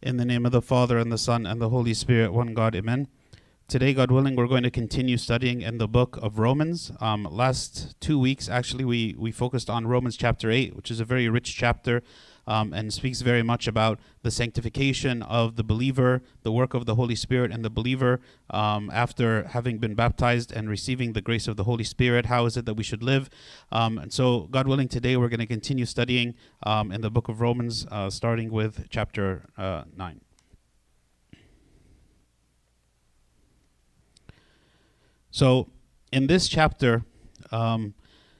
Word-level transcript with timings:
In 0.00 0.16
the 0.16 0.24
name 0.24 0.46
of 0.46 0.52
the 0.52 0.62
Father, 0.62 0.96
and 0.96 1.10
the 1.10 1.18
Son, 1.18 1.44
and 1.44 1.60
the 1.60 1.70
Holy 1.70 1.92
Spirit, 1.92 2.32
one 2.32 2.54
God, 2.54 2.76
amen. 2.76 3.08
Today, 3.66 3.92
God 3.92 4.12
willing, 4.12 4.36
we're 4.36 4.46
going 4.46 4.62
to 4.62 4.70
continue 4.70 5.16
studying 5.16 5.60
in 5.60 5.78
the 5.78 5.88
book 5.88 6.16
of 6.22 6.38
Romans. 6.38 6.92
Um, 7.00 7.24
last 7.24 8.00
two 8.00 8.16
weeks, 8.16 8.48
actually, 8.48 8.84
we, 8.84 9.16
we 9.18 9.32
focused 9.32 9.68
on 9.68 9.88
Romans 9.88 10.16
chapter 10.16 10.52
8, 10.52 10.76
which 10.76 10.92
is 10.92 11.00
a 11.00 11.04
very 11.04 11.28
rich 11.28 11.56
chapter 11.56 12.04
um, 12.48 12.72
and 12.72 12.92
speaks 12.92 13.20
very 13.20 13.42
much 13.42 13.68
about 13.68 14.00
the 14.22 14.30
sanctification 14.30 15.22
of 15.22 15.56
the 15.56 15.62
believer, 15.62 16.22
the 16.42 16.50
work 16.50 16.72
of 16.72 16.86
the 16.86 16.94
Holy 16.94 17.14
Spirit 17.14 17.52
and 17.52 17.62
the 17.62 17.70
believer 17.70 18.20
um, 18.48 18.90
after 18.92 19.44
having 19.48 19.76
been 19.76 19.94
baptized 19.94 20.50
and 20.50 20.68
receiving 20.68 21.12
the 21.12 21.20
grace 21.20 21.46
of 21.46 21.56
the 21.56 21.64
Holy 21.64 21.84
Spirit. 21.84 22.26
How 22.26 22.46
is 22.46 22.56
it 22.56 22.64
that 22.64 22.74
we 22.74 22.82
should 22.82 23.02
live? 23.02 23.28
Um, 23.70 23.98
and 23.98 24.10
so, 24.10 24.48
God 24.50 24.66
willing, 24.66 24.88
today 24.88 25.16
we're 25.16 25.28
going 25.28 25.40
to 25.40 25.46
continue 25.46 25.84
studying 25.84 26.34
um, 26.62 26.90
in 26.90 27.02
the 27.02 27.10
book 27.10 27.28
of 27.28 27.42
Romans, 27.42 27.86
uh, 27.90 28.08
starting 28.08 28.50
with 28.50 28.86
chapter 28.88 29.44
uh, 29.58 29.84
9. 29.94 30.20
So, 35.30 35.68
in 36.10 36.26
this 36.26 36.48
chapter, 36.48 37.04
um, 37.52 37.94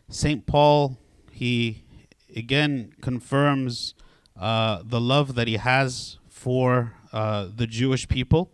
St. 0.09 0.47
Paul, 0.47 0.97
he 1.30 1.84
again 2.34 2.95
confirms 3.02 3.95
uh, 4.38 4.83
the 4.84 5.01
love 5.01 5.34
that 5.34 5.48
he 5.48 5.56
has 5.56 6.19
for 6.28 6.95
uh, 7.12 7.48
the 7.55 7.66
Jewish 7.66 8.09
people 8.09 8.51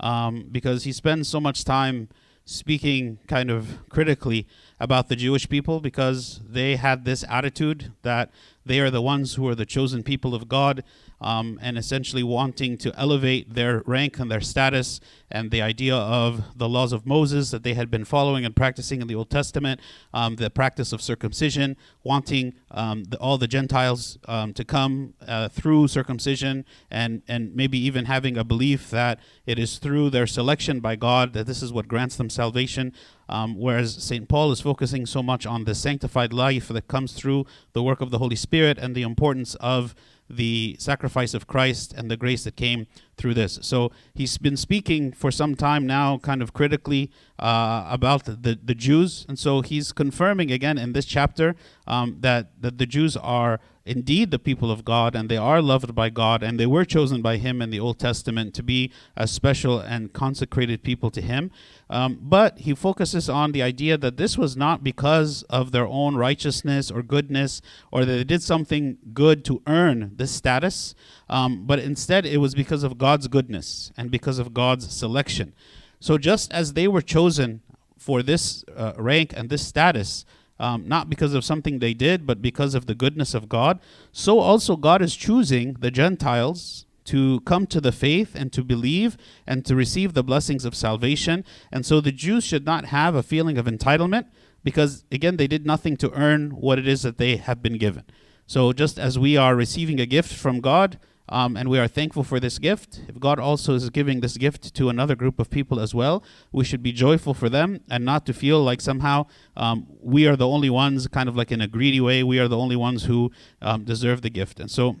um, 0.00 0.48
because 0.50 0.84
he 0.84 0.92
spends 0.92 1.28
so 1.28 1.40
much 1.40 1.64
time 1.64 2.08
speaking 2.44 3.18
kind 3.28 3.50
of 3.50 3.78
critically 3.88 4.46
about 4.80 5.08
the 5.08 5.14
Jewish 5.14 5.48
people 5.48 5.80
because 5.80 6.40
they 6.48 6.76
had 6.76 7.04
this 7.04 7.24
attitude 7.28 7.92
that 8.02 8.30
they 8.66 8.80
are 8.80 8.90
the 8.90 9.02
ones 9.02 9.34
who 9.34 9.46
are 9.46 9.54
the 9.54 9.66
chosen 9.66 10.02
people 10.02 10.34
of 10.34 10.48
God 10.48 10.82
um, 11.20 11.58
and 11.62 11.76
essentially 11.76 12.22
wanting 12.22 12.78
to 12.78 12.94
elevate 12.98 13.54
their 13.54 13.82
rank 13.86 14.18
and 14.18 14.30
their 14.30 14.40
status 14.40 15.00
and 15.30 15.50
the 15.50 15.62
idea 15.62 15.94
of 15.94 16.42
the 16.56 16.68
laws 16.68 16.92
of 16.92 17.06
Moses 17.06 17.50
that 17.50 17.62
they 17.62 17.74
had 17.74 17.90
been 17.90 18.04
following 18.04 18.44
and 18.44 18.56
practicing 18.56 19.00
in 19.00 19.06
the 19.06 19.14
Old 19.14 19.30
Testament, 19.30 19.80
um, 20.12 20.36
the 20.36 20.50
practice 20.50 20.92
of 20.92 21.00
circumcision, 21.00 21.76
wanting 22.02 22.54
um, 22.70 23.04
the, 23.04 23.18
all 23.18 23.38
the 23.38 23.46
Gentiles 23.46 24.18
um, 24.26 24.52
to 24.54 24.64
come 24.64 25.14
uh, 25.26 25.48
through 25.48 25.88
circumcision, 25.88 26.64
and, 26.90 27.22
and 27.28 27.54
maybe 27.54 27.78
even 27.78 28.06
having 28.06 28.36
a 28.36 28.44
belief 28.44 28.90
that 28.90 29.20
it 29.46 29.58
is 29.58 29.78
through 29.78 30.10
their 30.10 30.26
selection 30.26 30.80
by 30.80 30.96
God 30.96 31.32
that 31.34 31.46
this 31.46 31.62
is 31.62 31.72
what 31.72 31.86
grants 31.86 32.16
them 32.16 32.30
salvation. 32.30 32.92
Um, 33.28 33.56
whereas 33.56 33.94
St. 34.02 34.28
Paul 34.28 34.50
is 34.50 34.60
focusing 34.60 35.06
so 35.06 35.22
much 35.22 35.46
on 35.46 35.62
the 35.62 35.74
sanctified 35.74 36.32
life 36.32 36.66
that 36.66 36.88
comes 36.88 37.12
through 37.12 37.46
the 37.72 37.82
work 37.82 38.00
of 38.00 38.10
the 38.10 38.18
Holy 38.18 38.34
Spirit 38.34 38.76
and 38.76 38.96
the 38.96 39.02
importance 39.02 39.54
of 39.56 39.94
the 40.30 40.76
sacrifice 40.78 41.34
of 41.34 41.46
Christ 41.46 41.92
and 41.92 42.10
the 42.10 42.16
grace 42.16 42.44
that 42.44 42.56
came 42.56 42.86
through 43.16 43.34
this. 43.34 43.58
So 43.62 43.90
he's 44.14 44.38
been 44.38 44.56
speaking 44.56 45.12
for 45.12 45.30
some 45.30 45.54
time 45.54 45.86
now, 45.86 46.18
kind 46.18 46.40
of 46.40 46.52
critically 46.52 47.10
uh, 47.38 47.86
about 47.90 48.24
the, 48.24 48.58
the 48.62 48.74
Jews. 48.74 49.26
And 49.28 49.38
so 49.38 49.60
he's 49.60 49.92
confirming 49.92 50.50
again 50.50 50.78
in 50.78 50.92
this 50.92 51.04
chapter 51.04 51.56
um, 51.86 52.16
that, 52.20 52.60
that 52.62 52.78
the 52.78 52.86
Jews 52.86 53.16
are 53.16 53.60
indeed 53.84 54.30
the 54.30 54.38
people 54.38 54.70
of 54.70 54.84
God 54.84 55.16
and 55.16 55.28
they 55.28 55.36
are 55.36 55.60
loved 55.60 55.94
by 55.94 56.10
God 56.10 56.42
and 56.42 56.60
they 56.60 56.66
were 56.66 56.84
chosen 56.84 57.22
by 57.22 57.38
Him 57.38 57.60
in 57.60 57.70
the 57.70 57.80
Old 57.80 57.98
Testament 57.98 58.54
to 58.54 58.62
be 58.62 58.92
a 59.16 59.26
special 59.26 59.80
and 59.80 60.12
consecrated 60.12 60.82
people 60.82 61.10
to 61.10 61.20
Him. 61.20 61.50
Um, 61.90 62.20
but 62.22 62.60
he 62.60 62.72
focuses 62.72 63.28
on 63.28 63.50
the 63.50 63.62
idea 63.62 63.98
that 63.98 64.16
this 64.16 64.38
was 64.38 64.56
not 64.56 64.84
because 64.84 65.42
of 65.50 65.72
their 65.72 65.86
own 65.86 66.14
righteousness 66.14 66.88
or 66.88 67.02
goodness 67.02 67.60
or 67.90 68.04
that 68.04 68.12
they 68.12 68.22
did 68.22 68.44
something 68.44 68.96
good 69.12 69.44
to 69.46 69.60
earn 69.66 70.12
this 70.14 70.30
status, 70.30 70.94
um, 71.28 71.66
but 71.66 71.80
instead 71.80 72.24
it 72.24 72.36
was 72.38 72.54
because 72.54 72.84
of 72.84 72.96
God's 72.96 73.26
goodness 73.26 73.90
and 73.96 74.08
because 74.08 74.38
of 74.38 74.54
God's 74.54 74.88
selection. 74.94 75.52
So 75.98 76.16
just 76.16 76.52
as 76.52 76.74
they 76.74 76.86
were 76.86 77.02
chosen 77.02 77.60
for 77.98 78.22
this 78.22 78.64
uh, 78.76 78.92
rank 78.96 79.32
and 79.36 79.50
this 79.50 79.66
status, 79.66 80.24
um, 80.60 80.86
not 80.86 81.10
because 81.10 81.34
of 81.34 81.44
something 81.44 81.80
they 81.80 81.94
did, 81.94 82.24
but 82.24 82.40
because 82.40 82.76
of 82.76 82.86
the 82.86 82.94
goodness 82.94 83.34
of 83.34 83.48
God, 83.48 83.80
so 84.12 84.38
also 84.38 84.76
God 84.76 85.02
is 85.02 85.16
choosing 85.16 85.74
the 85.80 85.90
Gentiles 85.90 86.86
to 87.10 87.40
come 87.40 87.66
to 87.66 87.80
the 87.80 87.92
faith 87.92 88.34
and 88.34 88.52
to 88.52 88.62
believe 88.62 89.16
and 89.46 89.64
to 89.66 89.74
receive 89.74 90.14
the 90.14 90.22
blessings 90.22 90.64
of 90.64 90.74
salvation. 90.74 91.44
And 91.72 91.84
so 91.84 92.00
the 92.00 92.12
Jews 92.12 92.44
should 92.44 92.64
not 92.64 92.86
have 92.86 93.14
a 93.14 93.22
feeling 93.22 93.58
of 93.58 93.66
entitlement 93.66 94.26
because, 94.62 95.04
again, 95.10 95.36
they 95.36 95.46
did 95.46 95.66
nothing 95.66 95.96
to 95.98 96.12
earn 96.12 96.50
what 96.50 96.78
it 96.78 96.86
is 96.86 97.02
that 97.02 97.18
they 97.18 97.36
have 97.36 97.62
been 97.62 97.78
given. 97.78 98.04
So 98.46 98.72
just 98.72 98.98
as 98.98 99.18
we 99.18 99.36
are 99.36 99.54
receiving 99.56 100.00
a 100.00 100.06
gift 100.06 100.32
from 100.32 100.60
God, 100.60 100.98
um, 101.30 101.56
and 101.56 101.68
we 101.68 101.78
are 101.78 101.86
thankful 101.86 102.24
for 102.24 102.40
this 102.40 102.58
gift. 102.58 103.00
If 103.08 103.20
God 103.20 103.38
also 103.38 103.74
is 103.74 103.88
giving 103.90 104.20
this 104.20 104.36
gift 104.36 104.74
to 104.74 104.88
another 104.88 105.14
group 105.14 105.38
of 105.38 105.48
people 105.48 105.78
as 105.78 105.94
well, 105.94 106.24
we 106.50 106.64
should 106.64 106.82
be 106.82 106.92
joyful 106.92 107.34
for 107.34 107.48
them 107.48 107.80
and 107.88 108.04
not 108.04 108.26
to 108.26 108.32
feel 108.32 108.62
like 108.62 108.80
somehow 108.80 109.26
um, 109.56 109.86
we 110.02 110.26
are 110.26 110.36
the 110.36 110.48
only 110.48 110.70
ones, 110.70 111.06
kind 111.06 111.28
of 111.28 111.36
like 111.36 111.52
in 111.52 111.60
a 111.60 111.68
greedy 111.68 112.00
way, 112.00 112.24
we 112.24 112.40
are 112.40 112.48
the 112.48 112.58
only 112.58 112.76
ones 112.76 113.04
who 113.04 113.30
um, 113.62 113.84
deserve 113.84 114.22
the 114.22 114.30
gift. 114.30 114.58
And 114.58 114.70
so 114.70 114.96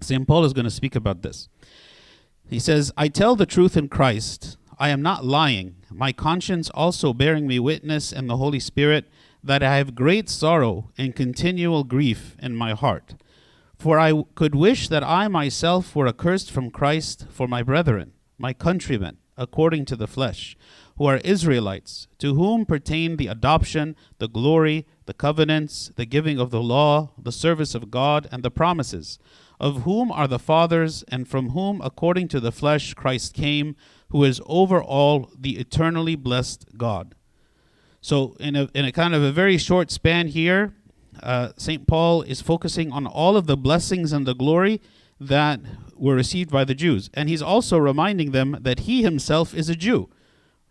St. 0.00 0.26
Paul 0.26 0.44
is 0.44 0.52
going 0.52 0.64
to 0.64 0.70
speak 0.70 0.94
about 0.94 1.22
this. 1.22 1.48
He 2.48 2.58
says, 2.58 2.92
I 2.96 3.08
tell 3.08 3.36
the 3.36 3.46
truth 3.46 3.76
in 3.76 3.88
Christ. 3.88 4.56
I 4.78 4.90
am 4.90 5.02
not 5.02 5.24
lying. 5.24 5.76
My 5.90 6.12
conscience 6.12 6.70
also 6.70 7.12
bearing 7.12 7.46
me 7.46 7.58
witness 7.58 8.12
in 8.12 8.26
the 8.26 8.36
Holy 8.36 8.60
Spirit 8.60 9.06
that 9.42 9.62
I 9.62 9.76
have 9.76 9.94
great 9.94 10.28
sorrow 10.28 10.90
and 10.96 11.14
continual 11.14 11.84
grief 11.84 12.36
in 12.40 12.54
my 12.54 12.74
heart. 12.74 13.14
For 13.76 13.98
I 13.98 14.22
could 14.34 14.54
wish 14.54 14.88
that 14.88 15.04
I 15.04 15.28
myself 15.28 15.94
were 15.94 16.08
accursed 16.08 16.50
from 16.50 16.70
Christ 16.70 17.26
for 17.30 17.46
my 17.46 17.62
brethren, 17.62 18.12
my 18.36 18.52
countrymen, 18.52 19.18
according 19.36 19.84
to 19.86 19.96
the 19.96 20.08
flesh, 20.08 20.56
who 20.96 21.06
are 21.06 21.18
Israelites, 21.18 22.08
to 22.18 22.34
whom 22.34 22.66
pertain 22.66 23.16
the 23.16 23.28
adoption, 23.28 23.94
the 24.18 24.28
glory, 24.28 24.84
the 25.06 25.14
covenants, 25.14 25.92
the 25.94 26.06
giving 26.06 26.40
of 26.40 26.50
the 26.50 26.62
law, 26.62 27.12
the 27.16 27.30
service 27.30 27.74
of 27.74 27.90
God, 27.90 28.28
and 28.32 28.42
the 28.42 28.50
promises, 28.50 29.18
of 29.60 29.82
whom 29.82 30.12
are 30.12 30.28
the 30.28 30.38
fathers, 30.38 31.04
and 31.08 31.26
from 31.26 31.50
whom, 31.50 31.80
according 31.82 32.28
to 32.28 32.40
the 32.40 32.52
flesh, 32.52 32.94
Christ 32.94 33.34
came, 33.34 33.76
who 34.10 34.24
is 34.24 34.40
over 34.46 34.82
all 34.82 35.30
the 35.38 35.58
eternally 35.58 36.16
blessed 36.16 36.66
God. 36.76 37.14
So, 38.00 38.36
in 38.38 38.54
a, 38.54 38.68
in 38.74 38.84
a 38.84 38.92
kind 38.92 39.14
of 39.14 39.22
a 39.22 39.32
very 39.32 39.58
short 39.58 39.90
span 39.90 40.28
here, 40.28 40.74
uh, 41.22 41.50
St. 41.56 41.86
Paul 41.86 42.22
is 42.22 42.40
focusing 42.40 42.92
on 42.92 43.06
all 43.06 43.36
of 43.36 43.46
the 43.46 43.56
blessings 43.56 44.12
and 44.12 44.26
the 44.26 44.34
glory 44.34 44.80
that 45.20 45.60
were 45.96 46.14
received 46.14 46.50
by 46.50 46.64
the 46.64 46.74
Jews. 46.74 47.10
And 47.12 47.28
he's 47.28 47.42
also 47.42 47.76
reminding 47.76 48.30
them 48.30 48.56
that 48.60 48.80
he 48.80 49.02
himself 49.02 49.52
is 49.52 49.68
a 49.68 49.74
Jew, 49.74 50.08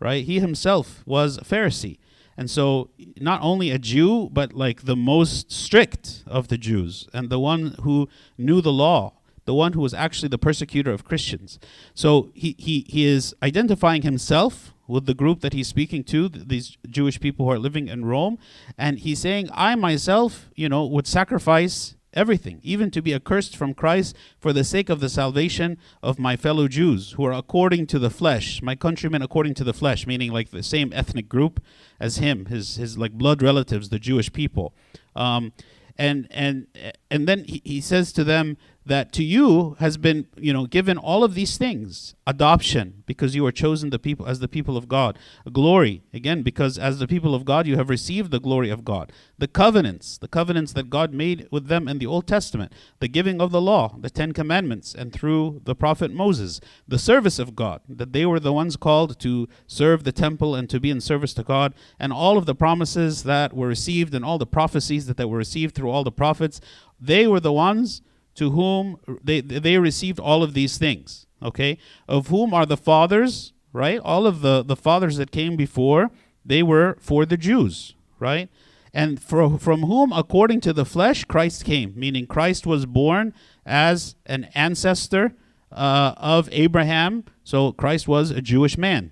right? 0.00 0.24
He 0.24 0.40
himself 0.40 1.02
was 1.06 1.36
a 1.36 1.42
Pharisee. 1.42 1.98
And 2.38 2.48
so, 2.48 2.90
not 3.20 3.42
only 3.42 3.72
a 3.72 3.80
Jew, 3.80 4.30
but 4.32 4.52
like 4.52 4.84
the 4.84 4.94
most 4.94 5.50
strict 5.50 6.22
of 6.24 6.46
the 6.46 6.56
Jews 6.56 7.08
and 7.12 7.30
the 7.30 7.40
one 7.40 7.74
who 7.82 8.08
knew 8.38 8.60
the 8.60 8.72
law, 8.72 9.14
the 9.44 9.54
one 9.54 9.72
who 9.72 9.80
was 9.80 9.92
actually 9.92 10.28
the 10.28 10.38
persecutor 10.38 10.92
of 10.92 11.04
Christians. 11.04 11.58
So, 11.94 12.30
he, 12.34 12.54
he, 12.56 12.86
he 12.88 13.06
is 13.06 13.34
identifying 13.42 14.02
himself 14.02 14.72
with 14.86 15.06
the 15.06 15.14
group 15.14 15.40
that 15.40 15.52
he's 15.52 15.66
speaking 15.66 16.04
to, 16.04 16.28
these 16.28 16.78
Jewish 16.88 17.18
people 17.18 17.44
who 17.44 17.52
are 17.52 17.58
living 17.58 17.88
in 17.88 18.04
Rome, 18.04 18.38
and 18.78 19.00
he's 19.00 19.18
saying, 19.18 19.50
I 19.52 19.74
myself, 19.74 20.48
you 20.54 20.68
know, 20.68 20.86
would 20.86 21.08
sacrifice 21.08 21.96
everything, 22.12 22.60
even 22.62 22.90
to 22.90 23.02
be 23.02 23.14
accursed 23.14 23.56
from 23.56 23.74
Christ 23.74 24.16
for 24.38 24.52
the 24.52 24.64
sake 24.64 24.88
of 24.88 25.00
the 25.00 25.08
salvation 25.08 25.78
of 26.02 26.18
my 26.18 26.36
fellow 26.36 26.68
Jews 26.68 27.12
who 27.12 27.24
are 27.24 27.32
according 27.32 27.86
to 27.88 27.98
the 27.98 28.10
flesh, 28.10 28.62
my 28.62 28.74
countrymen 28.74 29.22
according 29.22 29.54
to 29.54 29.64
the 29.64 29.72
flesh, 29.72 30.06
meaning 30.06 30.32
like 30.32 30.50
the 30.50 30.62
same 30.62 30.92
ethnic 30.92 31.28
group 31.28 31.62
as 32.00 32.18
him, 32.18 32.46
his 32.46 32.76
his 32.76 32.96
like 32.96 33.12
blood 33.12 33.42
relatives, 33.42 33.88
the 33.88 33.98
Jewish 33.98 34.32
people. 34.32 34.74
Um, 35.14 35.52
and 35.98 36.28
and 36.30 36.66
and 37.10 37.26
then 37.26 37.44
he, 37.44 37.60
he 37.64 37.80
says 37.80 38.12
to 38.12 38.24
them 38.24 38.56
that 38.88 39.12
to 39.12 39.22
you 39.22 39.76
has 39.78 39.96
been 39.96 40.26
you 40.36 40.52
know 40.52 40.66
given 40.66 40.98
all 40.98 41.22
of 41.22 41.34
these 41.34 41.56
things 41.56 42.14
adoption 42.26 43.02
because 43.06 43.34
you 43.34 43.46
are 43.46 43.52
chosen 43.52 43.90
the 43.90 43.98
people 43.98 44.26
as 44.26 44.40
the 44.40 44.48
people 44.48 44.76
of 44.76 44.88
god. 44.88 45.18
Glory 45.52 46.02
again 46.12 46.42
because 46.42 46.78
as 46.78 46.98
the 46.98 47.06
people 47.06 47.34
of 47.34 47.44
god 47.44 47.66
you 47.66 47.76
have 47.76 47.88
received 47.88 48.30
the 48.30 48.40
glory 48.40 48.70
of 48.70 48.84
god. 48.84 49.12
The 49.38 49.48
covenants 49.48 50.18
the 50.18 50.28
covenants 50.28 50.72
that 50.72 50.90
god 50.90 51.12
made 51.12 51.48
with 51.50 51.68
them 51.68 51.86
in 51.86 51.98
the 51.98 52.06
old 52.06 52.26
testament 52.26 52.72
the 52.98 53.08
giving 53.08 53.40
of 53.40 53.50
the 53.50 53.60
law 53.60 53.94
the 53.98 54.10
10 54.10 54.32
commandments 54.32 54.94
and 54.94 55.12
through 55.12 55.60
the 55.64 55.74
prophet 55.74 56.10
moses 56.12 56.60
the 56.86 56.98
service 56.98 57.38
of 57.38 57.54
god 57.54 57.80
that 57.88 58.12
they 58.12 58.26
were 58.26 58.40
the 58.40 58.52
ones 58.52 58.76
called 58.76 59.18
to 59.20 59.48
serve 59.66 60.04
the 60.04 60.12
temple 60.12 60.54
and 60.54 60.68
to 60.70 60.80
be 60.80 60.90
in 60.90 61.00
service 61.00 61.34
to 61.34 61.42
god 61.42 61.74
and 61.98 62.12
all 62.12 62.36
of 62.38 62.46
the 62.46 62.54
promises 62.54 63.22
that 63.22 63.54
were 63.54 63.68
received 63.68 64.14
and 64.14 64.24
all 64.24 64.38
the 64.38 64.46
prophecies 64.46 65.06
that, 65.06 65.16
that 65.16 65.28
were 65.28 65.38
received 65.38 65.74
through 65.74 65.90
all 65.90 66.04
the 66.04 66.12
prophets 66.12 66.60
they 67.00 67.26
were 67.26 67.40
the 67.40 67.52
ones 67.52 68.02
to 68.38 68.50
whom 68.50 68.98
they, 69.22 69.40
they 69.40 69.78
received 69.78 70.20
all 70.20 70.44
of 70.44 70.54
these 70.54 70.78
things, 70.78 71.26
okay? 71.42 71.76
Of 72.06 72.28
whom 72.28 72.54
are 72.54 72.64
the 72.64 72.76
fathers, 72.76 73.52
right? 73.72 74.00
All 74.00 74.28
of 74.28 74.42
the, 74.42 74.62
the 74.62 74.76
fathers 74.76 75.16
that 75.16 75.32
came 75.32 75.56
before, 75.56 76.10
they 76.44 76.62
were 76.62 76.96
for 77.00 77.26
the 77.26 77.36
Jews, 77.36 77.94
right? 78.20 78.48
And 78.94 79.20
for, 79.20 79.58
from 79.58 79.82
whom, 79.82 80.12
according 80.12 80.60
to 80.62 80.72
the 80.72 80.84
flesh, 80.84 81.24
Christ 81.24 81.64
came, 81.64 81.92
meaning 81.96 82.28
Christ 82.28 82.64
was 82.64 82.86
born 82.86 83.34
as 83.66 84.14
an 84.24 84.48
ancestor 84.54 85.34
uh, 85.72 86.14
of 86.16 86.48
Abraham. 86.52 87.24
So 87.42 87.72
Christ 87.72 88.06
was 88.06 88.30
a 88.30 88.40
Jewish 88.40 88.78
man. 88.78 89.10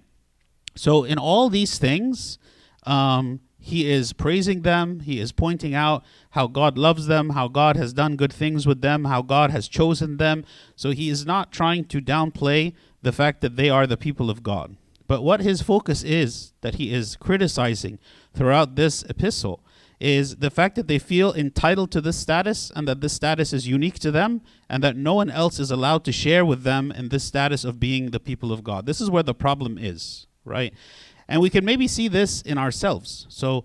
So 0.77 1.03
in 1.03 1.19
all 1.19 1.49
these 1.51 1.79
things, 1.79 2.39
um, 2.85 3.41
he 3.67 3.91
is 3.91 4.13
praising 4.13 4.63
them. 4.63 5.01
He 5.01 5.19
is 5.19 5.33
pointing 5.33 5.75
out 5.75 6.05
how 6.31 6.47
God 6.47 6.79
loves 6.79 7.09
them, 7.09 7.31
how 7.31 7.49
God 7.49 7.77
has 7.77 7.93
done 7.93 8.15
good 8.15 8.33
things 8.33 8.65
with 8.65 8.81
them, 8.81 9.07
how 9.07 9.23
God 9.23 9.51
has 9.51 9.67
chosen 9.67 10.19
them. 10.19 10.45
So 10.77 10.93
he 10.93 11.09
is 11.09 11.27
not 11.27 11.51
trying 11.51 11.87
to 11.87 12.01
downplay 12.01 12.75
the 13.03 13.11
fact 13.11 13.41
that 13.41 13.57
they 13.57 13.69
are 13.69 13.85
the 13.85 13.97
people 13.97 14.31
of 14.31 14.45
God. 14.45 14.77
But 15.09 15.25
what 15.25 15.41
his 15.41 15.63
focus 15.63 16.05
is 16.05 16.53
that 16.61 16.77
he 16.77 16.95
is 16.95 17.17
criticizing 17.17 17.99
throughout 18.33 18.77
this 18.77 19.03
epistle 19.03 19.65
is 19.99 20.37
the 20.37 20.51
fact 20.51 20.77
that 20.77 20.87
they 20.87 21.01
feel 21.01 21.35
entitled 21.35 21.91
to 21.91 22.01
this 22.01 22.19
status 22.19 22.71
and 22.77 22.87
that 22.87 23.01
this 23.01 23.15
status 23.15 23.53
is 23.53 23.67
unique 23.67 23.99
to 23.99 24.13
them 24.13 24.43
and 24.71 24.81
that 24.85 24.97
no 24.97 25.15
one 25.15 25.29
else 25.29 25.59
is 25.59 25.73
allowed 25.73 26.05
to 26.05 26.13
share 26.13 26.45
with 26.45 26.63
them 26.63 26.93
in 26.93 27.09
this 27.09 27.25
status 27.25 27.65
of 27.65 27.81
being 27.81 28.13
the 28.13 28.21
people 28.21 28.53
of 28.53 28.63
God. 28.63 28.87
This 28.87 29.01
is 29.01 29.11
where 29.11 29.25
the 29.25 29.35
problem 29.35 29.77
is, 29.77 30.29
right? 30.45 30.73
And 31.29 31.41
we 31.41 31.51
can 31.51 31.65
maybe 31.65 31.89
see 31.89 32.09
this 32.09 32.43
in 32.43 32.59
ourselves. 32.59 33.27
So, 33.29 33.65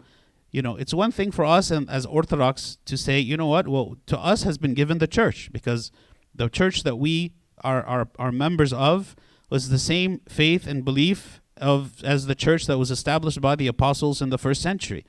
you 0.52 0.62
know, 0.62 0.76
it's 0.76 0.94
one 0.94 1.12
thing 1.12 1.32
for 1.32 1.46
us 1.46 1.72
and 1.72 1.90
as 1.90 2.06
Orthodox 2.06 2.78
to 2.86 2.98
say, 2.98 3.20
you 3.20 3.38
know 3.38 3.48
what? 3.48 3.68
Well, 3.68 3.98
to 4.08 4.20
us 4.20 4.44
has 4.44 4.58
been 4.58 4.74
given 4.74 4.98
the 4.98 5.08
church 5.08 5.50
because 5.52 5.92
the 6.34 6.50
church 6.50 6.84
that 6.84 6.98
we 6.98 7.34
are, 7.64 7.84
are, 7.84 8.08
are 8.18 8.32
members 8.32 8.74
of 8.74 9.16
was 9.50 9.70
the 9.70 9.80
same 9.80 10.22
faith 10.28 10.66
and 10.66 10.84
belief 10.84 11.42
of 11.58 12.04
as 12.04 12.26
the 12.26 12.36
church 12.36 12.66
that 12.66 12.78
was 12.78 12.90
established 12.90 13.40
by 13.40 13.56
the 13.56 13.68
apostles 13.68 14.22
in 14.22 14.30
the 14.30 14.38
first 14.38 14.62
century. 14.62 15.06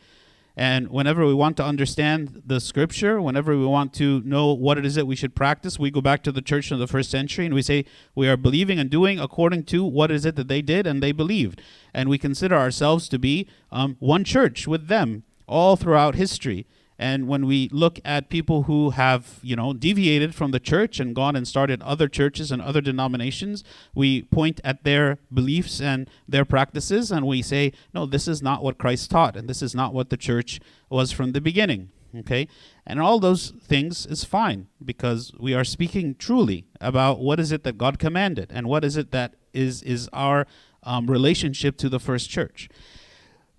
And 0.56 0.88
whenever 0.90 1.26
we 1.26 1.32
want 1.32 1.56
to 1.56 1.64
understand 1.64 2.42
the 2.44 2.60
scripture, 2.60 3.20
whenever 3.22 3.56
we 3.56 3.64
want 3.64 3.94
to 3.94 4.20
know 4.20 4.52
what 4.52 4.76
it 4.76 4.84
is 4.84 4.96
that 4.96 5.06
we 5.06 5.16
should 5.16 5.34
practice, 5.34 5.78
we 5.78 5.90
go 5.90 6.02
back 6.02 6.22
to 6.24 6.32
the 6.32 6.42
church 6.42 6.70
in 6.70 6.78
the 6.78 6.86
first 6.86 7.10
century 7.10 7.46
and 7.46 7.54
we 7.54 7.62
say 7.62 7.86
we 8.14 8.28
are 8.28 8.36
believing 8.36 8.78
and 8.78 8.90
doing 8.90 9.18
according 9.18 9.64
to 9.64 9.84
what 9.84 10.10
is 10.10 10.26
it 10.26 10.36
that 10.36 10.48
they 10.48 10.60
did 10.60 10.86
and 10.86 11.02
they 11.02 11.12
believed. 11.12 11.62
And 11.94 12.08
we 12.08 12.18
consider 12.18 12.56
ourselves 12.56 13.08
to 13.08 13.18
be 13.18 13.48
um, 13.70 13.96
one 13.98 14.24
church 14.24 14.68
with 14.68 14.88
them 14.88 15.22
all 15.46 15.76
throughout 15.76 16.16
history. 16.16 16.66
And 17.02 17.26
when 17.26 17.46
we 17.46 17.68
look 17.72 17.98
at 18.04 18.28
people 18.28 18.62
who 18.62 18.90
have, 18.90 19.40
you 19.42 19.56
know, 19.56 19.72
deviated 19.72 20.36
from 20.36 20.52
the 20.52 20.60
church 20.60 21.00
and 21.00 21.16
gone 21.16 21.34
and 21.34 21.48
started 21.48 21.82
other 21.82 22.06
churches 22.06 22.52
and 22.52 22.62
other 22.62 22.80
denominations, 22.80 23.64
we 23.92 24.22
point 24.22 24.60
at 24.62 24.84
their 24.84 25.18
beliefs 25.34 25.80
and 25.80 26.08
their 26.28 26.44
practices 26.44 27.10
and 27.10 27.26
we 27.26 27.42
say, 27.42 27.72
no, 27.92 28.06
this 28.06 28.28
is 28.28 28.40
not 28.40 28.62
what 28.62 28.78
Christ 28.78 29.10
taught 29.10 29.36
and 29.36 29.48
this 29.48 29.62
is 29.62 29.74
not 29.74 29.92
what 29.92 30.10
the 30.10 30.16
church 30.16 30.60
was 30.88 31.10
from 31.10 31.32
the 31.32 31.40
beginning. 31.40 31.90
Okay? 32.16 32.46
And 32.86 33.00
all 33.00 33.18
those 33.18 33.50
things 33.50 34.06
is 34.06 34.22
fine 34.22 34.68
because 34.84 35.32
we 35.40 35.54
are 35.54 35.64
speaking 35.64 36.14
truly 36.14 36.66
about 36.80 37.18
what 37.18 37.40
is 37.40 37.50
it 37.50 37.64
that 37.64 37.78
God 37.78 37.98
commanded 37.98 38.52
and 38.54 38.68
what 38.68 38.84
is 38.84 38.96
it 38.96 39.10
that 39.10 39.34
is 39.52 39.82
is 39.82 40.08
our 40.12 40.46
um, 40.84 41.10
relationship 41.10 41.76
to 41.78 41.88
the 41.88 41.98
first 41.98 42.30
church. 42.30 42.68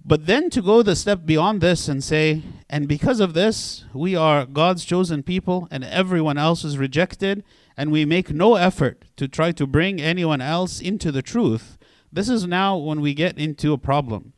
But 0.05 0.25
then 0.25 0.49
to 0.49 0.61
go 0.61 0.83
the 0.83 0.97
step 0.97 1.25
beyond 1.25 1.61
this 1.61 1.87
and 1.87 2.03
say, 2.03 2.41
and 2.69 2.87
because 2.87 3.21
of 3.21 3.33
this, 3.33 3.85
we 3.93 4.15
are 4.15 4.45
God's 4.45 4.83
chosen 4.83 5.23
people 5.23 5.67
and 5.71 5.83
everyone 5.83 6.37
else 6.37 6.65
is 6.65 6.77
rejected, 6.77 7.43
and 7.77 7.91
we 7.91 8.03
make 8.03 8.29
no 8.29 8.55
effort 8.55 9.05
to 9.15 9.27
try 9.27 9.51
to 9.53 9.65
bring 9.65 10.01
anyone 10.01 10.41
else 10.41 10.81
into 10.81 11.11
the 11.11 11.21
truth, 11.21 11.77
this 12.11 12.29
is 12.29 12.45
now 12.45 12.77
when 12.77 13.01
we 13.01 13.13
get 13.13 13.37
into 13.37 13.73
a 13.73 13.77
problem. 13.77 14.33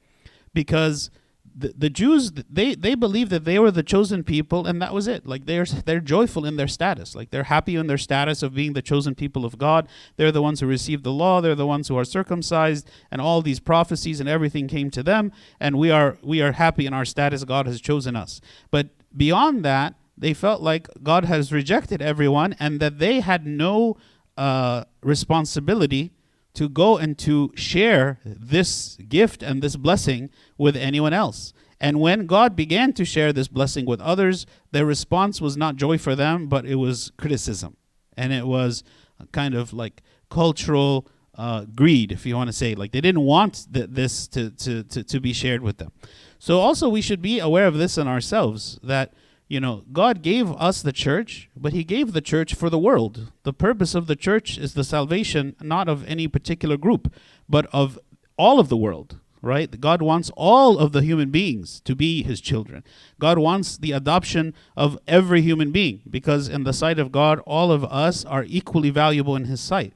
Because 0.53 1.09
the, 1.57 1.73
the 1.77 1.89
Jews 1.89 2.31
they 2.31 2.75
they 2.75 2.95
believe 2.95 3.29
that 3.29 3.45
they 3.45 3.57
were 3.59 3.71
the 3.71 3.83
chosen 3.83 4.23
people 4.23 4.67
and 4.67 4.81
that 4.81 4.93
was 4.93 5.07
it. 5.07 5.25
Like 5.25 5.45
they're 5.45 5.65
they're 5.65 6.01
joyful 6.01 6.45
in 6.45 6.57
their 6.57 6.67
status. 6.67 7.15
Like 7.15 7.31
they're 7.31 7.43
happy 7.43 7.75
in 7.75 7.87
their 7.87 7.97
status 7.97 8.43
of 8.43 8.53
being 8.53 8.73
the 8.73 8.81
chosen 8.81 9.15
people 9.15 9.45
of 9.45 9.57
God. 9.57 9.87
They're 10.17 10.31
the 10.31 10.41
ones 10.41 10.59
who 10.59 10.67
received 10.67 11.03
the 11.03 11.13
law. 11.13 11.39
They're 11.39 11.55
the 11.55 11.65
ones 11.65 11.87
who 11.87 11.97
are 11.97 12.03
circumcised. 12.03 12.89
And 13.09 13.21
all 13.21 13.41
these 13.41 13.61
prophecies 13.61 14.19
and 14.19 14.27
everything 14.27 14.67
came 14.67 14.91
to 14.91 15.03
them. 15.03 15.31
And 15.59 15.77
we 15.77 15.91
are 15.91 16.17
we 16.21 16.41
are 16.41 16.51
happy 16.51 16.85
in 16.85 16.93
our 16.93 17.05
status. 17.05 17.45
God 17.45 17.67
has 17.67 17.79
chosen 17.79 18.15
us. 18.15 18.41
But 18.69 18.89
beyond 19.15 19.63
that 19.63 19.95
they 20.17 20.33
felt 20.33 20.61
like 20.61 20.87
God 21.03 21.25
has 21.25 21.51
rejected 21.51 22.01
everyone 22.01 22.55
and 22.59 22.79
that 22.79 22.99
they 22.99 23.19
had 23.19 23.45
no 23.45 23.97
uh, 24.37 24.85
responsibility 25.01 26.11
to 26.55 26.69
go 26.69 26.97
and 26.97 27.17
to 27.19 27.51
share 27.55 28.19
this 28.25 28.97
gift 29.07 29.43
and 29.43 29.61
this 29.61 29.75
blessing 29.75 30.29
with 30.57 30.75
anyone 30.75 31.13
else. 31.13 31.53
And 31.79 31.99
when 31.99 32.25
God 32.25 32.55
began 32.55 32.93
to 32.93 33.05
share 33.05 33.33
this 33.33 33.47
blessing 33.47 33.85
with 33.85 34.01
others, 34.01 34.45
their 34.71 34.85
response 34.85 35.41
was 35.41 35.57
not 35.57 35.75
joy 35.75 35.97
for 35.97 36.15
them, 36.15 36.47
but 36.47 36.65
it 36.65 36.75
was 36.75 37.11
criticism. 37.17 37.77
And 38.17 38.31
it 38.31 38.47
was 38.47 38.83
kind 39.31 39.53
of 39.53 39.73
like 39.73 40.01
cultural 40.29 41.07
uh, 41.37 41.65
greed, 41.65 42.11
if 42.11 42.25
you 42.25 42.35
want 42.35 42.47
to 42.47 42.53
say. 42.53 42.75
Like 42.75 42.91
they 42.91 43.01
didn't 43.01 43.21
want 43.21 43.67
th- 43.73 43.89
this 43.89 44.27
to, 44.29 44.51
to, 44.51 44.83
to, 44.83 45.03
to 45.03 45.19
be 45.19 45.33
shared 45.33 45.61
with 45.61 45.77
them. 45.77 45.91
So 46.39 46.59
also 46.59 46.89
we 46.89 47.01
should 47.01 47.21
be 47.21 47.39
aware 47.39 47.67
of 47.67 47.75
this 47.77 47.97
in 47.97 48.07
ourselves 48.07 48.79
that 48.83 49.13
you 49.47 49.59
know, 49.59 49.83
God 49.91 50.21
gave 50.21 50.51
us 50.53 50.81
the 50.81 50.91
church, 50.91 51.49
but 51.55 51.73
He 51.73 51.83
gave 51.83 52.13
the 52.13 52.21
church 52.21 52.55
for 52.55 52.69
the 52.69 52.79
world. 52.79 53.31
The 53.43 53.53
purpose 53.53 53.93
of 53.93 54.07
the 54.07 54.15
church 54.15 54.57
is 54.57 54.73
the 54.73 54.83
salvation 54.83 55.55
not 55.61 55.87
of 55.87 56.05
any 56.07 56.27
particular 56.27 56.77
group, 56.77 57.13
but 57.47 57.67
of 57.71 57.99
all 58.37 58.59
of 58.59 58.69
the 58.69 58.77
world, 58.77 59.19
right? 59.41 59.79
God 59.79 60.01
wants 60.01 60.31
all 60.35 60.79
of 60.79 60.93
the 60.93 61.03
human 61.03 61.29
beings 61.29 61.79
to 61.81 61.95
be 61.95 62.23
His 62.23 62.41
children. 62.41 62.83
God 63.19 63.37
wants 63.37 63.77
the 63.77 63.91
adoption 63.91 64.55
of 64.75 64.97
every 65.07 65.41
human 65.41 65.71
being 65.71 66.01
because, 66.09 66.49
in 66.49 66.63
the 66.63 66.73
sight 66.73 66.97
of 66.97 67.11
God, 67.11 67.39
all 67.45 67.71
of 67.71 67.85
us 67.85 68.25
are 68.25 68.45
equally 68.47 68.89
valuable 68.89 69.35
in 69.35 69.45
His 69.45 69.61
sight. 69.61 69.93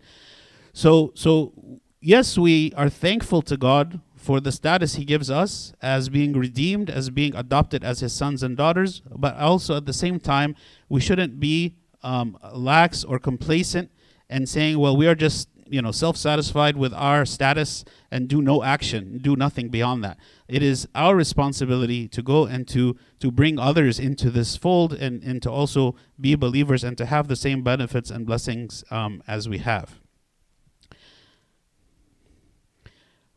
So, 0.74 1.12
so 1.16 1.54
yes, 2.02 2.38
we 2.38 2.72
are 2.78 2.90
thankful 2.90 3.42
to 3.44 3.58
God 3.58 4.00
for 4.20 4.42
the 4.42 4.52
status 4.52 4.96
he 4.96 5.06
gives 5.06 5.32
us 5.32 5.74
as 5.82 6.10
being 6.10 6.34
redeemed, 6.34 6.90
as 6.90 7.10
being 7.10 7.34
adopted 7.36 7.84
as 7.84 8.02
his 8.02 8.14
sons 8.14 8.44
and 8.44 8.58
daughters, 8.58 9.02
but 9.10 9.36
also 9.38 9.78
at 9.78 9.86
the 9.86 9.94
same 9.94 10.20
time, 10.20 10.56
we 10.90 11.00
shouldn't 11.00 11.40
be 11.40 11.76
um, 12.04 12.38
lax 12.54 13.04
or 13.06 13.18
complacent 13.18 13.90
and 14.30 14.48
saying, 14.48 14.78
well, 14.78 14.96
we 14.96 15.08
are 15.08 15.16
just 15.16 15.48
you 15.72 15.82
know 15.82 15.92
self-satisfied 15.92 16.76
with 16.76 16.92
our 16.96 17.26
status 17.26 17.86
and 18.10 18.28
do 18.28 18.42
no 18.42 18.64
action 18.64 19.20
do 19.20 19.36
nothing 19.36 19.70
beyond 19.70 20.04
that. 20.04 20.18
It 20.48 20.64
is 20.64 20.88
our 20.96 21.16
responsibility 21.16 22.08
to 22.10 22.22
go 22.22 22.46
and 22.46 22.68
to 22.70 22.98
to 23.20 23.32
bring 23.32 23.60
others 23.60 24.00
into 24.00 24.32
this 24.32 24.58
fold 24.58 24.94
and 24.94 25.24
and 25.24 25.42
to 25.44 25.52
also 25.52 25.96
be 26.20 26.36
believers 26.36 26.84
and 26.84 26.98
to 26.98 27.06
have 27.06 27.28
the 27.28 27.36
same 27.36 27.64
benefits 27.64 28.10
and 28.10 28.26
blessings 28.26 28.84
um, 28.90 29.24
as 29.28 29.48
we 29.48 29.60
have 29.60 30.00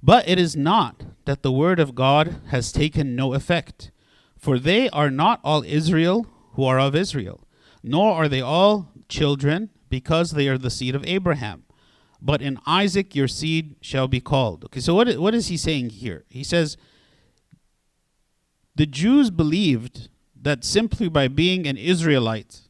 But 0.02 0.28
it 0.28 0.38
is 0.38 0.56
not 0.56 1.04
that 1.26 1.42
the 1.42 1.52
word 1.52 1.78
of 1.78 1.94
God 1.94 2.40
has 2.49 2.73
taken 2.73 3.14
no 3.14 3.35
effect. 3.35 3.90
For 4.37 4.59
they 4.59 4.90
are 4.90 5.11
not 5.11 5.40
all 5.44 5.62
Israel 5.62 6.26
who 6.54 6.64
are 6.64 6.80
of 6.80 6.97
Israel, 6.97 7.47
nor 7.82 8.12
are 8.12 8.28
they 8.28 8.40
all 8.40 8.90
children, 9.09 9.71
because 9.88 10.32
they 10.32 10.49
are 10.49 10.59
the 10.59 10.71
seed 10.71 10.97
of 10.97 11.06
Abraham. 11.06 11.64
But 12.21 12.42
in 12.42 12.59
Isaac 12.66 13.14
your 13.14 13.28
seed 13.28 13.76
shall 13.80 14.09
be 14.09 14.21
called. 14.21 14.64
Okay, 14.64 14.80
so 14.80 14.94
what 14.94 15.16
what 15.18 15.35
is 15.35 15.47
he 15.49 15.56
saying 15.56 15.90
here? 15.90 16.25
He 16.28 16.42
says, 16.42 16.76
the 18.75 18.87
Jews 18.87 19.30
believed 19.30 20.09
that 20.40 20.64
simply 20.64 21.09
by 21.09 21.28
being 21.28 21.66
an 21.66 21.76
Israelite, 21.76 22.62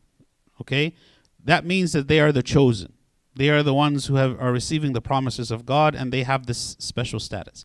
okay, 0.60 0.94
that 1.42 1.64
means 1.64 1.92
that 1.92 2.08
they 2.08 2.20
are 2.20 2.32
the 2.32 2.42
chosen. 2.42 2.92
They 3.34 3.48
are 3.48 3.62
the 3.62 3.74
ones 3.74 4.06
who 4.06 4.16
have, 4.16 4.40
are 4.40 4.52
receiving 4.52 4.92
the 4.92 5.00
promises 5.00 5.50
of 5.50 5.64
God 5.64 5.94
and 5.94 6.12
they 6.12 6.22
have 6.22 6.46
this 6.46 6.76
special 6.78 7.20
status. 7.20 7.64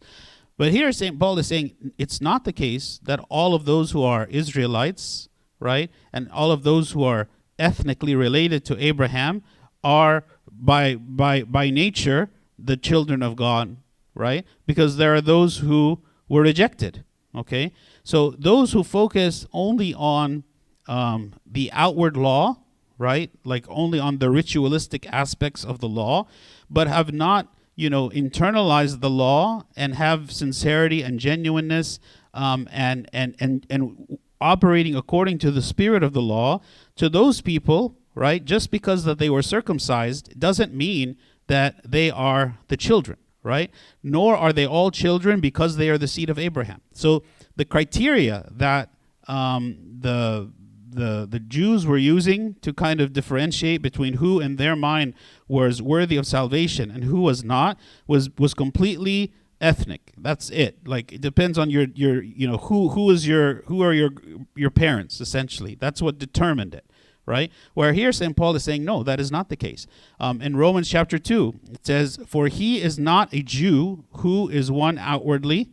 But 0.57 0.71
here 0.71 0.91
St. 0.91 1.19
Paul 1.19 1.37
is 1.37 1.47
saying 1.47 1.93
it's 1.97 2.19
not 2.19 2.43
the 2.43 2.53
case 2.53 2.99
that 3.03 3.23
all 3.29 3.53
of 3.53 3.65
those 3.65 3.91
who 3.91 4.03
are 4.03 4.25
Israelites, 4.27 5.29
right, 5.59 5.91
and 6.11 6.29
all 6.31 6.51
of 6.51 6.63
those 6.63 6.91
who 6.91 7.03
are 7.03 7.27
ethnically 7.59 8.15
related 8.15 8.65
to 8.65 8.83
Abraham 8.83 9.43
are 9.83 10.23
by 10.51 10.95
by 10.95 11.43
by 11.43 11.69
nature 11.69 12.29
the 12.57 12.77
children 12.77 13.21
of 13.21 13.35
God, 13.35 13.77
right? 14.15 14.45
Because 14.65 14.97
there 14.97 15.13
are 15.13 15.21
those 15.21 15.57
who 15.57 15.99
were 16.27 16.41
rejected. 16.41 17.03
Okay, 17.35 17.71
so 18.03 18.31
those 18.31 18.71
who 18.71 18.83
focus 18.83 19.45
only 19.53 19.93
on 19.93 20.43
um, 20.87 21.33
the 21.45 21.69
outward 21.71 22.17
law 22.17 22.57
right? 22.97 23.31
Like 23.43 23.65
only 23.69 23.99
on 23.99 24.17
the 24.17 24.29
ritualistic 24.29 25.05
aspects 25.11 25.63
of 25.63 25.79
the 25.79 25.87
law, 25.87 26.27
but 26.69 26.87
have 26.87 27.13
not, 27.13 27.53
you 27.75 27.89
know, 27.89 28.09
internalized 28.09 29.01
the 29.01 29.09
law 29.09 29.63
and 29.75 29.95
have 29.95 30.31
sincerity 30.31 31.01
and 31.01 31.19
genuineness 31.19 31.99
um, 32.33 32.67
and, 32.71 33.09
and, 33.13 33.35
and, 33.39 33.65
and 33.69 34.17
operating 34.41 34.95
according 34.95 35.37
to 35.39 35.51
the 35.51 35.61
spirit 35.61 36.03
of 36.03 36.13
the 36.13 36.21
law. 36.21 36.61
To 36.95 37.09
those 37.09 37.41
people, 37.41 37.97
right, 38.15 38.43
just 38.43 38.71
because 38.71 39.03
that 39.03 39.19
they 39.19 39.29
were 39.29 39.43
circumcised 39.43 40.39
doesn't 40.39 40.73
mean 40.73 41.17
that 41.47 41.89
they 41.89 42.09
are 42.09 42.57
the 42.67 42.77
children, 42.77 43.17
right? 43.43 43.71
Nor 44.03 44.35
are 44.35 44.51
they 44.51 44.65
all 44.65 44.91
children 44.91 45.39
because 45.39 45.77
they 45.77 45.89
are 45.89 45.97
the 45.97 46.07
seed 46.07 46.29
of 46.29 46.39
Abraham. 46.39 46.81
So 46.93 47.23
the 47.55 47.65
criteria 47.65 48.49
that 48.51 48.89
um, 49.27 49.77
the 49.99 50.51
the 50.97 51.27
the 51.29 51.39
Jews 51.39 51.85
were 51.85 51.97
using 51.97 52.55
to 52.61 52.73
kind 52.73 52.99
of 52.99 53.13
differentiate 53.13 53.81
between 53.81 54.15
who 54.15 54.39
in 54.39 54.57
their 54.57 54.75
mind 54.75 55.13
was 55.47 55.81
worthy 55.81 56.17
of 56.17 56.25
salvation 56.25 56.91
and 56.91 57.03
who 57.03 57.21
was 57.21 57.43
not 57.43 57.77
was 58.07 58.29
was 58.37 58.53
completely 58.53 59.31
ethnic. 59.61 60.13
That's 60.17 60.49
it. 60.49 60.87
Like 60.87 61.13
it 61.13 61.21
depends 61.21 61.57
on 61.57 61.69
your 61.69 61.87
your 61.95 62.21
you 62.21 62.47
know 62.47 62.57
who 62.57 62.89
who 62.89 63.09
is 63.11 63.27
your 63.27 63.63
who 63.67 63.81
are 63.81 63.93
your 63.93 64.11
your 64.55 64.71
parents 64.71 65.21
essentially. 65.21 65.75
That's 65.75 66.01
what 66.01 66.19
determined 66.19 66.73
it 66.73 66.85
right? 67.27 67.51
Where 67.73 67.93
here 67.93 68.11
St. 68.11 68.35
Paul 68.35 68.55
is 68.55 68.63
saying, 68.63 68.85
no, 68.85 69.03
that 69.03 69.19
is 69.19 69.29
not 69.29 69.49
the 69.49 69.57
case. 69.57 69.85
Um, 70.17 70.41
in 70.41 70.55
Romans 70.55 70.89
chapter 70.89 71.19
2, 71.19 71.59
it 71.73 71.85
says, 71.85 72.17
For 72.25 72.47
he 72.47 72.81
is 72.81 72.97
not 72.97 73.33
a 73.33 73.43
Jew 73.43 74.05
who 74.19 74.47
is 74.47 74.71
one 74.71 74.97
outwardly, 74.97 75.69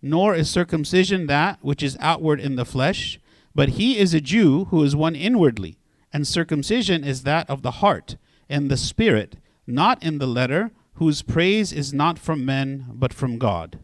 nor 0.00 0.34
is 0.34 0.48
circumcision 0.48 1.26
that 1.26 1.58
which 1.60 1.82
is 1.82 1.96
outward 2.00 2.40
in 2.40 2.56
the 2.56 2.64
flesh, 2.64 3.20
but 3.54 3.70
he 3.70 3.98
is 3.98 4.14
a 4.14 4.20
Jew 4.20 4.66
who 4.66 4.82
is 4.82 4.94
one 4.94 5.14
inwardly, 5.14 5.78
and 6.12 6.26
circumcision 6.26 7.04
is 7.04 7.22
that 7.22 7.48
of 7.50 7.62
the 7.62 7.72
heart, 7.82 8.16
and 8.48 8.70
the 8.70 8.76
spirit, 8.76 9.36
not 9.66 10.02
in 10.02 10.18
the 10.18 10.26
letter, 10.26 10.70
whose 10.94 11.22
praise 11.22 11.72
is 11.72 11.92
not 11.92 12.18
from 12.18 12.44
men, 12.44 12.86
but 12.92 13.12
from 13.12 13.38
God. 13.38 13.78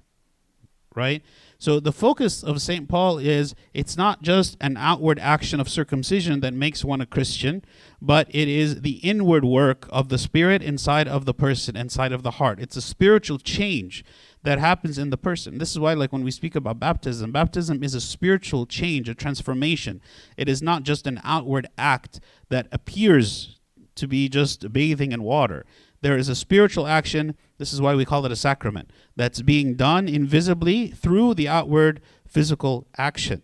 Right? 0.94 1.22
So 1.58 1.80
the 1.80 1.92
focus 1.92 2.42
of 2.42 2.60
St. 2.60 2.88
Paul 2.88 3.18
is 3.18 3.54
it's 3.72 3.96
not 3.96 4.22
just 4.22 4.56
an 4.60 4.76
outward 4.76 5.18
action 5.18 5.60
of 5.60 5.68
circumcision 5.68 6.40
that 6.40 6.54
makes 6.54 6.84
one 6.84 7.00
a 7.00 7.06
Christian, 7.06 7.64
but 8.02 8.28
it 8.34 8.48
is 8.48 8.82
the 8.82 8.96
inward 8.96 9.44
work 9.44 9.88
of 9.90 10.08
the 10.08 10.18
Spirit 10.18 10.62
inside 10.62 11.08
of 11.08 11.24
the 11.24 11.34
person, 11.34 11.76
inside 11.76 12.12
of 12.12 12.22
the 12.22 12.32
heart. 12.32 12.60
It's 12.60 12.76
a 12.76 12.82
spiritual 12.82 13.38
change 13.38 14.04
that 14.44 14.58
happens 14.58 14.98
in 14.98 15.10
the 15.10 15.16
person. 15.16 15.58
This 15.58 15.72
is 15.72 15.78
why, 15.78 15.94
like, 15.94 16.12
when 16.12 16.22
we 16.22 16.30
speak 16.30 16.54
about 16.54 16.78
baptism, 16.78 17.32
baptism 17.32 17.82
is 17.82 17.94
a 17.94 18.00
spiritual 18.00 18.66
change, 18.66 19.08
a 19.08 19.14
transformation. 19.14 20.00
It 20.36 20.48
is 20.48 20.62
not 20.62 20.82
just 20.82 21.06
an 21.06 21.20
outward 21.24 21.66
act 21.76 22.20
that 22.50 22.68
appears 22.70 23.58
to 23.96 24.06
be 24.06 24.28
just 24.28 24.70
bathing 24.72 25.12
in 25.12 25.22
water. 25.22 25.64
There 26.02 26.18
is 26.18 26.28
a 26.28 26.34
spiritual 26.34 26.86
action. 26.86 27.36
This 27.56 27.72
is 27.72 27.80
why 27.80 27.94
we 27.94 28.04
call 28.04 28.26
it 28.26 28.32
a 28.32 28.36
sacrament 28.36 28.90
that's 29.16 29.40
being 29.40 29.74
done 29.74 30.08
invisibly 30.08 30.88
through 30.88 31.34
the 31.34 31.48
outward 31.48 32.02
physical 32.28 32.86
action. 32.98 33.42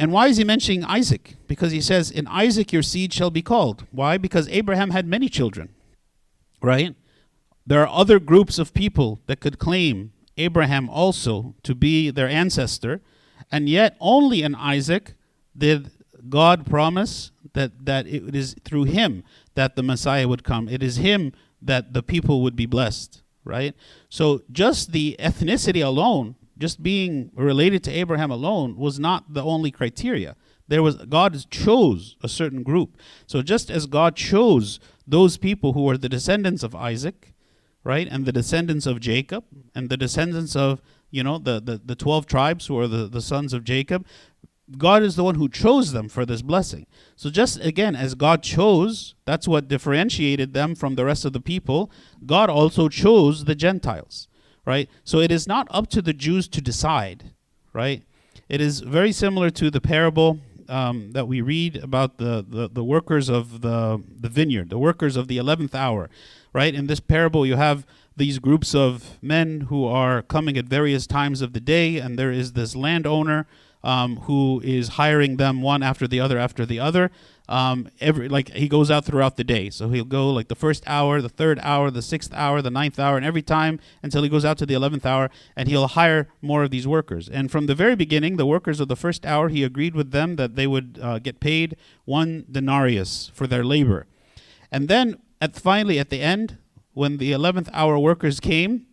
And 0.00 0.12
why 0.12 0.28
is 0.28 0.38
he 0.38 0.44
mentioning 0.44 0.82
Isaac? 0.84 1.36
Because 1.46 1.72
he 1.72 1.82
says, 1.82 2.10
In 2.10 2.26
Isaac 2.28 2.72
your 2.72 2.82
seed 2.82 3.12
shall 3.12 3.30
be 3.30 3.42
called. 3.42 3.86
Why? 3.90 4.16
Because 4.16 4.48
Abraham 4.48 4.90
had 4.90 5.06
many 5.06 5.28
children, 5.28 5.74
right? 6.62 6.96
There 7.66 7.80
are 7.80 8.00
other 8.00 8.18
groups 8.18 8.58
of 8.58 8.74
people 8.74 9.20
that 9.26 9.40
could 9.40 9.58
claim 9.58 10.12
Abraham 10.36 10.88
also 10.88 11.54
to 11.62 11.74
be 11.74 12.10
their 12.10 12.28
ancestor, 12.28 13.00
and 13.50 13.68
yet 13.68 13.96
only 14.00 14.42
in 14.42 14.54
Isaac 14.54 15.14
did 15.56 15.90
God 16.28 16.66
promise 16.66 17.30
that, 17.52 17.86
that 17.86 18.06
it 18.06 18.34
is 18.34 18.54
through 18.64 18.84
him 18.84 19.24
that 19.54 19.76
the 19.76 19.82
Messiah 19.82 20.26
would 20.28 20.44
come. 20.44 20.68
It 20.68 20.82
is 20.82 20.96
him 20.96 21.32
that 21.62 21.92
the 21.92 22.02
people 22.02 22.42
would 22.42 22.56
be 22.56 22.66
blessed, 22.66 23.22
right? 23.44 23.74
So 24.08 24.42
just 24.50 24.92
the 24.92 25.16
ethnicity 25.18 25.84
alone, 25.84 26.34
just 26.58 26.82
being 26.82 27.30
related 27.34 27.82
to 27.84 27.90
Abraham 27.92 28.30
alone, 28.30 28.76
was 28.76 28.98
not 28.98 29.32
the 29.32 29.42
only 29.42 29.70
criteria. 29.70 30.36
There 30.66 30.82
was 30.82 30.96
God 30.96 31.50
chose 31.50 32.16
a 32.22 32.28
certain 32.28 32.62
group. 32.62 32.96
So 33.26 33.42
just 33.42 33.70
as 33.70 33.86
God 33.86 34.16
chose 34.16 34.80
those 35.06 35.36
people 35.36 35.74
who 35.74 35.82
were 35.82 35.98
the 35.98 36.08
descendants 36.08 36.62
of 36.62 36.74
Isaac, 36.74 37.33
right, 37.84 38.08
and 38.10 38.26
the 38.26 38.32
descendants 38.32 38.86
of 38.86 38.98
Jacob, 38.98 39.44
and 39.74 39.88
the 39.88 39.96
descendants 39.96 40.56
of 40.56 40.82
you 41.10 41.22
know 41.22 41.38
the 41.38 41.60
the, 41.60 41.80
the 41.84 41.94
twelve 41.94 42.26
tribes 42.26 42.66
who 42.66 42.78
are 42.78 42.88
the, 42.88 43.06
the 43.06 43.22
sons 43.22 43.52
of 43.52 43.62
Jacob, 43.62 44.04
God 44.78 45.02
is 45.02 45.16
the 45.16 45.24
one 45.24 45.34
who 45.34 45.48
chose 45.48 45.92
them 45.92 46.08
for 46.08 46.24
this 46.24 46.42
blessing. 46.42 46.86
So, 47.16 47.30
just 47.30 47.60
again, 47.60 47.94
as 47.94 48.14
God 48.14 48.42
chose, 48.42 49.14
that's 49.24 49.46
what 49.46 49.68
differentiated 49.68 50.54
them 50.54 50.74
from 50.74 50.94
the 50.94 51.04
rest 51.04 51.24
of 51.24 51.32
the 51.32 51.40
people, 51.40 51.90
God 52.24 52.48
also 52.48 52.88
chose 52.88 53.44
the 53.44 53.54
Gentiles, 53.54 54.26
right? 54.64 54.88
So, 55.04 55.18
it 55.18 55.30
is 55.30 55.46
not 55.46 55.68
up 55.70 55.88
to 55.90 56.00
the 56.00 56.14
Jews 56.14 56.48
to 56.48 56.60
decide, 56.60 57.32
right? 57.72 58.02
It 58.48 58.60
is 58.60 58.80
very 58.80 59.12
similar 59.12 59.50
to 59.50 59.70
the 59.70 59.80
parable 59.80 60.40
um, 60.68 61.12
that 61.12 61.28
we 61.28 61.42
read 61.42 61.76
about 61.76 62.16
the, 62.16 62.44
the, 62.46 62.68
the 62.70 62.84
workers 62.84 63.28
of 63.28 63.60
the, 63.60 64.02
the 64.18 64.30
vineyard, 64.30 64.70
the 64.70 64.78
workers 64.78 65.16
of 65.16 65.28
the 65.28 65.36
11th 65.36 65.74
hour, 65.74 66.08
right? 66.54 66.74
In 66.74 66.86
this 66.86 67.00
parable, 67.00 67.44
you 67.44 67.56
have 67.56 67.84
these 68.16 68.38
groups 68.38 68.74
of 68.74 69.18
men 69.20 69.62
who 69.62 69.84
are 69.84 70.22
coming 70.22 70.56
at 70.56 70.66
various 70.66 71.06
times 71.06 71.42
of 71.42 71.52
the 71.52 71.60
day, 71.60 71.98
and 71.98 72.18
there 72.18 72.32
is 72.32 72.52
this 72.52 72.74
landowner 72.76 73.46
um, 73.82 74.16
who 74.20 74.62
is 74.64 74.90
hiring 74.90 75.36
them 75.36 75.60
one 75.60 75.82
after 75.82 76.08
the 76.08 76.20
other 76.20 76.38
after 76.38 76.64
the 76.64 76.80
other. 76.80 77.10
Um, 77.46 77.90
every 78.00 78.30
like 78.30 78.48
he 78.54 78.68
goes 78.68 78.90
out 78.90 79.04
throughout 79.04 79.36
the 79.36 79.44
day, 79.44 79.68
so 79.68 79.90
he'll 79.90 80.06
go 80.06 80.30
like 80.30 80.48
the 80.48 80.54
first 80.54 80.82
hour, 80.86 81.20
the 81.20 81.28
third 81.28 81.58
hour, 81.62 81.90
the 81.90 82.00
sixth 82.00 82.32
hour, 82.32 82.62
the 82.62 82.70
ninth 82.70 82.98
hour, 82.98 83.18
and 83.18 83.26
every 83.26 83.42
time 83.42 83.78
until 84.02 84.22
he 84.22 84.30
goes 84.30 84.46
out 84.46 84.56
to 84.58 84.64
the 84.64 84.72
eleventh 84.72 85.04
hour, 85.04 85.28
and 85.54 85.68
he'll 85.68 85.88
hire 85.88 86.28
more 86.40 86.62
of 86.62 86.70
these 86.70 86.88
workers. 86.88 87.28
And 87.28 87.50
from 87.50 87.66
the 87.66 87.74
very 87.74 87.96
beginning, 87.96 88.36
the 88.36 88.46
workers 88.46 88.80
of 88.80 88.88
the 88.88 88.96
first 88.96 89.26
hour, 89.26 89.50
he 89.50 89.62
agreed 89.62 89.94
with 89.94 90.12
them 90.12 90.36
that 90.36 90.56
they 90.56 90.66
would 90.66 90.98
uh, 91.02 91.18
get 91.18 91.40
paid 91.40 91.76
one 92.06 92.46
denarius 92.50 93.30
for 93.34 93.46
their 93.46 93.64
labor. 93.64 94.06
And 94.72 94.88
then 94.88 95.18
at 95.44 95.56
finally 95.56 95.98
at 95.98 96.10
the 96.10 96.20
end, 96.20 96.58
when 96.92 97.18
the 97.18 97.32
eleventh 97.32 97.68
hour 97.72 97.98
workers 97.98 98.40
came, 98.40 98.86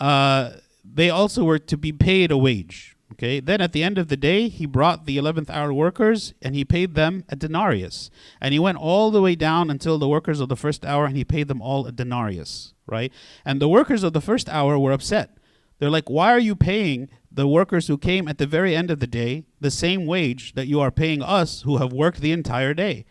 uh, 0.00 0.52
they 0.84 1.10
also 1.10 1.44
were 1.44 1.58
to 1.58 1.76
be 1.76 1.92
paid 1.92 2.30
a 2.30 2.38
wage 2.38 2.94
Okay. 3.14 3.38
Then 3.38 3.60
at 3.60 3.72
the 3.72 3.84
end 3.84 3.96
of 3.96 4.08
the 4.08 4.16
day, 4.16 4.48
he 4.48 4.66
brought 4.66 5.06
the 5.06 5.18
11th 5.18 5.48
hour 5.48 5.72
workers 5.72 6.34
and 6.42 6.54
he 6.56 6.64
paid 6.64 6.94
them 6.94 7.24
a 7.28 7.36
denarius. 7.36 8.10
And 8.40 8.52
he 8.52 8.58
went 8.58 8.78
all 8.78 9.12
the 9.12 9.22
way 9.22 9.36
down 9.36 9.70
until 9.70 9.98
the 9.98 10.08
workers 10.08 10.40
of 10.40 10.48
the 10.48 10.56
first 10.56 10.84
hour 10.84 11.06
and 11.06 11.16
he 11.16 11.24
paid 11.24 11.46
them 11.46 11.62
all 11.62 11.86
a 11.86 11.92
denarius, 11.92 12.74
right? 12.86 13.12
And 13.44 13.60
the 13.60 13.68
workers 13.68 14.02
of 14.02 14.14
the 14.14 14.20
first 14.20 14.48
hour 14.48 14.76
were 14.80 14.90
upset. 14.90 15.38
They're 15.78 15.90
like, 15.90 16.10
why 16.10 16.32
are 16.32 16.40
you 16.40 16.56
paying 16.56 17.08
the 17.30 17.46
workers 17.46 17.86
who 17.86 17.98
came 17.98 18.26
at 18.26 18.38
the 18.38 18.48
very 18.48 18.74
end 18.74 18.90
of 18.90 18.98
the 18.98 19.06
day 19.06 19.44
the 19.60 19.70
same 19.70 20.06
wage 20.06 20.54
that 20.54 20.66
you 20.66 20.80
are 20.80 20.90
paying 20.90 21.22
us 21.22 21.62
who 21.62 21.76
have 21.76 21.92
worked 21.92 22.20
the 22.20 22.32
entire 22.32 22.74
day, 22.74 23.04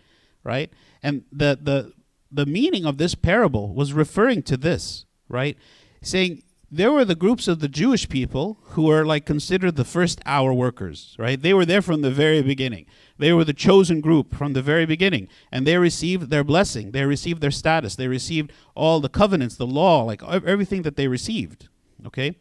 right? 0.43 0.69
And 1.01 1.23
the, 1.31 1.57
the, 1.61 1.93
the 2.33 2.45
meaning 2.45 2.85
of 2.85 2.97
this 2.97 3.15
parable 3.15 3.73
was 3.73 3.93
referring 3.93 4.43
to 4.43 4.57
this, 4.57 5.05
right? 5.29 5.57
Saying, 6.01 6.43
there 6.71 6.91
were 6.91 7.05
the 7.05 7.13
groups 7.13 7.47
of 7.47 7.59
the 7.59 7.67
Jewish 7.67 8.09
people 8.09 8.57
who 8.69 8.83
were 8.83 9.05
like 9.05 9.27
considered 9.27 9.75
the 9.75 9.85
first 9.85 10.19
hour 10.25 10.51
workers, 10.51 11.15
right? 11.19 11.39
They 11.39 11.53
were 11.53 11.65
there 11.65 11.83
from 11.83 12.01
the 12.01 12.09
very 12.09 12.41
beginning. 12.41 12.87
They 13.19 13.31
were 13.31 13.43
the 13.43 13.53
chosen 13.53 14.01
group 14.01 14.33
from 14.33 14.53
the 14.53 14.63
very 14.63 14.87
beginning, 14.87 15.27
and 15.51 15.67
they 15.67 15.77
received 15.77 16.31
their 16.31 16.43
blessing. 16.43 16.89
They 16.89 17.05
received 17.05 17.41
their 17.41 17.51
status. 17.51 17.95
They 17.95 18.07
received 18.07 18.51
all 18.73 18.99
the 18.99 19.07
covenants, 19.09 19.55
the 19.55 19.67
law, 19.67 20.03
like 20.03 20.23
everything 20.23 20.81
that 20.81 20.95
they 20.95 21.07
received, 21.07 21.69
okay? 22.07 22.37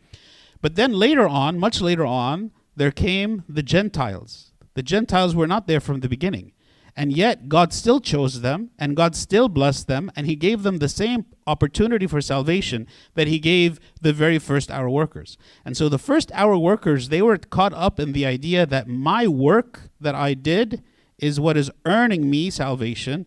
But 0.63 0.77
then 0.77 0.95
later 0.95 1.29
on, 1.29 1.59
much 1.59 1.83
later 1.83 2.07
on, 2.07 2.53
there 2.75 2.91
came 2.91 3.45
the 3.47 3.63
Gentiles. 3.63 4.53
The 4.73 4.83
Gentiles 4.83 5.37
were 5.37 5.47
not 5.47 5.67
there 5.67 5.81
from 5.81 6.01
the 6.01 6.09
beginning. 6.09 6.53
And 6.95 7.13
yet, 7.13 7.49
God 7.49 7.73
still 7.73 8.01
chose 8.01 8.43
them, 8.43 8.71
and 8.79 8.97
God 8.97 9.17
still 9.17 9.49
blessed 9.49 9.87
them, 9.87 10.11
and 10.15 10.27
He 10.27 10.37
gave 10.37 10.63
them 10.63 10.79
the 10.79 10.91
same 10.91 11.25
opportunity 11.47 12.07
for 12.07 12.21
salvation 12.21 12.87
that 13.15 13.29
He 13.29 13.39
gave 13.39 13.81
the 14.01 14.13
very 14.13 14.39
first 14.39 14.71
hour 14.71 14.91
workers. 14.91 15.39
And 15.65 15.75
so, 15.75 15.89
the 15.89 15.99
first 15.99 16.31
hour 16.33 16.57
workers, 16.59 17.09
they 17.09 17.23
were 17.23 17.39
caught 17.39 17.73
up 17.73 17.99
in 17.99 18.13
the 18.13 18.27
idea 18.27 18.67
that 18.67 18.89
my 18.89 19.27
work 19.27 19.91
that 20.01 20.15
I 20.15 20.35
did 20.35 20.83
is 21.19 21.41
what 21.41 21.57
is 21.57 21.71
earning 21.87 22.29
me 22.29 22.51
salvation, 22.51 23.25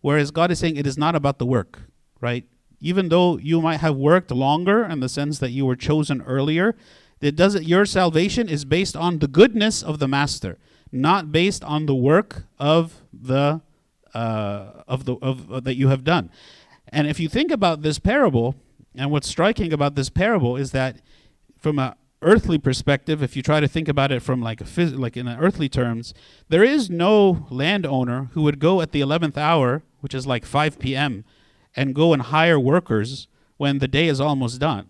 whereas 0.00 0.30
God 0.30 0.50
is 0.50 0.60
saying 0.60 0.76
it 0.76 0.86
is 0.86 0.96
not 0.96 1.14
about 1.14 1.38
the 1.38 1.46
work, 1.46 1.80
right? 2.22 2.46
Even 2.80 3.10
though 3.10 3.36
you 3.36 3.60
might 3.60 3.80
have 3.80 3.96
worked 3.96 4.30
longer 4.30 4.84
in 4.84 5.00
the 5.00 5.08
sense 5.08 5.38
that 5.40 5.50
you 5.50 5.66
were 5.66 5.76
chosen 5.76 6.22
earlier, 6.22 6.74
it 7.20 7.36
doesn't 7.36 7.64
your 7.64 7.84
salvation 7.84 8.48
is 8.48 8.64
based 8.64 8.96
on 8.96 9.18
the 9.18 9.28
goodness 9.28 9.82
of 9.82 9.98
the 9.98 10.08
master 10.08 10.58
not 10.92 11.32
based 11.32 11.64
on 11.64 11.86
the 11.86 11.94
work 11.94 12.44
of 12.58 13.02
the 13.12 13.60
uh, 14.14 14.82
of 14.88 15.04
the 15.04 15.16
of 15.16 15.50
uh, 15.50 15.60
that 15.60 15.76
you 15.76 15.88
have 15.88 16.04
done. 16.04 16.30
And 16.88 17.06
if 17.06 17.20
you 17.20 17.28
think 17.28 17.50
about 17.50 17.82
this 17.82 17.98
parable, 17.98 18.54
and 18.94 19.10
what's 19.10 19.28
striking 19.28 19.72
about 19.72 19.94
this 19.94 20.08
parable 20.08 20.56
is 20.56 20.70
that 20.72 21.00
from 21.58 21.78
a 21.78 21.96
earthly 22.22 22.58
perspective, 22.58 23.22
if 23.22 23.36
you 23.36 23.42
try 23.42 23.60
to 23.60 23.68
think 23.68 23.88
about 23.88 24.10
it 24.10 24.20
from 24.20 24.40
like 24.40 24.60
a 24.60 24.64
phys- 24.64 24.98
like 24.98 25.16
in 25.16 25.28
earthly 25.28 25.68
terms, 25.68 26.14
there 26.48 26.64
is 26.64 26.88
no 26.88 27.46
landowner 27.50 28.30
who 28.32 28.42
would 28.42 28.58
go 28.58 28.80
at 28.80 28.92
the 28.92 29.00
11th 29.00 29.36
hour, 29.36 29.82
which 30.00 30.14
is 30.14 30.26
like 30.26 30.44
5 30.44 30.78
p.m., 30.78 31.24
and 31.74 31.94
go 31.94 32.12
and 32.12 32.22
hire 32.22 32.58
workers 32.58 33.28
when 33.58 33.78
the 33.78 33.88
day 33.88 34.08
is 34.08 34.20
almost 34.20 34.58
done, 34.60 34.88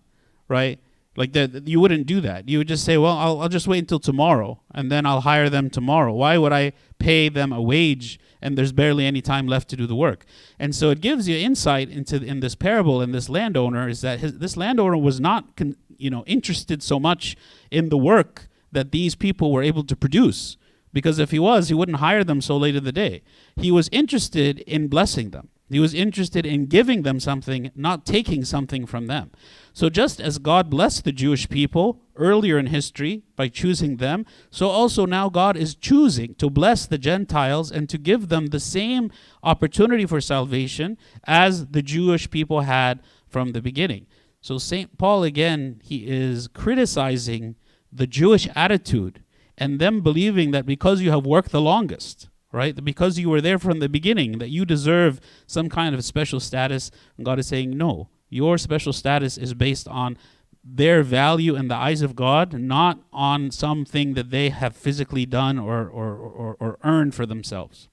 right? 0.48 0.78
Like 1.16 1.32
that, 1.32 1.66
you 1.66 1.80
wouldn't 1.80 2.06
do 2.06 2.20
that. 2.20 2.48
You 2.48 2.58
would 2.58 2.68
just 2.68 2.84
say, 2.84 2.96
"Well, 2.98 3.16
I'll, 3.16 3.40
I'll 3.40 3.48
just 3.48 3.66
wait 3.66 3.78
until 3.78 3.98
tomorrow, 3.98 4.60
and 4.74 4.90
then 4.92 5.06
I'll 5.06 5.22
hire 5.22 5.48
them 5.48 5.70
tomorrow." 5.70 6.12
Why 6.12 6.36
would 6.36 6.52
I 6.52 6.72
pay 6.98 7.28
them 7.28 7.52
a 7.52 7.62
wage 7.62 8.20
and 8.42 8.56
there's 8.56 8.72
barely 8.72 9.06
any 9.06 9.22
time 9.22 9.46
left 9.46 9.68
to 9.70 9.76
do 9.76 9.86
the 9.86 9.96
work? 9.96 10.26
And 10.58 10.74
so 10.74 10.90
it 10.90 11.00
gives 11.00 11.26
you 11.28 11.36
insight 11.36 11.88
into 11.88 12.22
in 12.22 12.40
this 12.40 12.54
parable. 12.54 13.00
And 13.00 13.14
this 13.14 13.28
landowner 13.28 13.88
is 13.88 14.02
that 14.02 14.20
his, 14.20 14.38
this 14.38 14.56
landowner 14.56 14.96
was 14.96 15.18
not, 15.20 15.56
con, 15.56 15.76
you 15.96 16.10
know, 16.10 16.22
interested 16.26 16.82
so 16.82 17.00
much 17.00 17.36
in 17.70 17.88
the 17.88 17.98
work 17.98 18.48
that 18.72 18.92
these 18.92 19.14
people 19.14 19.52
were 19.52 19.62
able 19.62 19.84
to 19.84 19.96
produce 19.96 20.58
Because 20.92 21.18
if 21.18 21.30
he 21.30 21.38
was, 21.38 21.68
he 21.68 21.74
wouldn't 21.74 21.98
hire 21.98 22.24
them 22.24 22.40
so 22.40 22.56
late 22.56 22.74
in 22.74 22.84
the 22.84 22.92
day. 22.92 23.22
He 23.56 23.70
was 23.70 23.90
interested 23.92 24.60
in 24.60 24.88
blessing 24.88 25.30
them. 25.30 25.48
He 25.68 25.80
was 25.80 25.94
interested 25.94 26.46
in 26.46 26.66
giving 26.66 27.02
them 27.02 27.18
something, 27.18 27.72
not 27.74 28.06
taking 28.06 28.44
something 28.44 28.86
from 28.86 29.06
them. 29.06 29.32
So, 29.72 29.90
just 29.90 30.20
as 30.20 30.38
God 30.38 30.70
blessed 30.70 31.04
the 31.04 31.12
Jewish 31.12 31.48
people 31.48 32.02
earlier 32.14 32.56
in 32.56 32.66
history 32.66 33.24
by 33.34 33.48
choosing 33.48 33.96
them, 33.96 34.24
so 34.50 34.68
also 34.68 35.06
now 35.06 35.28
God 35.28 35.56
is 35.56 35.74
choosing 35.74 36.34
to 36.36 36.48
bless 36.48 36.86
the 36.86 36.98
Gentiles 36.98 37.72
and 37.72 37.88
to 37.88 37.98
give 37.98 38.28
them 38.28 38.46
the 38.46 38.60
same 38.60 39.10
opportunity 39.42 40.06
for 40.06 40.20
salvation 40.20 40.96
as 41.24 41.66
the 41.66 41.82
Jewish 41.82 42.30
people 42.30 42.60
had 42.60 43.00
from 43.28 43.52
the 43.52 43.60
beginning. 43.60 44.06
So, 44.40 44.58
St. 44.58 44.96
Paul 44.96 45.24
again, 45.24 45.80
he 45.82 46.06
is 46.06 46.46
criticizing 46.46 47.56
the 47.92 48.06
Jewish 48.06 48.48
attitude 48.54 49.24
and 49.58 49.80
them 49.80 50.00
believing 50.00 50.52
that 50.52 50.66
because 50.66 51.00
you 51.00 51.10
have 51.10 51.26
worked 51.26 51.50
the 51.50 51.60
longest, 51.60 52.28
right? 52.56 52.82
Because 52.82 53.18
you 53.18 53.28
were 53.28 53.42
there 53.42 53.58
from 53.58 53.80
the 53.80 53.88
beginning, 53.88 54.38
that 54.38 54.48
you 54.48 54.64
deserve 54.64 55.20
some 55.46 55.68
kind 55.68 55.94
of 55.94 56.02
special 56.02 56.40
status. 56.40 56.90
And 57.16 57.26
God 57.26 57.38
is 57.38 57.46
saying, 57.46 57.76
no, 57.76 58.08
your 58.30 58.56
special 58.56 58.94
status 58.94 59.36
is 59.36 59.52
based 59.52 59.86
on 59.86 60.16
their 60.64 61.02
value 61.02 61.54
in 61.54 61.68
the 61.68 61.76
eyes 61.76 62.00
of 62.00 62.16
God, 62.16 62.54
not 62.54 62.98
on 63.12 63.50
something 63.50 64.14
that 64.14 64.30
they 64.30 64.48
have 64.48 64.74
physically 64.74 65.26
done 65.26 65.58
or, 65.58 65.86
or, 65.86 66.16
or, 66.16 66.56
or 66.58 66.78
earned 66.82 67.14
for 67.14 67.26
themselves. 67.26 67.88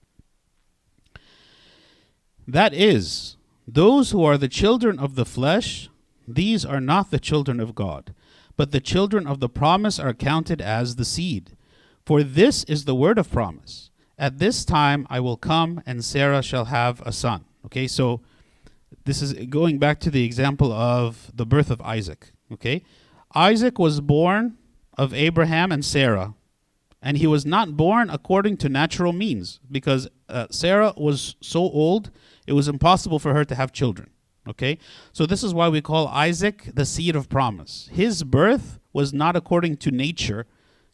That 2.47 2.73
is, 2.73 3.35
those 3.67 4.11
who 4.11 4.23
are 4.23 4.37
the 4.37 4.47
children 4.47 4.97
of 4.97 5.15
the 5.15 5.25
flesh, 5.25 5.89
these 6.27 6.65
are 6.65 6.81
not 6.81 7.11
the 7.11 7.19
children 7.19 7.59
of 7.59 7.75
God, 7.75 8.15
but 8.55 8.71
the 8.71 8.81
children 8.81 9.27
of 9.27 9.39
the 9.41 9.49
promise 9.49 9.99
are 9.99 10.13
counted 10.13 10.61
as 10.61 10.95
the 10.95 11.05
seed. 11.05 11.57
For 12.05 12.23
this 12.23 12.63
is 12.65 12.85
the 12.85 12.95
word 12.95 13.17
of 13.17 13.31
promise. 13.31 13.91
At 14.23 14.39
this 14.39 14.63
time 14.63 15.05
I 15.09 15.19
will 15.19 15.35
come, 15.35 15.83
and 15.85 16.01
Sarah 16.01 16.41
shall 16.41 16.63
have 16.63 17.01
a 17.01 17.11
son. 17.11 17.43
Okay, 17.65 17.87
so 17.87 18.21
this 19.03 19.21
is 19.21 19.33
going 19.49 19.79
back 19.79 19.99
to 19.99 20.09
the 20.09 20.23
example 20.23 20.71
of 20.71 21.29
the 21.35 21.45
birth 21.45 21.69
of 21.69 21.81
Isaac. 21.81 22.31
Okay, 22.49 22.85
Isaac 23.35 23.77
was 23.77 23.99
born 23.99 24.57
of 24.97 25.13
Abraham 25.13 25.73
and 25.73 25.83
Sarah, 25.83 26.35
and 27.01 27.17
he 27.17 27.27
was 27.27 27.45
not 27.45 27.75
born 27.75 28.09
according 28.09 28.55
to 28.59 28.69
natural 28.69 29.11
means 29.11 29.59
because 29.69 30.07
uh, 30.29 30.47
Sarah 30.49 30.93
was 30.95 31.35
so 31.41 31.59
old 31.59 32.09
it 32.47 32.53
was 32.53 32.69
impossible 32.69 33.19
for 33.19 33.33
her 33.33 33.43
to 33.43 33.55
have 33.55 33.73
children. 33.73 34.09
Okay, 34.47 34.77
so 35.11 35.25
this 35.25 35.43
is 35.43 35.53
why 35.53 35.67
we 35.67 35.81
call 35.81 36.07
Isaac 36.07 36.69
the 36.73 36.85
seed 36.85 37.17
of 37.17 37.27
promise. 37.27 37.89
His 37.91 38.23
birth 38.23 38.79
was 38.93 39.11
not 39.11 39.35
according 39.35 39.75
to 39.83 39.91
nature, 39.91 40.45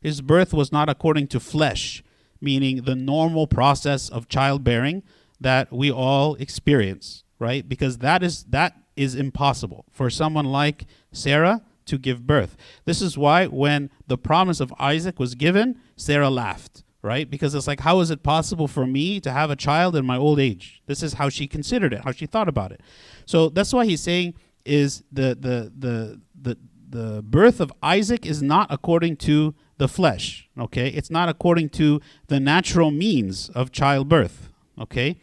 his 0.02 0.20
birth 0.22 0.52
was 0.52 0.72
not 0.72 0.90
according 0.90 1.28
to 1.28 1.40
flesh, 1.40 2.02
meaning 2.42 2.84
the 2.84 2.96
normal 2.96 3.48
process 3.48 4.10
of 4.10 4.28
childbearing 4.28 5.04
that 5.40 5.72
we 5.72 5.92
all 5.92 6.36
experience 6.36 7.24
right? 7.40 7.68
Because 7.68 8.00
that 8.00 8.22
is 8.22 8.44
that 8.46 8.76
is 8.96 9.16
impossible 9.16 9.86
for 9.90 10.10
someone 10.10 10.46
like 10.46 10.86
Sarah 11.12 11.62
to 11.86 11.98
give 11.98 12.28
birth. 12.28 12.56
This 12.86 13.02
is 13.02 13.18
why 13.18 13.48
when 13.48 13.90
the 14.08 14.18
promise 14.18 14.60
of 14.60 14.74
Isaac 14.78 15.18
was 15.18 15.34
given, 15.34 15.80
Sarah 15.96 16.30
laughed, 16.30 16.84
right? 17.02 17.28
Because 17.30 17.56
it's 17.56 17.66
like 17.66 17.80
how 17.80 18.02
is 18.02 18.12
it 18.12 18.22
possible 18.22 18.68
for 18.68 18.86
me 18.86 19.20
to 19.22 19.32
have 19.32 19.50
a 19.50 19.56
child 19.56 19.96
in 19.96 20.06
my 20.06 20.18
old 20.18 20.40
age? 20.40 20.84
This 20.86 21.02
is 21.02 21.14
how 21.14 21.30
she 21.30 21.48
considered 21.48 21.94
it, 21.94 22.04
how 22.04 22.12
she 22.12 22.26
thought 22.26 22.50
about 22.50 22.72
it. 22.72 22.82
So 23.26 23.50
that's 23.50 23.74
why 23.74 23.86
he's 23.86 24.02
saying 24.02 24.36
is 24.66 25.04
the 25.12 25.36
the 25.40 25.72
the 25.78 26.22
the 26.40 26.58
the 26.90 27.22
birth 27.22 27.62
of 27.62 27.72
Isaac 27.82 28.26
is 28.26 28.42
not 28.42 28.68
according 28.70 29.16
to 29.18 29.56
the 29.80 29.88
flesh, 29.88 30.48
okay? 30.58 30.88
It's 30.90 31.10
not 31.10 31.28
according 31.28 31.70
to 31.72 32.00
the 32.28 32.40
natural 32.40 32.92
means 32.92 33.50
of 33.50 33.72
childbirth, 33.72 34.50
okay? 34.80 35.18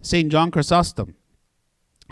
St. 0.00 0.30
John 0.30 0.50
Chrysostom 0.50 1.16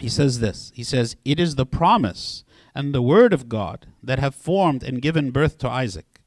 he 0.00 0.08
says 0.08 0.40
this 0.40 0.72
He 0.74 0.82
says, 0.82 1.16
It 1.24 1.38
is 1.38 1.54
the 1.54 1.66
promise 1.66 2.44
and 2.74 2.92
the 2.94 3.02
word 3.02 3.32
of 3.32 3.48
God 3.48 3.86
that 4.02 4.18
have 4.18 4.34
formed 4.34 4.82
and 4.82 5.02
given 5.02 5.30
birth 5.30 5.58
to 5.58 5.68
Isaac. 5.68 6.20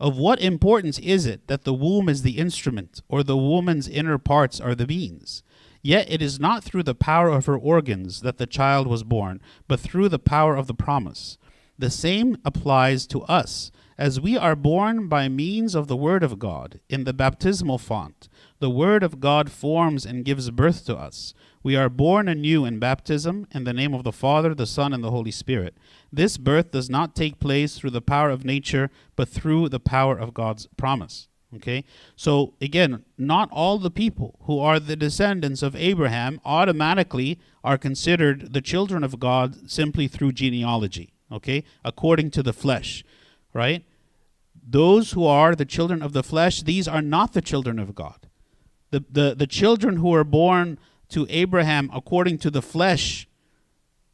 Of 0.00 0.18
what 0.18 0.42
importance 0.42 0.98
is 0.98 1.24
it 1.24 1.46
that 1.46 1.64
the 1.64 1.72
womb 1.72 2.08
is 2.08 2.22
the 2.22 2.38
instrument, 2.38 3.00
or 3.08 3.22
the 3.22 3.36
woman's 3.36 3.88
inner 3.88 4.18
parts 4.18 4.60
are 4.60 4.74
the 4.74 4.86
means? 4.86 5.42
Yet 5.82 6.10
it 6.10 6.20
is 6.20 6.40
not 6.40 6.64
through 6.64 6.82
the 6.82 6.94
power 6.94 7.28
of 7.28 7.46
her 7.46 7.56
organs 7.56 8.22
that 8.22 8.38
the 8.38 8.46
child 8.46 8.86
was 8.86 9.04
born, 9.04 9.40
but 9.68 9.80
through 9.80 10.08
the 10.08 10.18
power 10.18 10.56
of 10.56 10.66
the 10.66 10.74
promise. 10.74 11.38
The 11.78 11.90
same 11.90 12.36
applies 12.44 13.06
to 13.08 13.22
us, 13.22 13.70
as 13.96 14.20
we 14.20 14.36
are 14.36 14.56
born 14.56 15.08
by 15.08 15.28
means 15.28 15.74
of 15.74 15.86
the 15.86 15.96
Word 15.96 16.22
of 16.22 16.38
God 16.38 16.80
in 16.88 17.04
the 17.04 17.12
baptismal 17.12 17.78
font. 17.78 18.28
The 18.58 18.70
Word 18.70 19.02
of 19.02 19.20
God 19.20 19.50
forms 19.50 20.04
and 20.04 20.24
gives 20.24 20.50
birth 20.50 20.84
to 20.86 20.96
us. 20.96 21.34
We 21.62 21.76
are 21.76 21.88
born 21.88 22.28
anew 22.28 22.64
in 22.64 22.78
baptism 22.78 23.46
in 23.52 23.64
the 23.64 23.72
name 23.72 23.94
of 23.94 24.04
the 24.04 24.12
Father, 24.12 24.54
the 24.54 24.66
Son, 24.66 24.92
and 24.92 25.02
the 25.02 25.10
Holy 25.10 25.30
Spirit. 25.30 25.76
This 26.12 26.36
birth 26.36 26.72
does 26.72 26.90
not 26.90 27.14
take 27.14 27.40
place 27.40 27.78
through 27.78 27.90
the 27.90 28.02
power 28.02 28.30
of 28.30 28.44
nature, 28.44 28.90
but 29.16 29.28
through 29.28 29.68
the 29.68 29.80
power 29.80 30.18
of 30.18 30.34
God's 30.34 30.68
promise. 30.76 31.28
Okay? 31.56 31.84
So, 32.16 32.54
again, 32.60 33.04
not 33.16 33.48
all 33.52 33.78
the 33.78 33.90
people 33.90 34.38
who 34.42 34.58
are 34.58 34.80
the 34.80 34.96
descendants 34.96 35.62
of 35.62 35.76
Abraham 35.76 36.40
automatically 36.44 37.38
are 37.62 37.78
considered 37.78 38.52
the 38.52 38.60
children 38.60 39.04
of 39.04 39.20
God 39.20 39.70
simply 39.70 40.08
through 40.08 40.32
genealogy. 40.32 41.14
Okay? 41.30 41.64
According 41.84 42.30
to 42.32 42.42
the 42.42 42.52
flesh. 42.52 43.04
Right? 43.54 43.84
Those 44.66 45.12
who 45.12 45.24
are 45.24 45.54
the 45.54 45.64
children 45.64 46.02
of 46.02 46.12
the 46.12 46.22
flesh, 46.22 46.62
these 46.62 46.86
are 46.86 47.02
not 47.02 47.32
the 47.32 47.40
children 47.40 47.78
of 47.78 47.94
God. 47.94 48.26
The, 48.90 49.04
the, 49.10 49.34
the 49.34 49.46
children 49.46 49.96
who 49.96 50.14
are 50.14 50.24
born 50.24 50.78
to 51.10 51.26
Abraham 51.30 51.90
according 51.94 52.38
to 52.38 52.50
the 52.50 52.62
flesh, 52.62 53.28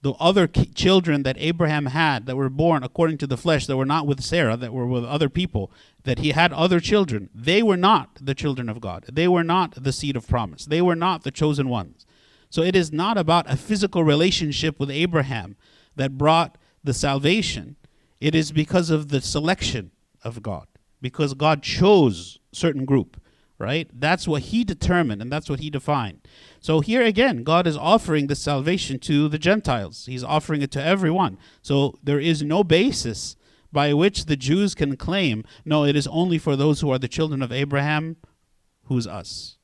the 0.02 0.12
other 0.12 0.46
children 0.46 1.22
that 1.22 1.36
Abraham 1.38 1.86
had 1.86 2.26
that 2.26 2.36
were 2.36 2.48
born 2.48 2.82
according 2.82 3.18
to 3.18 3.26
the 3.26 3.36
flesh, 3.36 3.66
that 3.66 3.76
were 3.76 3.84
not 3.84 4.06
with 4.06 4.22
Sarah, 4.22 4.56
that 4.56 4.72
were 4.72 4.86
with 4.86 5.04
other 5.04 5.28
people, 5.28 5.70
that 6.04 6.18
he 6.18 6.30
had 6.30 6.52
other 6.52 6.80
children, 6.80 7.28
they 7.34 7.62
were 7.62 7.76
not 7.76 8.18
the 8.20 8.34
children 8.34 8.68
of 8.68 8.80
God. 8.80 9.04
They 9.12 9.28
were 9.28 9.44
not 9.44 9.82
the 9.82 9.92
seed 9.92 10.16
of 10.16 10.26
promise. 10.26 10.64
They 10.64 10.80
were 10.80 10.96
not 10.96 11.22
the 11.22 11.30
chosen 11.30 11.68
ones. 11.68 12.06
So 12.48 12.62
it 12.62 12.74
is 12.74 12.92
not 12.92 13.16
about 13.16 13.50
a 13.50 13.56
physical 13.56 14.02
relationship 14.02 14.80
with 14.80 14.90
Abraham 14.90 15.56
that 15.96 16.18
brought 16.18 16.58
the 16.82 16.94
salvation. 16.94 17.76
It 18.20 18.34
is 18.34 18.52
because 18.52 18.90
of 18.90 19.08
the 19.08 19.20
selection 19.20 19.92
of 20.22 20.42
God, 20.42 20.66
because 21.00 21.34
God 21.34 21.62
chose 21.62 22.38
certain 22.52 22.84
group 22.84 23.20
right? 23.60 23.90
That's 23.92 24.26
what 24.26 24.44
he 24.44 24.64
determined 24.64 25.20
and 25.20 25.30
that's 25.30 25.50
what 25.50 25.60
he 25.60 25.68
defined. 25.68 26.26
So 26.60 26.80
here 26.80 27.02
again, 27.02 27.44
God 27.44 27.66
is 27.66 27.76
offering 27.76 28.26
the 28.26 28.34
salvation 28.34 28.98
to 29.00 29.28
the 29.28 29.38
Gentiles. 29.38 30.06
He's 30.06 30.24
offering 30.24 30.62
it 30.62 30.70
to 30.72 30.82
everyone. 30.82 31.36
So 31.60 31.98
there 32.02 32.18
is 32.18 32.42
no 32.42 32.64
basis 32.64 33.36
by 33.70 33.92
which 33.92 34.24
the 34.24 34.36
Jews 34.36 34.74
can 34.74 34.96
claim, 34.96 35.44
no, 35.64 35.84
it 35.84 35.94
is 35.94 36.06
only 36.06 36.38
for 36.38 36.56
those 36.56 36.80
who 36.80 36.90
are 36.90 36.98
the 36.98 37.06
children 37.06 37.42
of 37.42 37.52
Abraham, 37.52 38.16
who's 38.84 39.06
us. 39.06 39.58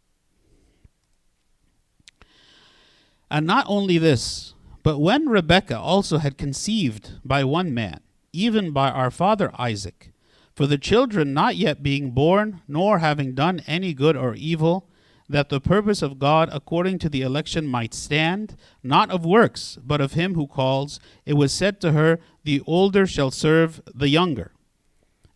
And 3.30 3.46
not 3.46 3.64
only 3.66 3.96
this, 3.96 4.52
but 4.82 4.98
when 4.98 5.26
Rebekah 5.26 5.78
also 5.78 6.18
had 6.18 6.36
conceived 6.36 7.12
by 7.24 7.44
one 7.44 7.72
man, 7.72 8.00
even 8.36 8.70
by 8.70 8.90
our 8.90 9.10
father 9.10 9.50
Isaac, 9.58 10.12
for 10.54 10.66
the 10.66 10.78
children 10.78 11.34
not 11.34 11.56
yet 11.56 11.82
being 11.82 12.10
born, 12.10 12.62
nor 12.68 12.98
having 12.98 13.34
done 13.34 13.62
any 13.66 13.94
good 13.94 14.16
or 14.16 14.34
evil, 14.34 14.88
that 15.28 15.48
the 15.48 15.60
purpose 15.60 16.02
of 16.02 16.18
God 16.18 16.48
according 16.52 16.98
to 17.00 17.08
the 17.08 17.22
election 17.22 17.66
might 17.66 17.94
stand, 17.94 18.56
not 18.82 19.10
of 19.10 19.24
works, 19.24 19.78
but 19.84 20.00
of 20.00 20.12
him 20.12 20.34
who 20.34 20.46
calls, 20.46 21.00
it 21.24 21.34
was 21.34 21.52
said 21.52 21.80
to 21.80 21.92
her, 21.92 22.20
The 22.44 22.62
older 22.66 23.06
shall 23.06 23.30
serve 23.30 23.80
the 23.92 24.08
younger. 24.08 24.52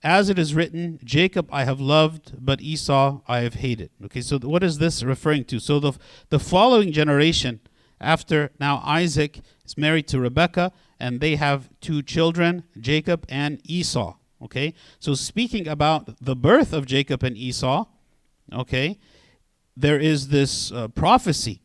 As 0.03 0.31
it 0.31 0.39
is 0.39 0.55
written, 0.55 0.99
Jacob 1.05 1.49
I 1.53 1.65
have 1.65 1.81
loved, 1.81 2.33
but 2.39 2.63
Esau 2.63 3.21
I 3.29 3.41
have 3.41 3.55
hated. 3.55 3.91
Okay, 4.07 4.23
so 4.23 4.39
what 4.39 4.63
is 4.63 4.79
this 4.79 5.03
referring 5.03 5.45
to? 5.47 5.59
So 5.59 5.79
the, 5.79 5.93
the 6.31 6.39
following 6.39 6.93
generation, 6.93 7.61
after 8.01 8.51
now 8.59 8.81
Isaac 8.85 9.41
is 9.65 9.77
married 9.77 10.09
to 10.09 10.21
Rebekah, 10.21 10.73
and 11.01 11.21
they 11.21 11.37
have 11.37 11.71
two 11.81 12.03
children, 12.03 12.65
Jacob 12.79 13.25
and 13.29 13.61
Esau. 13.65 14.17
Okay, 14.43 14.75
so 14.99 15.15
speaking 15.15 15.69
about 15.69 16.17
the 16.21 16.37
birth 16.37 16.73
of 16.73 16.87
Jacob 16.87 17.23
and 17.23 17.37
Esau, 17.37 17.87
okay, 18.53 18.99
there 19.77 19.99
is 19.99 20.29
this 20.29 20.73
uh, 20.73 20.89
prophecy, 20.89 21.61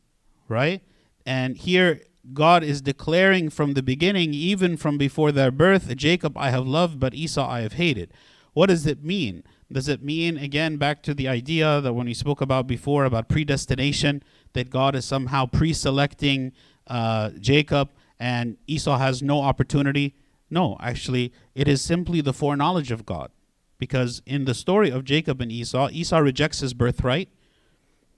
right? 0.50 0.82
And 1.26 1.56
here 1.56 2.02
God 2.34 2.64
is 2.64 2.82
declaring 2.82 3.50
from 3.50 3.74
the 3.74 3.84
beginning, 3.84 4.34
even 4.34 4.78
from 4.78 4.98
before 4.98 5.32
their 5.32 5.52
birth, 5.52 5.96
Jacob 5.96 6.38
I 6.38 6.50
have 6.50 6.68
loved, 6.68 7.00
but 7.00 7.14
Esau 7.14 7.48
I 7.48 7.62
have 7.62 7.74
hated. 7.74 8.12
What 8.54 8.68
does 8.68 8.86
it 8.86 9.04
mean? 9.04 9.44
Does 9.72 9.88
it 9.88 10.04
mean, 10.04 10.38
again, 10.38 10.78
back 10.78 11.02
to 11.04 11.14
the 11.14 11.28
idea 11.28 11.82
that 11.82 11.94
when 11.94 12.06
we 12.06 12.14
spoke 12.14 12.42
about 12.42 12.68
before 12.68 13.06
about 13.06 13.30
predestination, 13.30 14.24
that 14.54 14.70
God 14.70 14.96
is 14.96 15.06
somehow 15.06 15.46
pre 15.46 15.74
selecting 15.74 16.52
uh, 16.88 17.32
Jacob 17.40 17.90
and 18.20 18.58
Esau 18.68 18.98
has 18.98 19.22
no 19.22 19.42
opportunity? 19.42 20.16
No, 20.50 20.78
actually, 20.80 21.34
it 21.54 21.68
is 21.68 21.82
simply 21.82 22.22
the 22.22 22.34
foreknowledge 22.34 22.92
of 22.92 23.06
God. 23.06 23.32
Because 23.78 24.22
in 24.26 24.46
the 24.46 24.54
story 24.54 24.90
of 24.90 25.04
Jacob 25.04 25.42
and 25.42 25.52
Esau, 25.52 25.90
Esau 25.92 26.18
rejects 26.20 26.60
his 26.60 26.74
birthright 26.74 27.30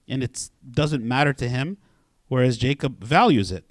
and 0.08 0.22
it 0.22 0.50
doesn't 0.70 1.04
matter 1.04 1.32
to 1.34 1.48
him, 1.48 1.78
whereas 2.28 2.56
Jacob 2.56 3.04
values 3.04 3.52
it 3.52 3.64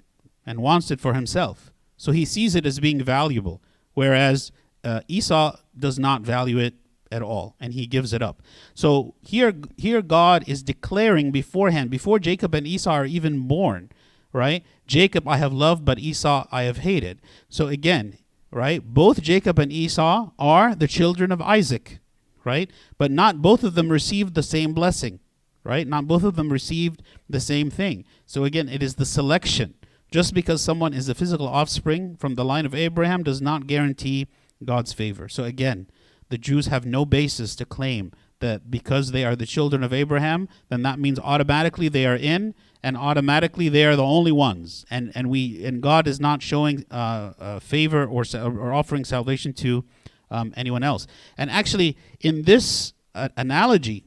and 0.46 0.60
wants 0.60 0.90
it 0.90 1.00
for 1.00 1.14
himself. 1.14 1.72
So 1.96 2.12
he 2.12 2.24
sees 2.24 2.54
it 2.54 2.66
as 2.66 2.78
being 2.78 3.02
valuable, 3.02 3.62
whereas 3.94 4.52
uh, 4.84 5.00
Esau 5.08 5.56
does 5.76 5.98
not 5.98 6.22
value 6.22 6.58
it 6.58 6.74
at 7.10 7.22
all 7.22 7.56
and 7.58 7.72
he 7.72 7.86
gives 7.86 8.12
it 8.12 8.22
up. 8.22 8.42
So 8.74 9.14
here 9.20 9.54
here 9.76 10.02
God 10.02 10.44
is 10.46 10.62
declaring 10.62 11.30
beforehand 11.30 11.90
before 11.90 12.18
Jacob 12.18 12.54
and 12.54 12.66
Esau 12.66 12.92
are 12.92 13.06
even 13.06 13.48
born, 13.48 13.90
right? 14.32 14.64
Jacob 14.88 15.28
I 15.28 15.36
have 15.36 15.52
loved 15.52 15.84
but 15.84 16.00
Esau 16.00 16.48
I 16.50 16.62
have 16.62 16.78
hated. 16.78 17.20
So 17.48 17.68
again, 17.68 18.18
right? 18.50 18.82
Both 18.82 19.22
Jacob 19.22 19.58
and 19.58 19.70
Esau 19.70 20.32
are 20.38 20.74
the 20.74 20.88
children 20.88 21.30
of 21.30 21.40
Isaac, 21.40 22.00
right? 22.44 22.70
But 22.96 23.12
not 23.12 23.40
both 23.40 23.62
of 23.62 23.74
them 23.76 23.90
received 23.90 24.34
the 24.34 24.42
same 24.42 24.72
blessing, 24.72 25.20
right? 25.62 25.86
Not 25.86 26.08
both 26.08 26.24
of 26.24 26.34
them 26.34 26.50
received 26.50 27.02
the 27.28 27.40
same 27.40 27.70
thing. 27.70 28.04
So 28.26 28.42
again, 28.42 28.68
it 28.68 28.82
is 28.82 28.96
the 28.96 29.06
selection. 29.06 29.74
Just 30.10 30.32
because 30.32 30.62
someone 30.62 30.94
is 30.94 31.08
a 31.08 31.14
physical 31.14 31.46
offspring 31.46 32.16
from 32.16 32.34
the 32.34 32.44
line 32.44 32.64
of 32.64 32.74
Abraham 32.74 33.22
does 33.22 33.42
not 33.42 33.66
guarantee 33.66 34.26
God's 34.64 34.94
favor. 34.94 35.28
So 35.28 35.44
again, 35.44 35.86
the 36.30 36.38
Jews 36.38 36.66
have 36.66 36.86
no 36.86 37.04
basis 37.04 37.54
to 37.56 37.66
claim 37.66 38.12
that 38.40 38.70
because 38.70 39.10
they 39.10 39.24
are 39.24 39.36
the 39.36 39.46
children 39.46 39.82
of 39.82 39.92
Abraham, 39.92 40.48
then 40.68 40.82
that 40.82 40.98
means 40.98 41.18
automatically 41.18 41.88
they 41.88 42.06
are 42.06 42.16
in, 42.16 42.54
and 42.82 42.96
automatically 42.96 43.68
they 43.68 43.84
are 43.84 43.96
the 43.96 44.04
only 44.04 44.32
ones. 44.32 44.84
And 44.90 45.12
and 45.14 45.28
we 45.28 45.64
and 45.64 45.82
God 45.82 46.06
is 46.06 46.20
not 46.20 46.42
showing 46.42 46.84
uh, 46.90 47.32
uh, 47.38 47.58
favor 47.60 48.04
or 48.04 48.24
or 48.34 48.72
offering 48.72 49.04
salvation 49.04 49.52
to 49.54 49.84
um, 50.30 50.52
anyone 50.56 50.82
else. 50.82 51.06
And 51.36 51.50
actually, 51.50 51.96
in 52.20 52.42
this 52.42 52.92
uh, 53.14 53.28
analogy, 53.36 54.04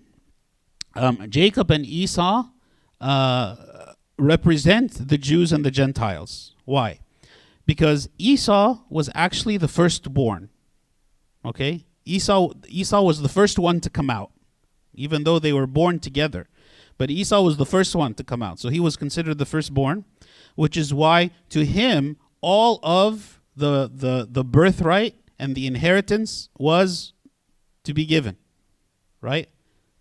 um, 0.95 1.25
Jacob 1.29 1.71
and 1.71 1.85
Esau 1.85 2.45
uh, 2.99 3.55
represent 4.17 5.07
the 5.07 5.17
Jews 5.17 5.51
and 5.51 5.65
the 5.65 5.71
Gentiles. 5.71 6.55
Why? 6.65 6.99
Because 7.65 8.09
Esau 8.17 8.79
was 8.89 9.09
actually 9.15 9.57
the 9.57 9.67
firstborn. 9.67 10.49
Okay, 11.43 11.85
Esau 12.05 12.53
Esau 12.67 13.01
was 13.01 13.21
the 13.21 13.29
first 13.29 13.57
one 13.57 13.79
to 13.81 13.89
come 13.89 14.09
out, 14.09 14.31
even 14.93 15.23
though 15.23 15.39
they 15.39 15.53
were 15.53 15.67
born 15.67 15.99
together. 15.99 16.47
But 17.01 17.09
Esau 17.09 17.41
was 17.41 17.57
the 17.57 17.65
first 17.65 17.95
one 17.95 18.13
to 18.13 18.23
come 18.23 18.43
out. 18.43 18.59
So 18.59 18.69
he 18.69 18.79
was 18.79 18.95
considered 18.95 19.39
the 19.39 19.45
firstborn, 19.47 20.05
which 20.53 20.77
is 20.77 20.93
why 20.93 21.31
to 21.49 21.65
him 21.65 22.15
all 22.41 22.79
of 22.83 23.41
the 23.55 23.89
the 23.91 24.27
the 24.29 24.43
birthright 24.43 25.15
and 25.39 25.55
the 25.55 25.65
inheritance 25.65 26.49
was 26.59 27.13
to 27.85 27.95
be 27.95 28.05
given. 28.05 28.37
Right? 29.19 29.49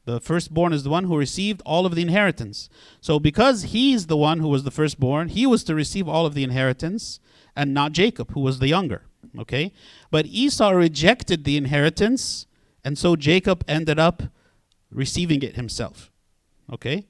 The 0.05 0.21
firstborn 0.21 0.75
is 0.75 0.83
the 0.83 0.91
one 0.91 1.05
who 1.05 1.17
received 1.17 1.63
all 1.65 1.87
of 1.87 1.95
the 1.95 2.03
inheritance. 2.03 2.69
So 3.01 3.19
because 3.19 3.63
he's 3.73 4.07
the 4.07 4.19
one 4.19 4.41
who 4.41 4.49
was 4.49 4.65
the 4.65 4.71
firstborn, 4.71 5.29
he 5.29 5.47
was 5.47 5.65
to 5.65 5.75
receive 5.75 6.07
all 6.07 6.27
of 6.27 6.35
the 6.35 6.45
inheritance 6.45 7.19
and 7.57 7.73
not 7.73 7.93
Jacob, 7.93 8.33
who 8.33 8.41
was 8.41 8.59
the 8.59 8.69
younger. 8.69 9.07
Okay? 9.39 9.73
But 10.11 10.27
Esau 10.27 10.69
rejected 10.69 11.45
the 11.45 11.57
inheritance, 11.57 12.45
and 12.85 12.99
so 12.99 13.17
Jacob 13.17 13.65
ended 13.67 13.99
up 13.99 14.25
receiving 14.91 15.43
it 15.43 15.57
himself. 15.57 16.10
Okay? 16.73 17.07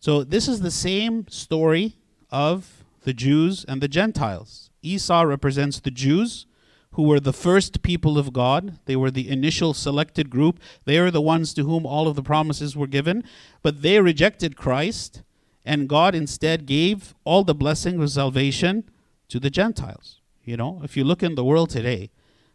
So 0.00 0.24
this 0.24 0.48
is 0.48 0.60
the 0.60 0.70
same 0.70 1.26
story 1.28 1.96
of 2.30 2.84
the 3.02 3.12
Jews 3.12 3.64
and 3.66 3.80
the 3.80 3.88
Gentiles. 3.88 4.70
Esau 4.82 5.22
represents 5.22 5.80
the 5.80 5.90
Jews 5.90 6.46
who 6.92 7.02
were 7.02 7.20
the 7.20 7.32
first 7.32 7.82
people 7.82 8.18
of 8.18 8.32
God. 8.32 8.78
They 8.86 8.96
were 8.96 9.10
the 9.10 9.28
initial 9.28 9.74
selected 9.74 10.30
group. 10.30 10.58
They 10.86 10.98
are 10.98 11.10
the 11.10 11.20
ones 11.20 11.52
to 11.54 11.64
whom 11.64 11.84
all 11.84 12.08
of 12.08 12.16
the 12.16 12.22
promises 12.22 12.74
were 12.74 12.86
given. 12.86 13.22
But 13.62 13.82
they 13.82 14.00
rejected 14.00 14.56
Christ, 14.56 15.22
and 15.64 15.90
God 15.90 16.14
instead 16.14 16.64
gave 16.64 17.14
all 17.24 17.44
the 17.44 17.54
blessings 17.54 18.02
of 18.02 18.10
salvation 18.10 18.88
to 19.28 19.38
the 19.38 19.50
Gentiles. 19.50 20.20
You 20.42 20.56
know, 20.56 20.80
if 20.84 20.96
you 20.96 21.04
look 21.04 21.22
in 21.22 21.34
the 21.34 21.44
world 21.44 21.68
today, 21.68 22.10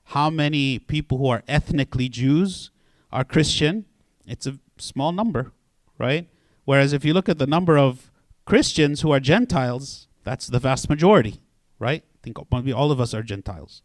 how 0.05 0.29
many 0.29 0.79
people 0.79 1.17
who 1.19 1.27
are 1.27 1.43
ethnically 1.47 2.09
Jews 2.09 2.71
are 3.11 3.23
Christian? 3.23 3.85
It's 4.25 4.47
a 4.47 4.57
small 4.77 5.11
number, 5.11 5.51
right? 5.99 6.27
Whereas 6.65 6.93
if 6.93 7.03
you 7.03 7.13
look 7.13 7.29
at 7.29 7.37
the 7.37 7.47
number 7.47 7.77
of 7.77 8.11
Christians 8.45 9.01
who 9.01 9.11
are 9.11 9.19
Gentiles, 9.19 10.07
that's 10.23 10.47
the 10.47 10.59
vast 10.59 10.89
majority, 10.89 11.41
right? 11.79 12.03
I 12.03 12.17
think 12.23 12.37
maybe 12.51 12.71
all 12.73 12.91
of 12.91 13.01
us 13.01 13.13
are 13.13 13.23
Gentiles. 13.23 13.81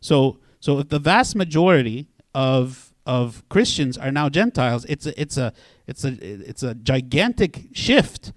So, 0.00 0.38
so 0.60 0.78
if 0.80 0.88
the 0.88 0.98
vast 0.98 1.36
majority 1.36 2.08
of 2.34 2.92
of 3.06 3.48
Christians 3.48 3.96
are 3.96 4.10
now 4.10 4.28
Gentiles, 4.28 4.84
it's 4.88 5.06
a, 5.06 5.20
it's 5.20 5.36
a 5.36 5.52
it's 5.86 6.04
a 6.04 6.16
it's 6.20 6.62
a 6.64 6.74
gigantic 6.74 7.68
shift 7.72 8.32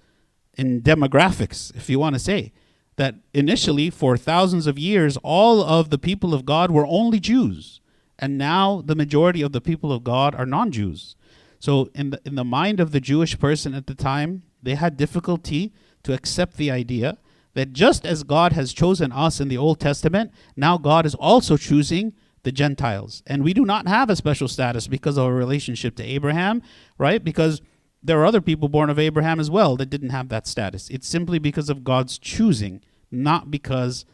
in 0.56 0.82
demographics, 0.82 1.74
if 1.74 1.88
you 1.88 1.98
want 1.98 2.14
to 2.14 2.20
say 2.20 2.52
that 2.96 3.14
initially, 3.32 3.88
for 3.88 4.18
thousands 4.18 4.66
of 4.66 4.78
years, 4.78 5.16
all 5.22 5.62
of 5.62 5.88
the 5.88 5.96
people 5.96 6.34
of 6.34 6.44
God 6.44 6.70
were 6.70 6.86
only 6.86 7.18
Jews. 7.18 7.80
And 8.18 8.36
now 8.36 8.82
the 8.84 8.94
majority 8.94 9.40
of 9.40 9.52
the 9.52 9.60
people 9.62 9.90
of 9.90 10.04
God 10.04 10.34
are 10.34 10.44
non 10.44 10.70
Jews. 10.70 11.16
So, 11.60 11.90
in 11.94 12.10
the, 12.10 12.20
in 12.24 12.34
the 12.34 12.44
mind 12.44 12.80
of 12.80 12.90
the 12.90 13.00
Jewish 13.00 13.38
person 13.38 13.74
at 13.74 13.86
the 13.86 13.94
time, 13.94 14.42
they 14.62 14.74
had 14.74 14.96
difficulty 14.96 15.72
to 16.02 16.12
accept 16.12 16.56
the 16.56 16.70
idea 16.70 17.18
that 17.54 17.72
just 17.72 18.04
as 18.04 18.22
God 18.22 18.52
has 18.54 18.72
chosen 18.72 19.12
us 19.12 19.40
in 19.40 19.48
the 19.48 19.58
Old 19.58 19.78
Testament, 19.78 20.32
now 20.56 20.78
God 20.78 21.06
is 21.06 21.14
also 21.14 21.56
choosing 21.56 22.14
the 22.42 22.52
Gentiles. 22.52 23.22
And 23.26 23.44
we 23.44 23.52
do 23.52 23.64
not 23.64 23.86
have 23.86 24.08
a 24.08 24.16
special 24.16 24.48
status 24.48 24.86
because 24.86 25.16
of 25.16 25.26
our 25.26 25.34
relationship 25.34 25.94
to 25.96 26.02
Abraham, 26.02 26.62
right? 26.96 27.22
Because 27.22 27.60
there 28.02 28.18
are 28.18 28.24
other 28.26 28.40
people 28.40 28.68
born 28.68 28.88
of 28.88 28.98
Abraham 28.98 29.38
as 29.38 29.50
well 29.50 29.76
that 29.76 29.90
didn't 29.90 30.10
have 30.10 30.30
that 30.30 30.46
status. 30.46 30.88
It's 30.88 31.06
simply 31.06 31.38
because 31.38 31.68
of 31.68 31.84
God's 31.84 32.18
choosing 32.18 32.82
not 33.10 33.50
because 33.50 34.06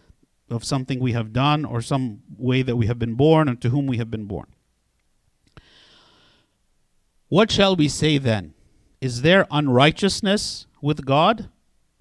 of 0.51 0.65
something 0.65 0.99
we 0.99 1.13
have 1.13 1.33
done 1.33 1.65
or 1.65 1.81
some 1.81 2.23
way 2.37 2.63
that 2.63 2.77
we 2.77 2.87
have 2.87 2.99
been 2.99 3.15
born 3.15 3.49
or 3.49 3.55
to 3.57 3.71
whom 3.71 3.87
we 3.87 3.99
have 3.99 4.11
been 4.11 4.25
born. 4.25 4.47
What 7.29 7.51
shall 7.51 7.75
we 7.75 7.89
say 7.89 8.19
then? 8.19 8.55
Is 9.01 9.23
there 9.23 9.47
unrighteousness 9.51 10.67
with 10.81 11.05
God? 11.05 11.49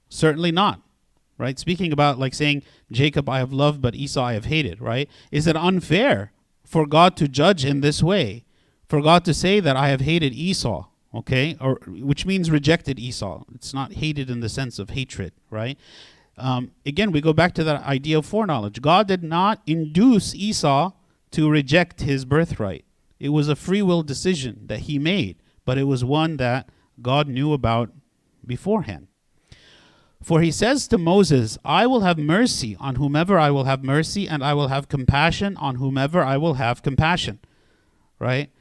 Certainly 0.09 0.51
not. 0.51 0.81
Right? 1.37 1.59
Speaking 1.59 1.91
about 1.91 2.17
like 2.17 2.33
saying, 2.33 2.63
Jacob 2.91 3.27
I 3.27 3.39
have 3.39 3.51
loved, 3.51 3.81
but 3.81 3.95
Esau 3.95 4.23
I 4.23 4.33
have 4.33 4.45
hated, 4.45 4.79
right? 4.79 5.09
Is 5.31 5.47
it 5.47 5.57
unfair 5.57 6.31
for 6.63 6.85
God 6.85 7.17
to 7.17 7.27
judge 7.27 7.65
in 7.65 7.81
this 7.81 8.01
way? 8.01 8.45
For 8.87 9.01
God 9.01 9.25
to 9.25 9.33
say 9.33 9.59
that 9.59 9.75
I 9.75 9.89
have 9.89 10.01
hated 10.01 10.31
Esau, 10.33 10.85
okay? 11.13 11.57
Or 11.59 11.79
which 11.87 12.25
means 12.25 12.51
rejected 12.51 12.99
Esau. 12.99 13.43
It's 13.53 13.73
not 13.73 13.93
hated 13.93 14.29
in 14.29 14.39
the 14.39 14.47
sense 14.47 14.79
of 14.79 14.91
hatred, 14.91 15.33
right? 15.49 15.77
Um, 16.37 16.71
again, 16.85 17.11
we 17.11 17.19
go 17.19 17.33
back 17.33 17.53
to 17.55 17.63
that 17.63 17.83
idea 17.83 18.17
of 18.17 18.25
foreknowledge. 18.25 18.81
God 18.81 19.07
did 19.07 19.23
not 19.23 19.61
induce 19.65 20.35
Esau 20.35 20.91
to 21.31 21.49
reject 21.49 22.01
his 22.01 22.23
birthright. 22.23 22.84
It 23.19 23.29
was 23.29 23.47
a 23.47 23.55
free 23.55 23.81
will 23.81 24.03
decision 24.03 24.61
that 24.65 24.81
he 24.81 24.99
made, 24.99 25.37
but 25.63 25.77
it 25.77 25.83
was 25.83 26.03
one 26.03 26.37
that 26.37 26.69
God 27.01 27.27
knew 27.27 27.53
about 27.53 27.91
beforehand. 28.45 29.07
For 30.21 30.41
he 30.41 30.51
says 30.51 30.87
to 30.87 30.97
Moses, 30.97 31.57
I 31.63 31.85
will 31.87 32.01
have 32.01 32.17
mercy 32.17 32.75
on 32.79 32.95
whomever 32.95 33.37
I 33.37 33.51
will 33.51 33.65
have 33.65 33.83
mercy, 33.83 34.27
and 34.27 34.43
I 34.43 34.53
will 34.53 34.69
have 34.69 34.89
compassion 34.89 35.55
on 35.57 35.75
whomever 35.75 36.23
I 36.23 36.37
will 36.37 36.55
have 36.55 36.81
compassion. 36.81 37.39
Right? 38.19 38.51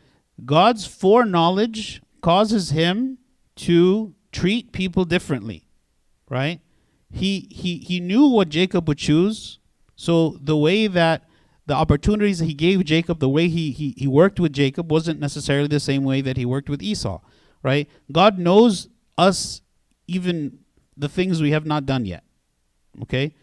God's 0.45 0.87
foreknowledge 0.87 2.03
causes 2.21 2.71
him 2.71 3.19
to 3.57 4.15
treat 4.33 4.73
people 4.73 5.05
differently. 5.05 5.69
Right? 6.29 6.61
he 7.15 7.49
he 7.51 7.79
he 7.79 8.01
knew 8.01 8.27
what 8.27 8.49
Jacob 8.49 8.89
would 8.89 8.99
choose. 8.99 9.59
So 9.97 10.37
the 10.41 10.57
way 10.57 10.89
that 10.89 11.25
the 11.67 11.75
opportunities 11.75 12.41
he 12.41 12.55
gave 12.55 12.85
Jacob, 12.85 13.21
the 13.21 13.29
way 13.29 13.49
he, 13.49 13.71
he 13.71 13.95
he 13.97 14.07
worked 14.07 14.39
with 14.39 14.53
Jacob 14.53 14.91
wasn't 14.91 15.21
necessarily 15.21 15.69
the 15.69 15.81
same 15.81 16.05
way 16.05 16.21
that 16.21 16.37
he 16.37 16.45
worked 16.45 16.69
with 16.69 16.83
Esau, 16.83 17.21
right? 17.63 17.89
God 18.13 18.39
knows 18.39 18.89
us 19.17 19.63
even 20.07 20.59
the 20.97 21.09
things 21.09 21.41
we 21.41 21.51
have 21.53 21.67
not 21.67 21.87
done 21.87 22.05
yet. 22.05 22.25
Okay? 23.03 23.35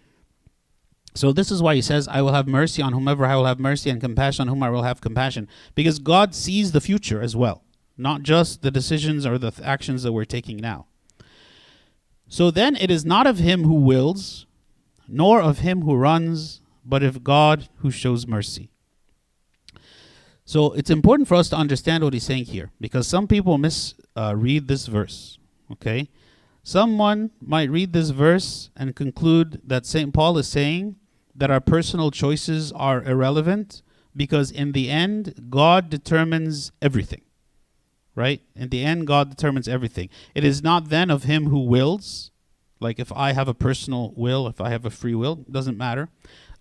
So 1.14 1.34
this 1.34 1.52
is 1.52 1.62
why 1.62 1.76
he 1.76 1.82
says, 1.82 2.08
I 2.08 2.22
will 2.22 2.32
have 2.32 2.48
mercy 2.48 2.82
on 2.82 2.94
whomever 2.94 3.26
I 3.26 3.36
will 3.36 3.46
have 3.46 3.60
mercy 3.60 3.90
and 3.90 4.00
compassion 4.00 4.44
on 4.44 4.48
whom 4.48 4.64
I 4.64 4.70
will 4.70 4.84
have 4.84 5.02
compassion. 5.02 5.48
Because 5.76 6.00
God 6.00 6.34
sees 6.34 6.72
the 6.72 6.80
future 6.80 7.22
as 7.22 7.36
well, 7.36 7.64
not 7.98 8.24
just 8.24 8.62
the 8.62 8.72
decisions 8.72 9.26
or 9.26 9.38
the 9.38 9.52
th- 9.52 9.68
actions 9.68 10.04
that 10.04 10.14
we're 10.14 10.26
taking 10.26 10.58
now. 10.58 10.86
So 12.30 12.50
then 12.50 12.78
it 12.78 12.90
is 12.90 13.04
not 13.04 13.28
of 13.28 13.40
him 13.40 13.64
who 13.64 13.74
wills, 13.74 14.46
nor 15.06 15.42
of 15.42 15.60
him 15.60 15.82
who 15.82 15.96
runs, 15.96 16.61
but 16.84 17.04
of 17.04 17.24
God 17.24 17.70
who 17.78 17.92
shows 17.92 18.28
mercy. 18.28 18.70
So 20.46 20.74
it's 20.74 20.90
important 20.90 21.28
for 21.28 21.36
us 21.36 21.50
to 21.50 21.56
understand 21.56 22.04
what 22.04 22.14
he's 22.14 22.24
saying 22.24 22.46
here, 22.46 22.72
because 22.82 23.08
some 23.08 23.28
people 23.28 23.58
misread 23.58 24.64
uh, 24.64 24.66
this 24.66 24.88
verse. 24.88 25.38
Okay, 25.72 26.10
someone 26.64 27.32
might 27.40 27.70
read 27.70 27.94
this 27.94 28.10
verse 28.10 28.70
and 28.76 28.96
conclude 28.96 29.62
that 29.66 29.86
Saint 29.86 30.14
Paul 30.14 30.38
is 30.38 30.48
saying 30.48 30.98
that 31.34 31.52
our 31.52 31.62
personal 31.62 32.12
choices 32.12 32.72
are 32.74 33.04
irrelevant, 33.04 33.82
because 34.16 34.52
in 34.52 34.74
the 34.74 34.90
end, 34.90 35.48
God 35.50 35.90
determines 35.90 36.72
everything. 36.82 37.22
Right? 38.14 38.42
In 38.58 38.68
the 38.68 38.84
end, 38.84 39.08
God 39.08 39.30
determines 39.30 39.70
everything. 39.70 40.10
It 40.36 40.44
is 40.44 40.62
not 40.62 40.90
then 40.90 41.10
of 41.10 41.24
him 41.24 41.46
who 41.46 41.62
wills, 41.62 42.32
like 42.82 43.00
if 43.00 43.10
I 43.14 43.32
have 43.32 43.48
a 43.48 43.54
personal 43.54 44.12
will, 44.18 44.48
if 44.48 44.60
I 44.60 44.70
have 44.70 44.86
a 44.86 44.90
free 44.90 45.16
will, 45.16 45.46
doesn't 45.50 45.78
matter. 45.78 46.10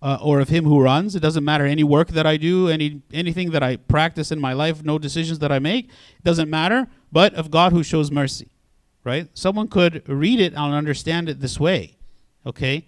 Uh, 0.03 0.17
or 0.19 0.39
of 0.39 0.49
him 0.49 0.65
who 0.65 0.81
runs, 0.81 1.15
it 1.15 1.19
doesn't 1.19 1.43
matter 1.43 1.63
any 1.63 1.83
work 1.83 2.07
that 2.09 2.25
I 2.25 2.35
do, 2.35 2.69
any 2.69 3.03
anything 3.13 3.51
that 3.51 3.61
I 3.61 3.75
practice 3.75 4.31
in 4.31 4.39
my 4.39 4.53
life, 4.53 4.83
no 4.83 4.97
decisions 4.97 5.37
that 5.39 5.51
I 5.51 5.59
make, 5.59 5.89
it 6.17 6.23
doesn't 6.23 6.49
matter, 6.49 6.87
but 7.11 7.35
of 7.35 7.51
God 7.51 7.71
who 7.71 7.83
shows 7.83 8.09
mercy. 8.09 8.49
Right? 9.03 9.29
Someone 9.35 9.67
could 9.67 10.01
read 10.07 10.39
it 10.39 10.53
and 10.53 10.73
understand 10.73 11.29
it 11.29 11.39
this 11.39 11.59
way. 11.59 11.97
Okay? 12.45 12.87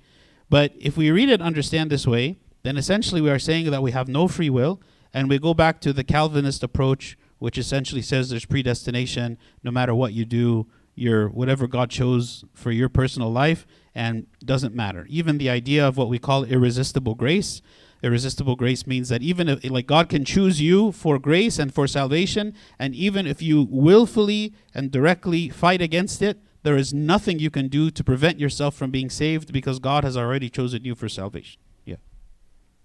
But 0.50 0.74
if 0.80 0.98
we 0.98 1.12
read 1.12 1.30
it 1.30 1.34
and 1.34 1.44
understand 1.44 1.90
this 1.90 2.08
way, 2.08 2.38
then 2.64 2.78
essentially 2.78 3.22
we 3.22 3.30
are 3.30 3.40
saying 3.40 3.70
that 3.70 3.84
we 3.84 3.92
have 3.92 4.08
no 4.08 4.28
free 4.28 4.50
will, 4.50 4.82
and 5.14 5.30
we 5.30 5.38
go 5.38 5.54
back 5.54 5.82
to 5.82 5.94
the 5.94 6.04
Calvinist 6.04 6.64
approach, 6.64 7.18
which 7.38 7.58
essentially 7.58 8.02
says 8.02 8.30
there's 8.30 8.46
predestination. 8.46 9.38
No 9.64 9.72
matter 9.72 9.94
what 9.94 10.14
you 10.14 10.26
do, 10.26 10.68
your 10.96 11.28
whatever 11.30 11.68
God 11.68 11.90
chose 11.90 12.44
for 12.54 12.72
your 12.72 12.90
personal 12.90 13.32
life, 13.32 13.66
and 13.96 14.28
doesn't 14.44 14.76
matter. 14.76 15.06
Even 15.10 15.38
the 15.38 15.50
idea 15.50 15.88
of 15.88 15.98
what 15.98 16.10
we 16.10 16.20
call 16.20 16.44
irresistible 16.44 17.16
grace. 17.16 17.62
Irresistible 18.02 18.58
grace 18.58 18.86
means 18.86 19.08
that 19.10 19.22
even 19.22 19.48
if 19.48 19.64
like 19.70 19.88
God 19.88 20.10
can 20.10 20.26
choose 20.26 20.60
you 20.60 20.92
for 20.92 21.18
grace 21.18 21.58
and 21.58 21.74
for 21.74 21.88
salvation, 21.88 22.54
and 22.78 22.94
even 22.94 23.26
if 23.26 23.42
you 23.42 23.66
willfully 23.70 24.54
and 24.74 24.92
directly 24.92 25.48
fight 25.50 25.82
against 25.82 26.22
it, 26.22 26.38
there 26.64 26.76
is 26.76 26.94
nothing 26.94 27.40
you 27.40 27.50
can 27.50 27.68
do 27.68 27.92
to 27.92 28.04
prevent 28.04 28.40
yourself 28.40 28.76
from 28.76 28.92
being 28.92 29.10
saved 29.10 29.54
because 29.54 29.80
God 29.80 30.04
has 30.04 30.18
already 30.18 30.50
chosen 30.50 30.84
you 30.84 30.96
for 30.96 31.08
salvation. 31.08 31.62
Yeah. 31.86 31.98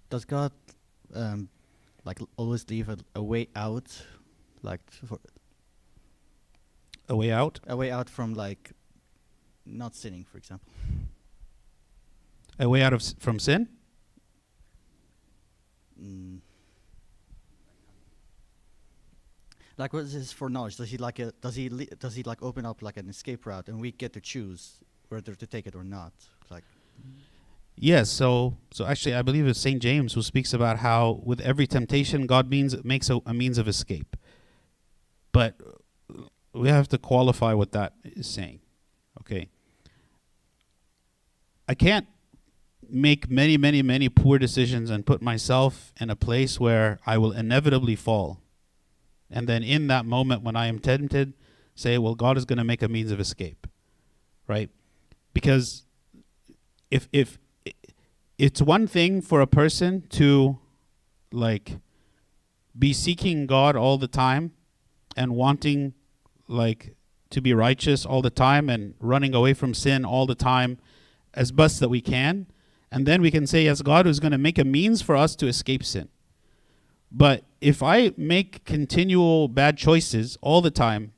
Does 0.09 0.25
God 0.25 0.51
um, 1.13 1.49
like 2.05 2.19
always 2.37 2.69
leave 2.69 2.87
a, 2.87 2.97
a 3.15 3.23
way 3.23 3.47
out, 3.55 4.05
like 4.61 4.81
for 4.91 5.19
A 7.09 7.15
way 7.15 7.31
out? 7.31 7.59
a 7.67 7.75
way 7.75 7.89
out 7.91 8.09
from 8.09 8.33
like 8.35 8.71
not 9.65 9.95
sinning, 9.95 10.23
for 10.31 10.37
example? 10.37 10.71
A 12.59 12.69
way 12.69 12.81
out 12.83 12.93
of 12.93 13.01
s- 13.01 13.15
from 13.19 13.39
sin? 13.39 13.67
Mm. 16.01 16.39
Like 19.77 19.93
what 19.93 20.03
is 20.03 20.13
this 20.13 20.31
foreknowledge? 20.31 20.75
Does 20.75 20.89
he 20.91 20.97
like 20.97 21.19
a, 21.19 21.31
does 21.41 21.55
he 21.55 21.69
li- 21.69 21.89
does 21.99 22.15
he 22.15 22.23
like 22.23 22.43
open 22.43 22.65
up 22.65 22.81
like 22.81 22.97
an 22.97 23.09
escape 23.09 23.45
route 23.45 23.67
and 23.69 23.79
we 23.79 23.91
get 23.91 24.13
to 24.13 24.21
choose 24.21 24.75
whether 25.07 25.33
to 25.35 25.47
take 25.47 25.65
it 25.67 25.75
or 25.75 25.83
not? 25.83 26.13
Like 26.49 26.63
Yes, 27.77 28.09
so 28.09 28.57
so 28.71 28.85
actually 28.85 29.15
I 29.15 29.21
believe 29.21 29.47
it's 29.47 29.59
St. 29.59 29.81
James 29.81 30.13
who 30.13 30.21
speaks 30.21 30.53
about 30.53 30.79
how 30.79 31.21
with 31.23 31.39
every 31.39 31.65
temptation 31.65 32.27
God 32.27 32.49
means 32.49 32.83
makes 32.83 33.09
a, 33.09 33.19
a 33.25 33.33
means 33.33 33.57
of 33.57 33.67
escape. 33.69 34.17
But 35.31 35.55
uh, 35.65 35.71
we 36.53 36.69
have 36.69 36.87
to 36.89 36.97
qualify 36.97 37.53
what 37.53 37.71
that 37.71 37.93
is 38.03 38.27
saying. 38.27 38.59
Okay. 39.21 39.49
I 41.67 41.75
can't 41.75 42.07
make 42.91 43.29
many 43.29 43.55
many 43.57 43.83
many 43.83 44.09
poor 44.09 44.39
decisions 44.39 44.89
and 44.89 45.05
put 45.05 45.21
myself 45.21 45.93
in 45.99 46.09
a 46.09 46.15
place 46.15 46.59
where 46.59 46.99
I 47.05 47.17
will 47.17 47.31
inevitably 47.31 47.95
fall. 47.95 48.41
And 49.29 49.47
then 49.47 49.61
in 49.61 49.87
that 49.87 50.05
moment 50.05 50.41
when 50.43 50.55
I 50.55 50.65
am 50.65 50.79
tempted 50.79 51.33
say, 51.75 51.97
well 51.97 52.15
God 52.15 52.37
is 52.37 52.45
going 52.45 52.57
to 52.57 52.63
make 52.63 52.81
a 52.81 52.87
means 52.87 53.11
of 53.11 53.19
escape. 53.19 53.67
Right? 54.47 54.71
Because 55.33 55.83
if 56.89 57.07
if 57.13 57.37
it's 58.39 58.61
one 58.61 58.87
thing 58.87 59.21
for 59.21 59.41
a 59.41 59.47
person 59.47 60.07
to 60.09 60.57
like 61.31 61.77
be 62.77 62.93
seeking 62.93 63.45
God 63.45 63.75
all 63.75 63.97
the 63.97 64.07
time 64.07 64.53
and 65.15 65.35
wanting 65.35 65.93
like 66.49 66.95
to 67.29 67.41
be 67.41 67.53
righteous 67.53 68.05
all 68.05 68.21
the 68.21 68.29
time 68.29 68.69
and 68.69 68.95
running 68.99 69.35
away 69.35 69.53
from 69.53 69.73
sin 69.73 70.03
all 70.03 70.25
the 70.25 70.35
time 70.35 70.79
as 71.33 71.51
best 71.51 71.79
that 71.79 71.89
we 71.89 72.01
can. 72.01 72.47
And 72.91 73.05
then 73.05 73.21
we 73.21 73.31
can 73.31 73.45
say 73.45 73.63
yes 73.63 73.81
God 73.81 74.07
is 74.07 74.19
going 74.19 74.31
to 74.31 74.37
make 74.37 74.57
a 74.57 74.65
means 74.65 75.01
for 75.01 75.15
us 75.15 75.35
to 75.37 75.47
escape 75.47 75.83
sin. 75.83 76.09
But 77.11 77.43
if 77.61 77.83
I 77.83 78.11
make 78.17 78.65
continual 78.65 79.47
bad 79.47 79.77
choices 79.77 80.37
all 80.41 80.61
the 80.61 80.71
time 80.71 81.13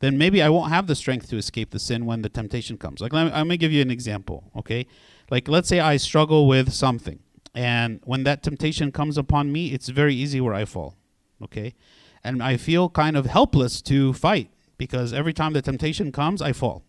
then 0.00 0.18
maybe 0.18 0.42
I 0.42 0.50
won't 0.50 0.70
have 0.70 0.86
the 0.86 0.94
strength 0.94 1.30
to 1.30 1.38
escape 1.38 1.70
the 1.70 1.78
sin 1.78 2.04
when 2.04 2.20
the 2.20 2.28
temptation 2.28 2.76
comes. 2.76 3.00
Like 3.00 3.14
let 3.14 3.24
me, 3.24 3.30
going 3.30 3.48
to 3.48 3.56
give 3.56 3.72
you 3.72 3.80
an 3.80 3.90
example 3.90 4.50
okay? 4.56 4.86
Like 5.30 5.48
let's 5.48 5.68
say 5.68 5.80
I 5.80 5.96
struggle 5.96 6.46
with 6.46 6.72
something 6.72 7.20
and 7.54 8.00
when 8.04 8.24
that 8.24 8.42
temptation 8.42 8.92
comes 8.92 9.16
upon 9.16 9.52
me 9.52 9.72
it's 9.72 9.88
very 9.88 10.14
easy 10.14 10.40
where 10.40 10.54
I 10.54 10.64
fall 10.64 10.96
okay? 11.42 11.74
And 12.22 12.42
I 12.42 12.56
feel 12.56 12.88
kind 12.88 13.16
of 13.16 13.26
helpless 13.26 13.82
to 13.82 14.12
fight 14.14 14.50
because 14.76 15.12
every 15.12 15.32
time 15.32 15.52
the 15.52 15.62
temptation 15.62 16.12
comes 16.12 16.42
I 16.42 16.52
fall 16.52 16.84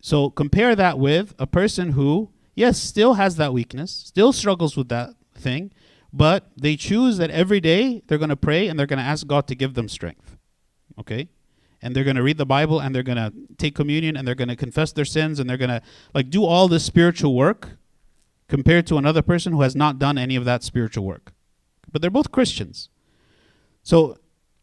so 0.00 0.30
compare 0.30 0.76
that 0.76 0.98
with 0.98 1.34
a 1.38 1.46
person 1.46 1.92
who 1.92 2.30
yes 2.54 2.78
still 2.78 3.14
has 3.14 3.36
that 3.36 3.52
weakness 3.52 3.90
still 3.92 4.32
struggles 4.32 4.76
with 4.76 4.88
that 4.88 5.10
thing 5.34 5.72
but 6.12 6.50
they 6.56 6.76
choose 6.76 7.18
that 7.18 7.30
every 7.30 7.60
day 7.60 8.02
they're 8.06 8.18
going 8.18 8.28
to 8.30 8.36
pray 8.36 8.68
and 8.68 8.78
they're 8.78 8.86
going 8.86 8.98
to 8.98 9.04
ask 9.04 9.26
God 9.26 9.46
to 9.48 9.54
give 9.54 9.74
them 9.74 9.88
strength 9.88 10.36
okay 10.98 11.28
and 11.80 11.94
they're 11.94 12.04
going 12.04 12.16
to 12.16 12.22
read 12.22 12.38
the 12.38 12.46
Bible 12.46 12.80
and 12.80 12.94
they're 12.94 13.02
going 13.02 13.16
to 13.16 13.32
take 13.56 13.74
communion 13.74 14.16
and 14.16 14.26
they're 14.26 14.34
going 14.34 14.48
to 14.48 14.56
confess 14.56 14.92
their 14.92 15.04
sins 15.04 15.38
and 15.38 15.48
they're 15.48 15.56
going 15.56 15.70
to 15.70 15.82
like 16.14 16.30
do 16.30 16.44
all 16.44 16.68
this 16.68 16.84
spiritual 16.84 17.34
work 17.34 17.78
compared 18.48 18.86
to 18.86 18.96
another 18.96 19.22
person 19.22 19.52
who 19.52 19.62
has 19.62 19.76
not 19.76 19.98
done 19.98 20.18
any 20.18 20.34
of 20.36 20.44
that 20.44 20.62
spiritual 20.62 21.04
work. 21.04 21.32
But 21.90 22.02
they're 22.02 22.10
both 22.10 22.32
Christians. 22.32 22.88
So 23.82 24.16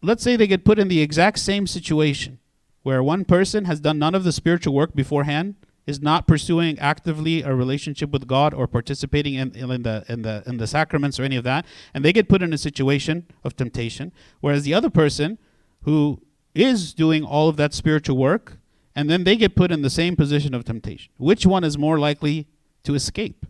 let's 0.06 0.24
say 0.24 0.36
they 0.36 0.48
get 0.48 0.64
put 0.64 0.80
in 0.80 0.88
the 0.88 1.02
exact 1.02 1.40
same 1.40 1.68
situation 1.68 2.40
where 2.84 3.02
one 3.02 3.26
person 3.26 3.66
has 3.66 3.80
done 3.80 3.98
none 3.98 4.14
of 4.14 4.24
the 4.24 4.32
spiritual 4.32 4.74
work 4.74 4.94
beforehand, 4.94 5.56
is 5.88 6.02
not 6.02 6.28
pursuing 6.28 6.78
actively 6.80 7.42
a 7.42 7.54
relationship 7.54 8.12
with 8.12 8.28
God 8.28 8.54
or 8.54 8.68
participating 8.68 9.34
in, 9.36 9.56
in 9.56 9.84
the 9.84 10.06
in 10.08 10.22
the 10.22 10.44
in 10.46 10.58
the 10.58 10.68
sacraments 10.68 11.20
or 11.20 11.24
any 11.24 11.36
of 11.36 11.44
that, 11.44 11.66
and 11.94 12.06
they 12.06 12.14
get 12.14 12.30
put 12.30 12.42
in 12.42 12.54
a 12.54 12.58
situation 12.58 13.26
of 13.44 13.56
temptation, 13.56 14.12
whereas 14.40 14.64
the 14.64 14.74
other 14.74 14.90
person 14.90 15.38
who 15.84 16.22
is 16.54 16.94
doing 16.94 17.24
all 17.24 17.50
of 17.50 17.58
that 17.58 17.74
spiritual 17.74 18.18
work, 18.18 18.58
and 18.96 19.10
then 19.10 19.24
they 19.24 19.36
get 19.36 19.56
put 19.56 19.72
in 19.72 19.82
the 19.82 19.90
same 19.90 20.16
position 20.16 20.54
of 20.54 20.64
temptation. 20.64 21.12
Which 21.18 21.46
one 21.46 21.64
is 21.64 21.78
more 21.78 22.00
likely 22.00 22.48
to 22.84 22.94
escape? 22.96 23.46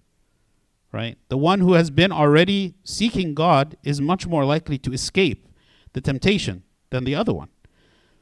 Right? 0.91 1.17
The 1.27 1.37
one 1.37 1.59
who 1.59 1.73
has 1.73 1.89
been 1.89 2.11
already 2.11 2.75
seeking 2.85 3.33
God 3.33 3.75
is 3.83 3.99
much 3.99 4.27
more 4.27 4.45
likely 4.45 4.77
to 4.79 4.93
escape 4.93 5.44
the 5.95 6.01
temptation 6.01 6.61
than 6.91 7.05
the 7.05 7.15
other 7.15 7.33
one. 7.33 7.49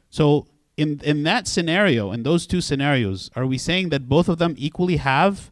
So, 0.09 0.47
in, 0.77 1.01
in 1.03 1.23
that 1.23 1.47
scenario, 1.47 2.11
in 2.11 2.23
those 2.23 2.47
two 2.47 2.61
scenarios, 2.61 3.29
are 3.35 3.45
we 3.45 3.57
saying 3.57 3.89
that 3.89 4.07
both 4.07 4.29
of 4.29 4.37
them 4.37 4.55
equally 4.57 4.97
have 4.97 5.51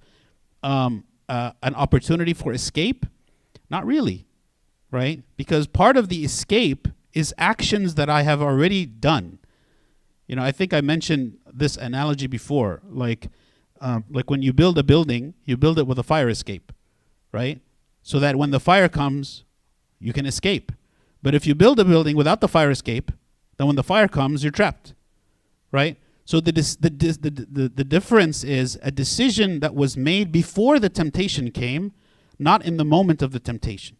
um, 0.63 1.03
uh, 1.27 1.51
an 1.61 1.75
opportunity 1.75 2.33
for 2.33 2.53
escape? 2.53 3.05
Not 3.69 3.85
really, 3.85 4.27
right? 4.89 5.23
Because 5.35 5.67
part 5.67 5.97
of 5.97 6.09
the 6.09 6.23
escape 6.23 6.87
is 7.13 7.33
actions 7.37 7.95
that 7.95 8.09
I 8.09 8.21
have 8.21 8.41
already 8.41 8.85
done. 8.85 9.39
You 10.27 10.35
know, 10.35 10.43
I 10.43 10.51
think 10.51 10.73
I 10.73 10.81
mentioned 10.81 11.37
this 11.51 11.75
analogy 11.75 12.27
before. 12.27 12.81
Like, 12.87 13.29
um, 13.79 14.05
like 14.09 14.29
when 14.29 14.41
you 14.41 14.53
build 14.53 14.77
a 14.77 14.83
building, 14.83 15.33
you 15.43 15.57
build 15.57 15.77
it 15.77 15.87
with 15.87 15.99
a 15.99 16.03
fire 16.03 16.29
escape, 16.29 16.71
right? 17.31 17.61
So 18.03 18.19
that 18.19 18.35
when 18.35 18.51
the 18.51 18.59
fire 18.59 18.89
comes, 18.89 19.43
you 19.99 20.13
can 20.13 20.25
escape. 20.25 20.71
But 21.21 21.35
if 21.35 21.45
you 21.45 21.55
build 21.55 21.79
a 21.79 21.85
building 21.85 22.15
without 22.15 22.41
the 22.41 22.47
fire 22.47 22.71
escape, 22.71 23.11
then 23.57 23.67
when 23.67 23.75
the 23.75 23.83
fire 23.83 24.07
comes, 24.07 24.43
you're 24.43 24.51
trapped, 24.51 24.93
right? 25.71 25.97
So 26.25 26.39
the, 26.39 26.51
dis- 26.51 26.75
the, 26.75 26.89
dis- 26.89 27.17
the, 27.17 27.29
the, 27.29 27.69
the 27.69 27.83
difference 27.83 28.43
is 28.43 28.79
a 28.81 28.91
decision 28.91 29.59
that 29.59 29.75
was 29.75 29.97
made 29.97 30.31
before 30.31 30.79
the 30.79 30.89
temptation 30.89 31.51
came, 31.51 31.93
not 32.39 32.65
in 32.65 32.77
the 32.77 32.85
moment 32.85 33.21
of 33.21 33.31
the 33.31 33.39
temptation. 33.39 33.97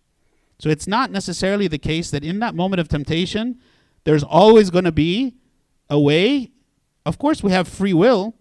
So 0.58 0.70
it's 0.70 0.88
not 0.88 1.12
necessarily 1.12 1.68
the 1.68 1.78
case 1.78 2.12
that 2.12 2.24
in 2.24 2.40
that 2.40 2.56
moment 2.56 2.80
of 2.80 2.88
temptation, 2.88 3.60
there's 4.04 4.24
always 4.24 4.70
going 4.70 4.86
to 4.86 4.92
be 4.92 5.36
a 5.90 6.00
way. 6.00 6.52
Of 7.06 7.18
course, 7.18 7.44
we 7.44 7.52
have 7.52 7.68
free 7.68 7.94
will. 7.94 8.36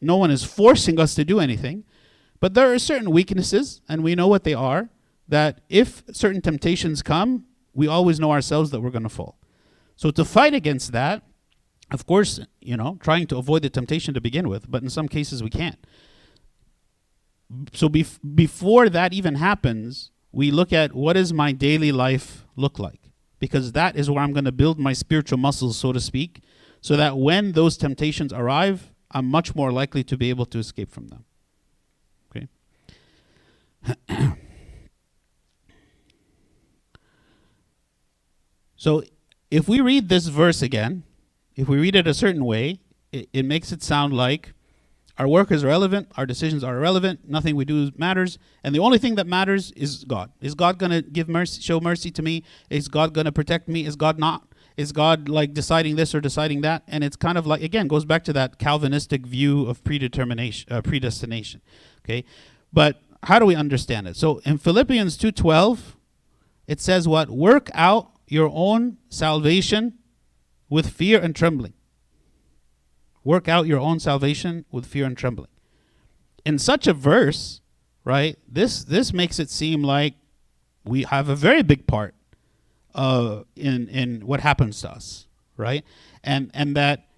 No 0.00 0.16
one 0.16 0.30
is 0.30 0.44
forcing 0.44 0.98
us 0.98 1.14
to 1.16 1.24
do 1.24 1.40
anything. 1.40 1.84
But 2.40 2.54
there 2.54 2.72
are 2.72 2.78
certain 2.78 3.10
weaknesses, 3.10 3.80
and 3.88 4.04
we 4.04 4.14
know 4.14 4.28
what 4.28 4.44
they 4.44 4.54
are, 4.54 4.88
that 5.26 5.60
if 5.68 6.04
certain 6.12 6.40
temptations 6.40 7.02
come, 7.02 7.44
we 7.78 7.86
always 7.86 8.18
know 8.18 8.32
ourselves 8.32 8.70
that 8.72 8.80
we're 8.80 8.90
going 8.90 9.04
to 9.04 9.08
fall. 9.08 9.38
So 9.94 10.10
to 10.10 10.24
fight 10.24 10.52
against 10.52 10.90
that, 10.90 11.22
of 11.92 12.06
course, 12.06 12.40
you 12.60 12.76
know, 12.76 12.98
trying 13.00 13.28
to 13.28 13.36
avoid 13.36 13.62
the 13.62 13.70
temptation 13.70 14.14
to 14.14 14.20
begin 14.20 14.48
with, 14.48 14.68
but 14.68 14.82
in 14.82 14.90
some 14.90 15.06
cases 15.06 15.44
we 15.44 15.50
can't. 15.50 15.78
So 17.72 17.88
bef- 17.88 18.18
before 18.34 18.88
that 18.88 19.12
even 19.12 19.36
happens, 19.36 20.10
we 20.32 20.50
look 20.50 20.72
at 20.72 20.92
what 20.92 21.12
does 21.12 21.32
my 21.32 21.52
daily 21.52 21.92
life 21.92 22.44
look 22.56 22.80
like? 22.80 23.12
Because 23.38 23.70
that 23.72 23.94
is 23.94 24.10
where 24.10 24.24
I'm 24.24 24.32
going 24.32 24.44
to 24.44 24.52
build 24.52 24.80
my 24.80 24.92
spiritual 24.92 25.38
muscles, 25.38 25.78
so 25.78 25.92
to 25.92 26.00
speak, 26.00 26.42
so 26.80 26.96
that 26.96 27.16
when 27.16 27.52
those 27.52 27.76
temptations 27.76 28.32
arrive, 28.32 28.92
I'm 29.12 29.26
much 29.26 29.54
more 29.54 29.70
likely 29.70 30.02
to 30.02 30.16
be 30.16 30.30
able 30.30 30.46
to 30.46 30.58
escape 30.58 30.90
from 30.90 31.06
them. 31.08 31.24
Okay? 32.28 32.48
So 38.78 39.02
if 39.50 39.68
we 39.68 39.80
read 39.80 40.08
this 40.08 40.28
verse 40.28 40.62
again, 40.62 41.02
if 41.56 41.68
we 41.68 41.76
read 41.76 41.96
it 41.96 42.06
a 42.06 42.14
certain 42.14 42.44
way, 42.44 42.80
it, 43.12 43.28
it 43.32 43.44
makes 43.44 43.72
it 43.72 43.82
sound 43.82 44.14
like 44.14 44.54
our 45.18 45.26
work 45.26 45.50
is 45.50 45.64
irrelevant, 45.64 46.12
our 46.16 46.24
decisions 46.24 46.62
are 46.62 46.76
irrelevant, 46.76 47.28
nothing 47.28 47.56
we 47.56 47.64
do 47.64 47.90
matters, 47.96 48.38
and 48.62 48.72
the 48.72 48.78
only 48.78 48.98
thing 48.98 49.16
that 49.16 49.26
matters 49.26 49.72
is 49.72 50.04
God. 50.04 50.30
Is 50.40 50.54
God 50.54 50.78
going 50.78 50.92
to 50.92 51.02
give 51.02 51.28
mercy, 51.28 51.60
show 51.60 51.80
mercy 51.80 52.12
to 52.12 52.22
me? 52.22 52.44
Is 52.70 52.86
God 52.86 53.12
going 53.12 53.24
to 53.24 53.32
protect 53.32 53.68
me? 53.68 53.84
Is 53.84 53.96
God 53.96 54.16
not? 54.16 54.44
Is 54.76 54.92
God 54.92 55.28
like 55.28 55.54
deciding 55.54 55.96
this 55.96 56.14
or 56.14 56.20
deciding 56.20 56.60
that? 56.60 56.84
And 56.86 57.02
it's 57.02 57.16
kind 57.16 57.36
of 57.36 57.48
like 57.48 57.62
again 57.62 57.88
goes 57.88 58.04
back 58.04 58.22
to 58.24 58.32
that 58.34 58.60
Calvinistic 58.60 59.26
view 59.26 59.66
of 59.66 59.82
predetermination, 59.82 60.72
uh, 60.72 60.82
predestination. 60.82 61.62
Okay, 62.04 62.24
but 62.72 63.02
how 63.24 63.40
do 63.40 63.44
we 63.44 63.56
understand 63.56 64.06
it? 64.06 64.14
So 64.16 64.38
in 64.44 64.56
Philippians 64.56 65.16
two 65.16 65.32
twelve, 65.32 65.96
it 66.68 66.80
says 66.80 67.08
what 67.08 67.28
work 67.28 67.70
out 67.74 68.12
your 68.30 68.50
own 68.52 68.98
salvation 69.08 69.94
with 70.68 70.90
fear 70.90 71.20
and 71.20 71.34
trembling. 71.34 71.74
Work 73.24 73.48
out 73.48 73.66
your 73.66 73.80
own 73.80 74.00
salvation 74.00 74.64
with 74.70 74.86
fear 74.86 75.04
and 75.04 75.16
trembling. 75.16 75.50
In 76.44 76.58
such 76.58 76.86
a 76.86 76.94
verse, 76.94 77.60
right? 78.04 78.38
This 78.48 78.84
this 78.84 79.12
makes 79.12 79.38
it 79.38 79.50
seem 79.50 79.82
like 79.82 80.14
we 80.84 81.02
have 81.02 81.28
a 81.28 81.36
very 81.36 81.62
big 81.62 81.86
part 81.86 82.14
uh, 82.94 83.42
in 83.54 83.88
in 83.88 84.26
what 84.26 84.40
happens 84.40 84.80
to 84.80 84.90
us, 84.90 85.26
right? 85.56 85.84
And 86.24 86.50
and 86.54 86.76
that 86.76 87.08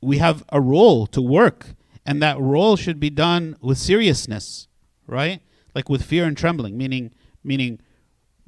we 0.00 0.18
have 0.18 0.44
a 0.50 0.60
role 0.60 1.06
to 1.08 1.20
work, 1.20 1.74
and 2.06 2.22
that 2.22 2.38
role 2.38 2.76
should 2.76 3.00
be 3.00 3.10
done 3.10 3.56
with 3.60 3.78
seriousness, 3.78 4.68
right? 5.06 5.40
Like 5.74 5.88
with 5.88 6.04
fear 6.04 6.24
and 6.24 6.36
trembling, 6.36 6.76
meaning 6.76 7.12
meaning 7.42 7.80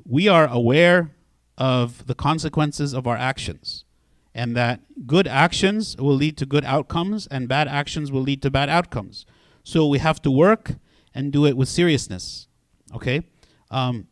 we 0.05 0.29
are 0.29 0.47
aware 0.47 1.11
of 1.57 2.07
the 2.07 2.15
consequences 2.15 2.93
of 2.93 3.07
our 3.07 3.17
actions 3.17 3.85
and 4.35 4.57
that 4.57 4.81
good 5.07 5.29
actions 5.29 5.97
will 5.97 6.15
lead 6.15 6.37
to 6.37 6.47
good 6.47 6.65
outcomes 6.65 7.27
and 7.29 7.49
bad 7.49 7.69
actions 7.69 8.11
will 8.11 8.21
lead 8.21 8.43
to 8.43 8.51
bad 8.51 8.69
outcomes. 8.69 9.25
So 9.63 9.87
we 9.87 9.99
have 9.99 10.21
to 10.23 10.31
work 10.31 10.73
and 11.15 11.33
do 11.33 11.47
it 11.47 11.57
with 11.57 11.69
seriousness. 11.69 12.49
Okay? 12.93 13.23
Um, 13.71 14.09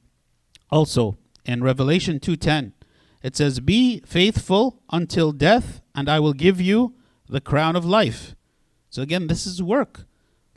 also, 0.70 1.18
in 1.44 1.62
Revelation 1.62 2.20
2:10, 2.20 2.72
it 3.22 3.36
says, 3.36 3.60
"Be 3.60 4.00
faithful 4.06 4.80
until 4.90 5.32
death, 5.32 5.80
and 5.94 6.08
I 6.08 6.20
will 6.20 6.32
give 6.32 6.60
you 6.60 6.94
the 7.28 7.40
crown 7.40 7.76
of 7.76 7.84
life." 7.84 8.34
So 8.88 9.02
again, 9.02 9.26
this 9.26 9.46
is 9.46 9.62
work. 9.62 10.06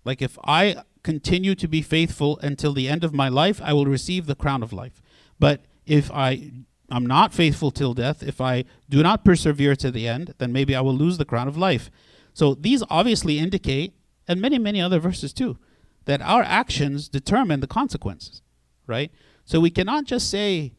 Like 0.03 0.21
if 0.21 0.37
I 0.43 0.83
continue 1.03 1.55
to 1.55 1.67
be 1.67 1.81
faithful 1.81 2.39
until 2.41 2.73
the 2.73 2.87
end 2.87 3.03
of 3.03 3.13
my 3.13 3.29
life, 3.29 3.61
I 3.63 3.73
will 3.73 3.85
receive 3.85 4.25
the 4.25 4.35
crown 4.35 4.63
of 4.63 4.73
life. 4.73 5.01
But 5.39 5.65
if 5.85 6.11
I 6.11 6.51
I'm 6.89 7.05
not 7.05 7.33
faithful 7.33 7.71
till 7.71 7.93
death, 7.93 8.21
if 8.21 8.39
I 8.39 8.65
do 8.89 9.01
not 9.01 9.25
persevere 9.25 9.75
to 9.77 9.91
the 9.91 10.07
end, 10.07 10.35
then 10.37 10.51
maybe 10.51 10.75
I 10.75 10.81
will 10.81 10.95
lose 10.95 11.17
the 11.17 11.25
crown 11.25 11.47
of 11.47 11.57
life. 11.57 11.89
So 12.33 12.53
these 12.53 12.83
obviously 12.89 13.39
indicate, 13.39 13.93
and 14.27 14.39
many, 14.39 14.59
many 14.59 14.81
other 14.81 14.99
verses 14.99 15.33
too, 15.33 15.57
that 16.05 16.21
our 16.21 16.43
actions 16.43 17.09
determine 17.09 17.59
the 17.59 17.67
consequences, 17.67 18.41
right? 18.87 19.11
So 19.45 19.59
we 19.59 19.71
cannot 19.71 20.05
just 20.05 20.29
say 20.29 20.73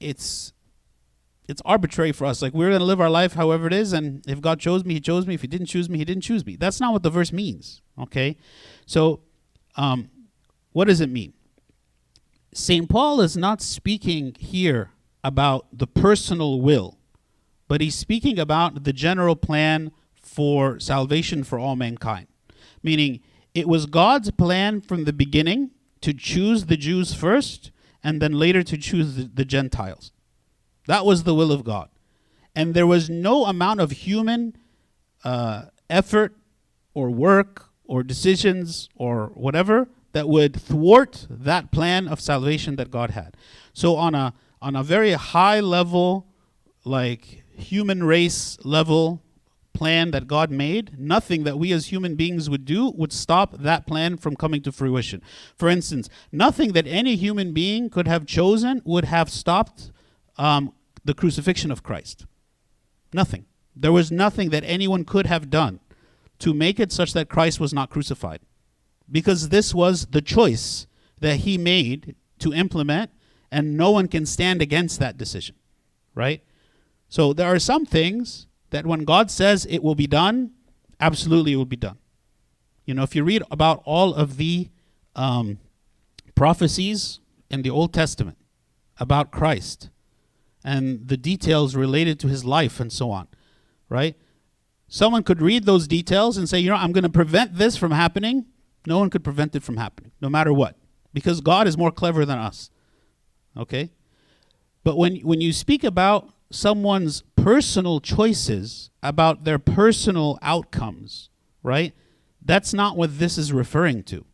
it's 0.00 0.52
it's 1.48 1.60
arbitrary 1.64 2.12
for 2.12 2.24
us. 2.24 2.40
Like 2.40 2.54
we're 2.54 2.70
gonna 2.70 2.84
live 2.84 3.00
our 3.00 3.10
life 3.10 3.34
however 3.34 3.66
it 3.66 3.72
is, 3.72 3.92
and 3.92 4.24
if 4.26 4.40
God 4.40 4.60
chose 4.60 4.84
me, 4.84 4.94
He 4.94 5.00
chose 5.00 5.26
me. 5.26 5.34
If 5.34 5.42
He 5.42 5.48
didn't 5.48 5.66
choose 5.66 5.90
me, 5.90 5.98
He 5.98 6.04
didn't 6.04 6.22
choose 6.22 6.46
me. 6.46 6.56
That's 6.56 6.80
not 6.80 6.92
what 6.92 7.02
the 7.02 7.10
verse 7.10 7.32
means. 7.32 7.82
Okay, 7.98 8.36
so 8.86 9.20
um, 9.76 10.08
what 10.72 10.86
does 10.86 11.00
it 11.00 11.10
mean? 11.10 11.34
St. 12.54 12.88
Paul 12.88 13.20
is 13.20 13.36
not 13.36 13.60
speaking 13.60 14.34
here 14.38 14.90
about 15.24 15.66
the 15.72 15.86
personal 15.86 16.60
will, 16.60 16.98
but 17.68 17.80
he's 17.80 17.94
speaking 17.94 18.38
about 18.38 18.84
the 18.84 18.92
general 18.92 19.36
plan 19.36 19.92
for 20.14 20.80
salvation 20.80 21.44
for 21.44 21.58
all 21.58 21.76
mankind. 21.76 22.26
Meaning, 22.82 23.20
it 23.54 23.68
was 23.68 23.86
God's 23.86 24.30
plan 24.30 24.80
from 24.80 25.04
the 25.04 25.12
beginning 25.12 25.70
to 26.00 26.12
choose 26.12 26.66
the 26.66 26.76
Jews 26.76 27.14
first 27.14 27.70
and 28.02 28.20
then 28.20 28.32
later 28.32 28.62
to 28.62 28.76
choose 28.76 29.16
the, 29.16 29.30
the 29.32 29.44
Gentiles. 29.44 30.10
That 30.86 31.04
was 31.04 31.22
the 31.22 31.34
will 31.34 31.52
of 31.52 31.64
God. 31.64 31.88
And 32.54 32.74
there 32.74 32.86
was 32.86 33.08
no 33.08 33.44
amount 33.44 33.80
of 33.80 33.92
human 33.92 34.56
uh, 35.24 35.66
effort 35.88 36.34
or 36.94 37.10
work 37.10 37.68
or 37.84 38.02
decisions 38.02 38.88
or 38.96 39.26
whatever 39.34 39.88
that 40.12 40.28
would 40.28 40.60
thwart 40.60 41.26
that 41.30 41.70
plan 41.70 42.08
of 42.08 42.20
salvation 42.20 42.76
that 42.76 42.90
God 42.90 43.10
had. 43.10 43.36
So 43.72 43.96
on 43.96 44.14
a 44.14 44.34
on 44.62 44.76
a 44.76 44.82
very 44.82 45.12
high 45.12 45.60
level 45.60 46.28
like 46.84 47.42
human 47.54 48.04
race 48.04 48.56
level 48.64 49.22
plan 49.72 50.12
that 50.12 50.26
God 50.28 50.50
made, 50.50 50.98
nothing 50.98 51.44
that 51.44 51.58
we 51.58 51.72
as 51.72 51.86
human 51.86 52.14
beings 52.14 52.48
would 52.48 52.64
do 52.64 52.90
would 52.90 53.12
stop 53.12 53.58
that 53.58 53.86
plan 53.86 54.16
from 54.16 54.36
coming 54.36 54.62
to 54.62 54.72
fruition. 54.72 55.20
For 55.56 55.68
instance, 55.68 56.08
nothing 56.30 56.72
that 56.72 56.86
any 56.86 57.16
human 57.16 57.52
being 57.52 57.90
could 57.90 58.06
have 58.06 58.24
chosen 58.26 58.82
would 58.84 59.06
have 59.06 59.28
stopped 59.28 59.90
um, 60.36 60.72
the 61.04 61.14
crucifixion 61.14 61.70
of 61.70 61.82
Christ. 61.82 62.26
Nothing. 63.12 63.46
There 63.74 63.92
was 63.92 64.12
nothing 64.12 64.50
that 64.50 64.64
anyone 64.64 65.04
could 65.04 65.26
have 65.26 65.50
done 65.50 65.80
to 66.38 66.54
make 66.54 66.78
it 66.78 66.92
such 66.92 67.12
that 67.14 67.28
Christ 67.28 67.58
was 67.58 67.72
not 67.72 67.90
crucified. 67.90 68.40
Because 69.10 69.48
this 69.48 69.74
was 69.74 70.06
the 70.06 70.22
choice 70.22 70.86
that 71.20 71.38
he 71.38 71.58
made 71.58 72.14
to 72.38 72.52
implement, 72.52 73.10
and 73.52 73.76
no 73.76 73.90
one 73.90 74.08
can 74.08 74.24
stand 74.24 74.62
against 74.62 74.98
that 74.98 75.18
decision, 75.18 75.54
right? 76.14 76.42
So 77.08 77.34
there 77.34 77.54
are 77.54 77.58
some 77.58 77.84
things 77.84 78.46
that 78.70 78.86
when 78.86 79.04
God 79.04 79.30
says 79.30 79.66
it 79.66 79.82
will 79.82 79.94
be 79.94 80.06
done, 80.06 80.52
absolutely 80.98 81.52
it 81.52 81.56
will 81.56 81.66
be 81.66 81.76
done. 81.76 81.98
You 82.86 82.94
know, 82.94 83.02
if 83.02 83.14
you 83.14 83.22
read 83.22 83.42
about 83.50 83.82
all 83.84 84.14
of 84.14 84.38
the 84.38 84.70
um, 85.14 85.58
prophecies 86.34 87.20
in 87.50 87.60
the 87.60 87.68
Old 87.68 87.92
Testament 87.92 88.38
about 88.98 89.30
Christ 89.30 89.90
and 90.64 91.06
the 91.06 91.18
details 91.18 91.76
related 91.76 92.18
to 92.20 92.28
his 92.28 92.46
life 92.46 92.80
and 92.80 92.90
so 92.90 93.10
on, 93.10 93.28
right? 93.90 94.16
Someone 94.88 95.22
could 95.22 95.42
read 95.42 95.64
those 95.64 95.86
details 95.86 96.38
and 96.38 96.48
say, 96.48 96.58
you 96.58 96.70
know, 96.70 96.76
I'm 96.76 96.92
going 96.92 97.04
to 97.04 97.10
prevent 97.10 97.56
this 97.56 97.76
from 97.76 97.90
happening. 97.90 98.46
No 98.86 98.98
one 98.98 99.10
could 99.10 99.22
prevent 99.22 99.54
it 99.54 99.62
from 99.62 99.76
happening, 99.76 100.12
no 100.22 100.30
matter 100.30 100.54
what, 100.54 100.76
because 101.12 101.42
God 101.42 101.68
is 101.68 101.76
more 101.76 101.92
clever 101.92 102.24
than 102.24 102.38
us. 102.38 102.70
Okay? 103.56 103.90
But 104.84 104.96
when, 104.96 105.16
when 105.16 105.40
you 105.40 105.52
speak 105.52 105.84
about 105.84 106.30
someone's 106.50 107.22
personal 107.36 108.00
choices, 108.00 108.90
about 109.02 109.44
their 109.44 109.58
personal 109.58 110.38
outcomes, 110.42 111.30
right? 111.62 111.94
That's 112.44 112.74
not 112.74 112.96
what 112.96 113.18
this 113.18 113.38
is 113.38 113.52
referring 113.52 114.02
to, 114.04 114.24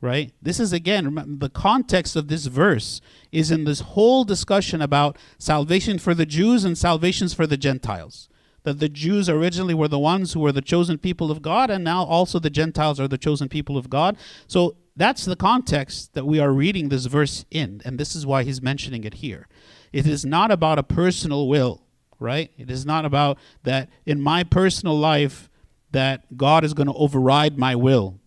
right? 0.00 0.32
This 0.40 0.60
is, 0.60 0.72
again, 0.72 1.38
the 1.38 1.50
context 1.50 2.16
of 2.16 2.28
this 2.28 2.46
verse 2.46 3.00
is 3.32 3.50
in 3.50 3.64
this 3.64 3.80
whole 3.80 4.24
discussion 4.24 4.82
about 4.82 5.18
salvation 5.38 5.98
for 5.98 6.14
the 6.14 6.26
Jews 6.26 6.64
and 6.64 6.76
salvations 6.76 7.34
for 7.34 7.46
the 7.46 7.56
Gentiles 7.56 8.28
that 8.64 8.80
the 8.80 8.88
Jews 8.88 9.28
originally 9.28 9.74
were 9.74 9.88
the 9.88 9.98
ones 9.98 10.32
who 10.32 10.40
were 10.40 10.52
the 10.52 10.60
chosen 10.60 10.98
people 10.98 11.30
of 11.30 11.40
God, 11.40 11.70
and 11.70 11.82
now 11.82 12.04
also 12.04 12.38
the 12.38 12.50
Gentiles 12.50 13.00
are 13.00 13.08
the 13.08 13.16
chosen 13.18 13.48
people 13.48 13.78
of 13.78 13.88
God. 13.88 14.16
So 14.46 14.76
that's 14.98 15.24
the 15.24 15.36
context 15.36 16.14
that 16.14 16.26
we 16.26 16.38
are 16.38 16.52
reading 16.52 16.88
this 16.88 17.06
verse 17.06 17.44
in, 17.50 17.80
and 17.84 17.98
this 17.98 18.14
is 18.14 18.26
why 18.26 18.42
he's 18.42 18.60
mentioning 18.60 19.04
it 19.04 19.14
here. 19.14 19.48
It 19.92 20.06
is 20.06 20.24
not 20.24 20.50
about 20.50 20.78
a 20.78 20.82
personal 20.82 21.48
will, 21.48 21.82
right? 22.18 22.50
It 22.58 22.70
is 22.70 22.84
not 22.84 23.04
about 23.04 23.38
that 23.62 23.88
in 24.04 24.20
my 24.20 24.44
personal 24.44 24.98
life 24.98 25.48
that 25.92 26.36
God 26.36 26.64
is 26.64 26.74
going 26.74 26.88
to 26.88 26.94
override 26.94 27.56
my 27.56 27.74
will 27.74 28.20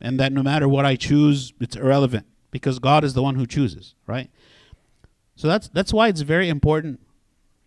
and 0.00 0.18
that 0.18 0.32
no 0.32 0.42
matter 0.42 0.68
what 0.68 0.84
I 0.84 0.96
choose, 0.96 1.52
it's 1.60 1.76
irrelevant 1.76 2.26
because 2.50 2.80
God 2.80 3.04
is 3.04 3.14
the 3.14 3.22
one 3.22 3.36
who 3.36 3.46
chooses, 3.46 3.94
right? 4.06 4.30
So 5.36 5.46
that's 5.46 5.68
that's 5.68 5.92
why 5.92 6.08
it's 6.08 6.22
very 6.22 6.48
important 6.48 7.00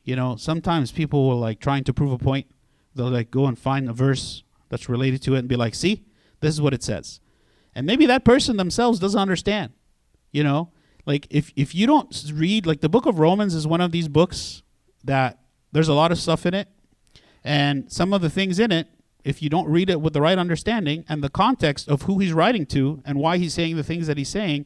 you 0.07 0.15
know, 0.15 0.37
sometimes 0.37 0.93
people 0.93 1.27
will 1.27 1.37
like 1.37 1.59
trying 1.59 1.83
to 1.83 1.93
prove 1.93 2.13
a 2.13 2.17
point. 2.17 2.47
They'll 2.95 3.09
like 3.09 3.29
go 3.29 3.45
and 3.45 3.59
find 3.59 3.89
a 3.89 3.93
verse 3.93 4.41
that's 4.69 4.87
related 4.87 5.21
to 5.23 5.35
it 5.35 5.39
and 5.39 5.49
be 5.49 5.57
like, 5.57 5.75
see, 5.75 6.05
this 6.39 6.53
is 6.53 6.61
what 6.61 6.73
it 6.73 6.81
says. 6.81 7.19
And 7.77 7.85
maybe 7.85 8.07
that 8.07 8.25
person 8.25 8.57
themselves 8.57 8.97
doesn't 8.97 9.19
understand. 9.19 9.71
You 10.31 10.43
know, 10.43 10.71
like 11.05 11.27
if 11.29 11.53
if 11.55 11.75
you 11.75 11.85
don't 11.85 12.23
read 12.33 12.65
like 12.65 12.81
the 12.81 12.89
book 12.89 13.05
of 13.05 13.19
Romans 13.19 13.53
is 13.53 13.67
one 13.67 13.81
of 13.81 13.91
these 13.91 14.07
books 14.07 14.63
that 15.03 15.39
there's 15.71 15.87
a 15.87 15.93
lot 15.93 16.11
of 16.11 16.17
stuff 16.17 16.47
in 16.47 16.55
it. 16.55 16.67
And 17.43 17.91
some 17.91 18.13
of 18.13 18.21
the 18.21 18.31
things 18.31 18.57
in 18.57 18.71
it, 18.71 18.87
if 19.23 19.43
you 19.43 19.49
don't 19.49 19.69
read 19.69 19.91
it 19.91 20.01
with 20.01 20.13
the 20.13 20.21
right 20.21 20.39
understanding 20.39 21.05
and 21.07 21.23
the 21.23 21.29
context 21.29 21.87
of 21.87 22.01
who 22.01 22.17
he's 22.17 22.33
writing 22.33 22.65
to 22.65 23.03
and 23.05 23.19
why 23.19 23.37
he's 23.37 23.53
saying 23.53 23.75
the 23.75 23.83
things 23.83 24.07
that 24.07 24.17
he's 24.17 24.29
saying, 24.29 24.65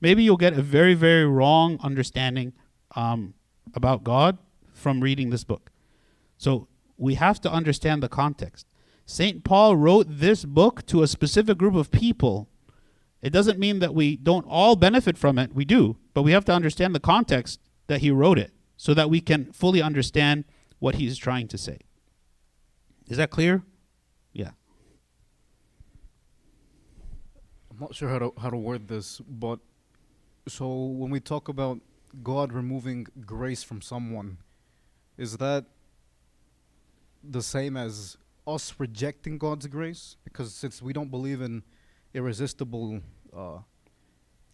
maybe 0.00 0.22
you'll 0.22 0.36
get 0.36 0.52
a 0.52 0.62
very, 0.62 0.94
very 0.94 1.26
wrong 1.26 1.80
understanding 1.82 2.52
um, 2.94 3.34
about 3.74 4.04
God 4.04 4.38
from 4.72 5.00
reading 5.00 5.30
this 5.30 5.42
book. 5.42 5.72
So 6.38 6.68
we 6.96 7.14
have 7.14 7.40
to 7.40 7.50
understand 7.50 8.04
the 8.04 8.08
context. 8.08 8.66
St. 9.04 9.42
Paul 9.42 9.74
wrote 9.74 10.06
this 10.08 10.44
book 10.44 10.86
to 10.86 11.02
a 11.02 11.08
specific 11.08 11.58
group 11.58 11.74
of 11.74 11.90
people. 11.90 12.48
It 13.22 13.30
doesn't 13.30 13.58
mean 13.58 13.78
that 13.78 13.94
we 13.94 14.16
don't 14.16 14.46
all 14.48 14.76
benefit 14.76 15.16
from 15.16 15.38
it. 15.38 15.54
We 15.54 15.64
do, 15.64 15.96
but 16.12 16.22
we 16.22 16.32
have 16.32 16.44
to 16.46 16.52
understand 16.52 16.94
the 16.94 17.00
context 17.00 17.60
that 17.86 18.00
he 18.00 18.10
wrote 18.10 18.38
it. 18.38 18.52
so 18.82 18.94
that 18.94 19.08
we 19.08 19.20
can 19.20 19.52
fully 19.52 19.80
understand 19.80 20.44
what 20.80 20.96
he's 20.96 21.16
trying 21.16 21.46
to 21.46 21.56
say. 21.56 21.78
Is 23.06 23.16
that 23.16 23.30
clear? 23.30 23.62
Yeah. 24.32 24.50
I'm 27.70 27.78
not 27.78 27.94
sure 27.94 28.08
how 28.08 28.18
to 28.18 28.32
how 28.42 28.50
to 28.50 28.56
word 28.56 28.88
this, 28.88 29.20
but 29.20 29.60
so 30.48 30.66
when 30.66 31.12
we 31.12 31.20
talk 31.20 31.46
about 31.48 31.78
God 32.24 32.52
removing 32.52 33.06
grace 33.24 33.62
from 33.62 33.80
someone, 33.80 34.38
is 35.16 35.36
that 35.36 35.66
the 37.22 37.42
same 37.42 37.76
as 37.76 38.16
us 38.48 38.74
rejecting 38.78 39.38
God's 39.38 39.68
grace? 39.68 40.16
Because 40.24 40.52
since 40.52 40.82
we 40.82 40.92
don't 40.92 41.12
believe 41.12 41.40
in 41.40 41.62
irresistible, 42.14 43.00
uh, 43.34 43.58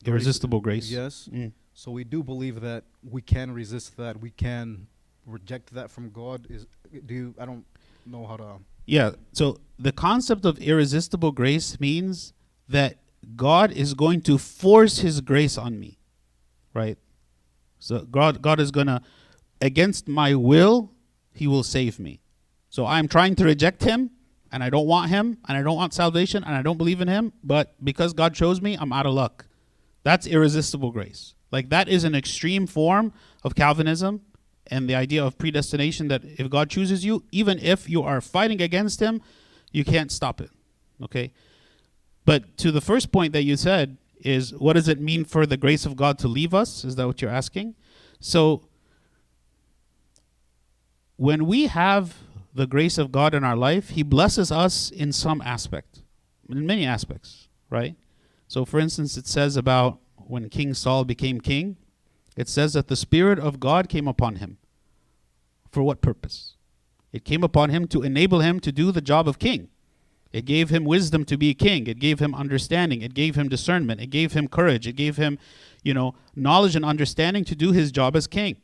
grace- 0.05 0.07
Irresistible 0.07 0.61
grace. 0.61 0.91
yes, 0.91 1.29
Mm. 1.33 1.53
so 1.75 1.91
we 1.91 2.05
do 2.05 2.23
believe 2.23 2.61
that 2.61 2.85
we 3.03 3.21
can 3.23 3.51
resist 3.53 3.97
that. 3.97 4.21
We 4.21 4.31
can 4.31 4.87
reject 5.27 5.73
that 5.75 5.91
from 5.91 6.11
God. 6.11 6.47
Is 6.51 6.67
do 7.07 7.15
you? 7.15 7.35
I 7.39 7.45
don't 7.47 7.65
know 8.07 8.27
how 8.27 8.37
to. 8.37 8.59
Yeah. 8.87 9.13
So 9.33 9.59
the 9.79 9.93
concept 9.93 10.45
of 10.47 10.59
irresistible 10.59 11.33
grace 11.33 11.79
means 11.79 12.33
that 12.69 12.99
God 13.37 13.73
is 13.73 13.93
going 13.95 14.23
to 14.23 14.39
force 14.39 14.99
his 14.99 15.21
grace 15.21 15.59
on 15.59 15.79
me. 15.79 15.99
Right? 16.73 16.99
So 17.79 18.05
God 18.05 18.41
God 18.41 18.61
is 18.61 18.71
going 18.71 18.87
to 18.87 19.03
against 19.61 20.09
my 20.09 20.35
will, 20.35 20.93
he 21.33 21.47
will 21.47 21.63
save 21.65 21.99
me. 21.99 22.21
So 22.71 22.87
I'm 22.87 23.09
trying 23.09 23.35
to 23.37 23.45
reject 23.45 23.83
him 23.85 24.11
and 24.53 24.63
I 24.63 24.71
don't 24.71 24.87
want 24.87 25.11
him 25.11 25.39
and 25.47 25.57
I 25.57 25.63
don't 25.63 25.77
want 25.77 25.95
salvation 25.95 26.45
and 26.45 26.55
I 26.55 26.63
don't 26.63 26.79
believe 26.79 27.01
in 27.01 27.09
him, 27.09 27.33
but 27.43 27.75
because 27.85 28.13
God 28.13 28.35
chose 28.35 28.61
me, 28.61 28.77
I'm 28.79 28.93
out 28.93 29.07
of 29.07 29.15
luck. 29.15 29.47
That's 30.03 30.27
irresistible 30.27 30.91
grace. 30.91 31.35
Like 31.51 31.71
that 31.71 31.89
is 31.89 32.05
an 32.05 32.15
extreme 32.15 32.67
form 32.67 33.13
of 33.43 33.55
Calvinism 33.55 34.23
and 34.67 34.89
the 34.89 34.95
idea 34.95 35.25
of 35.25 35.39
predestination 35.39 36.09
that 36.09 36.23
if 36.25 36.51
God 36.51 36.71
chooses 36.71 37.05
you, 37.05 37.25
even 37.33 37.59
if 37.59 37.89
you 37.89 38.03
are 38.03 38.21
fighting 38.21 38.61
against 38.61 39.01
him, 39.01 39.23
you 39.73 39.85
can't 39.85 40.13
stop 40.13 40.41
it. 40.41 40.51
Okay? 41.03 41.33
But 42.25 42.57
to 42.59 42.71
the 42.71 42.81
first 42.81 43.13
point 43.13 43.33
that 43.33 43.43
you 43.43 43.57
said 43.57 43.97
is 44.21 44.53
what 44.55 44.75
does 44.75 44.89
it 44.89 45.01
mean 45.01 45.25
for 45.25 45.47
the 45.47 45.57
grace 45.57 45.87
of 45.87 45.97
God 45.97 46.19
to 46.19 46.29
leave 46.29 46.53
us? 46.53 46.85
Is 46.85 46.97
that 46.97 47.07
what 47.07 47.23
you're 47.23 47.31
asking? 47.31 47.75
So 48.21 48.69
when 51.17 51.47
we 51.47 51.67
have 51.67 52.17
the 52.59 52.67
grace 52.67 52.99
of 52.99 53.13
God 53.13 53.35
in 53.35 53.45
our 53.45 53.57
life, 53.57 53.91
he 53.91 54.03
blesses 54.03 54.53
us 54.53 54.91
in 54.91 55.13
some 55.13 55.41
aspect, 55.41 56.03
in 56.49 56.67
many 56.67 56.85
aspects, 56.85 57.49
right? 57.71 57.95
So 58.49 58.65
for 58.65 58.81
instance, 58.81 59.17
it 59.17 59.27
says 59.27 59.57
about 59.57 60.01
when 60.17 60.51
King 60.51 60.75
Saul 60.75 61.05
became 61.05 61.41
king, 61.41 61.77
it 62.37 62.49
says 62.49 62.73
that 62.73 62.89
the 62.89 62.97
spirit 62.97 63.39
of 63.39 63.61
God 63.61 63.89
came 63.89 64.09
upon 64.09 64.37
him. 64.37 64.59
For 65.71 65.83
what 65.83 66.03
purpose? 66.03 66.57
It 67.13 67.25
came 67.25 67.45
upon 67.45 67.71
him 67.71 67.87
to 67.89 68.03
enable 68.03 68.41
him 68.41 68.61
to 68.61 68.73
do 68.73 68.91
the 68.93 69.01
job 69.01 69.29
of 69.29 69.39
king. 69.39 69.69
It 70.33 70.45
gave 70.45 70.69
him 70.69 70.85
wisdom 70.85 71.25
to 71.27 71.39
be 71.39 71.55
king. 71.55 71.87
It 71.87 71.99
gave 71.99 72.19
him 72.19 72.35
understanding. 72.35 73.03
It 73.03 73.15
gave 73.15 73.35
him 73.35 73.49
discernment. 73.49 74.01
It 74.01 74.11
gave 74.11 74.33
him 74.33 74.49
courage. 74.49 74.87
It 74.87 74.93
gave 74.93 75.17
him, 75.17 75.39
you 75.83 75.95
know, 75.95 76.15
knowledge 76.35 76.77
and 76.77 76.85
understanding 76.85 77.45
to 77.47 77.55
do 77.55 77.73
his 77.73 77.91
job 77.91 78.15
as 78.15 78.27
king. 78.27 78.57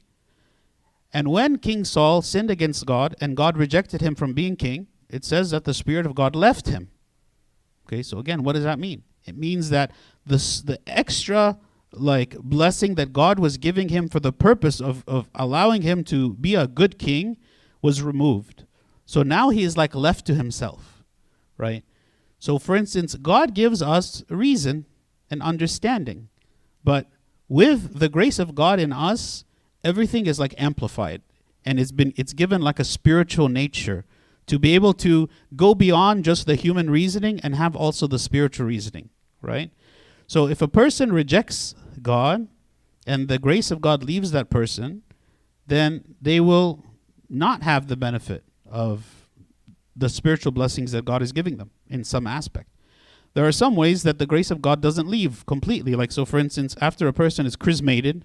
And 1.15 1.29
when 1.29 1.59
King 1.59 1.85
Saul 1.85 2.23
sinned 2.23 2.51
against 2.51 2.85
God 2.85 3.15
and 3.21 3.37
God 3.37 3.57
rejected 3.57 4.01
him 4.01 4.17
from 4.17 4.35
being 4.35 4.57
king, 4.57 4.89
it 5.09 5.25
says 5.25 5.53
that 5.53 5.63
the 5.63 5.73
Spirit 5.73 6.07
of 6.07 6.17
God 6.17 6.35
left 6.35 6.69
him. 6.69 6.91
Okay, 7.87 8.03
so 8.03 8.19
again, 8.19 8.43
what 8.43 8.55
does 8.55 8.65
that 8.65 8.81
mean? 8.81 9.05
It 9.25 9.37
means 9.37 9.71
that 9.71 9.93
the, 10.27 10.39
the 10.65 10.81
extra 10.89 11.59
like 11.93 12.37
blessing 12.41 12.97
that 12.97 13.13
God 13.13 13.39
was 13.39 13.57
giving 13.59 13.91
him 13.91 14.09
for 14.09 14.19
the 14.19 14.33
purpose 14.33 14.81
of, 14.81 15.05
of 15.07 15.31
allowing 15.37 15.83
him 15.83 16.03
to 16.05 16.35
be 16.35 16.57
a 16.57 16.67
good 16.67 16.99
king 16.99 17.37
was 17.81 18.03
removed. 18.03 18.65
So 19.07 19.23
now 19.23 19.51
he 19.51 19.63
is 19.63 19.77
like 19.77 19.95
left 19.95 20.27
to 20.27 20.35
himself, 20.35 21.05
right? 21.57 21.85
So 22.41 22.59
for 22.59 22.75
instance, 22.75 23.15
God 23.15 23.55
gives 23.55 23.81
us 23.81 24.25
reason 24.29 24.87
and 25.31 25.41
understanding. 25.41 26.29
But 26.83 27.09
with 27.49 28.01
the 28.01 28.09
grace 28.09 28.41
of 28.41 28.57
God 28.57 28.81
in 28.81 28.93
us, 28.93 29.45
everything 29.85 30.27
is 30.27 30.41
like 30.41 30.55
amplified 30.59 31.23
and 31.65 31.79
it's 31.79 31.93
been 31.93 32.13
it's 32.17 32.33
given 32.33 32.61
like 32.63 32.79
a 32.79 32.85
spiritual 32.85 33.49
nature 33.49 34.05
to 34.47 34.59
be 34.59 34.75
able 34.75 34.93
to 34.93 35.29
go 35.57 35.75
beyond 35.75 36.25
just 36.25 36.47
the 36.47 36.55
human 36.55 36.91
reasoning 36.91 37.41
and 37.43 37.55
have 37.55 37.75
also 37.75 38.07
the 38.07 38.19
spiritual 38.19 38.67
reasoning, 38.67 39.09
right? 39.41 39.71
So 40.27 40.49
if 40.49 40.61
a 40.61 40.69
person 40.69 41.13
rejects 41.13 41.75
God 42.03 42.49
and 43.07 43.29
the 43.29 43.39
grace 43.39 43.71
of 43.71 43.81
God 43.81 44.03
leaves 44.03 44.33
that 44.33 44.51
person, 44.51 45.03
then 45.67 46.17
they 46.21 46.41
will 46.41 46.85
not 47.29 47.63
have 47.63 47.89
the 47.89 47.97
benefit 47.97 48.45
of 48.71 49.29
the 49.97 50.09
spiritual 50.09 50.53
blessings 50.53 50.93
that 50.93 51.05
God 51.05 51.23
is 51.23 51.33
giving 51.33 51.57
them 51.57 51.71
in 51.89 52.05
some 52.05 52.27
aspect. 52.27 52.69
There 53.35 53.47
are 53.47 53.53
some 53.53 53.77
ways 53.77 54.03
that 54.03 54.19
the 54.19 54.27
grace 54.27 54.51
of 54.51 54.63
God 54.63 54.81
doesn't 54.81 55.09
leave 55.09 55.45
completely. 55.47 55.95
Like, 55.95 56.13
so 56.13 56.25
for 56.25 56.39
instance, 56.39 56.77
after 56.81 57.09
a 57.09 57.13
person 57.13 57.47
is 57.47 57.57
chrismated, 57.57 58.25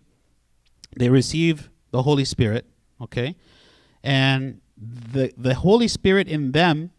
they 0.98 1.10
receive 1.10 1.70
the 1.92 2.04
Holy 2.04 2.26
Spirit, 2.26 2.66
okay? 3.02 3.36
And 4.04 4.62
the, 4.78 5.34
the 5.38 5.56
Holy 5.56 5.88
Spirit 5.88 6.28
in 6.28 6.52
them 6.52 6.92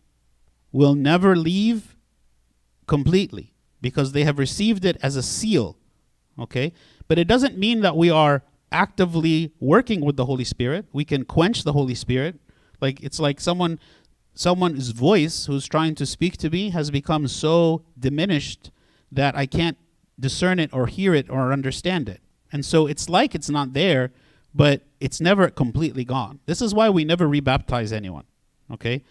will 0.73 0.95
never 0.95 1.37
leave 1.37 1.97
completely 2.87 3.55
because 3.81 4.13
they 4.13 4.25
have 4.25 4.39
received 4.39 4.85
it 4.85 4.97
as 5.03 5.17
a 5.17 5.23
seal, 5.23 5.77
okay? 6.39 6.73
But 7.09 7.19
it 7.19 7.27
doesn't 7.27 7.59
mean 7.59 7.81
that 7.81 7.97
we 7.97 8.11
are 8.11 8.43
actively 8.73 9.53
working 9.59 10.01
with 10.01 10.17
the 10.17 10.27
Holy 10.27 10.45
Spirit. 10.45 10.87
We 10.93 11.05
can 11.05 11.25
quench 11.25 11.65
the 11.65 11.73
Holy 11.73 11.95
Spirit. 11.95 12.41
Like 12.81 13.01
it's 13.01 13.19
like 13.19 13.41
someone 13.41 13.79
someone's 14.35 14.91
voice 14.91 15.47
who's 15.47 15.67
trying 15.67 15.95
to 15.97 16.07
speak 16.07 16.37
to 16.39 16.49
me 16.51 16.71
has 16.71 16.91
become 16.91 17.27
so 17.27 17.83
diminished 17.99 18.71
that 19.11 19.37
I 19.37 19.45
can't 19.45 19.77
discern 20.19 20.59
it 20.59 20.73
or 20.73 20.87
hear 20.87 21.15
it 21.15 21.29
or 21.29 21.53
understand 21.53 22.09
it. 22.09 22.21
And 22.53 22.65
so 22.65 22.87
it's 22.87 23.09
like 23.09 23.35
it's 23.35 23.51
not 23.51 23.73
there, 23.73 24.13
but 24.55 24.83
it's 25.01 25.21
never 25.21 25.49
completely 25.51 26.05
gone. 26.05 26.41
This 26.47 26.61
is 26.61 26.75
why 26.75 26.91
we 26.91 27.05
never 27.05 27.27
rebaptize 27.29 27.93
anyone. 27.93 28.25
Okay? 28.73 29.05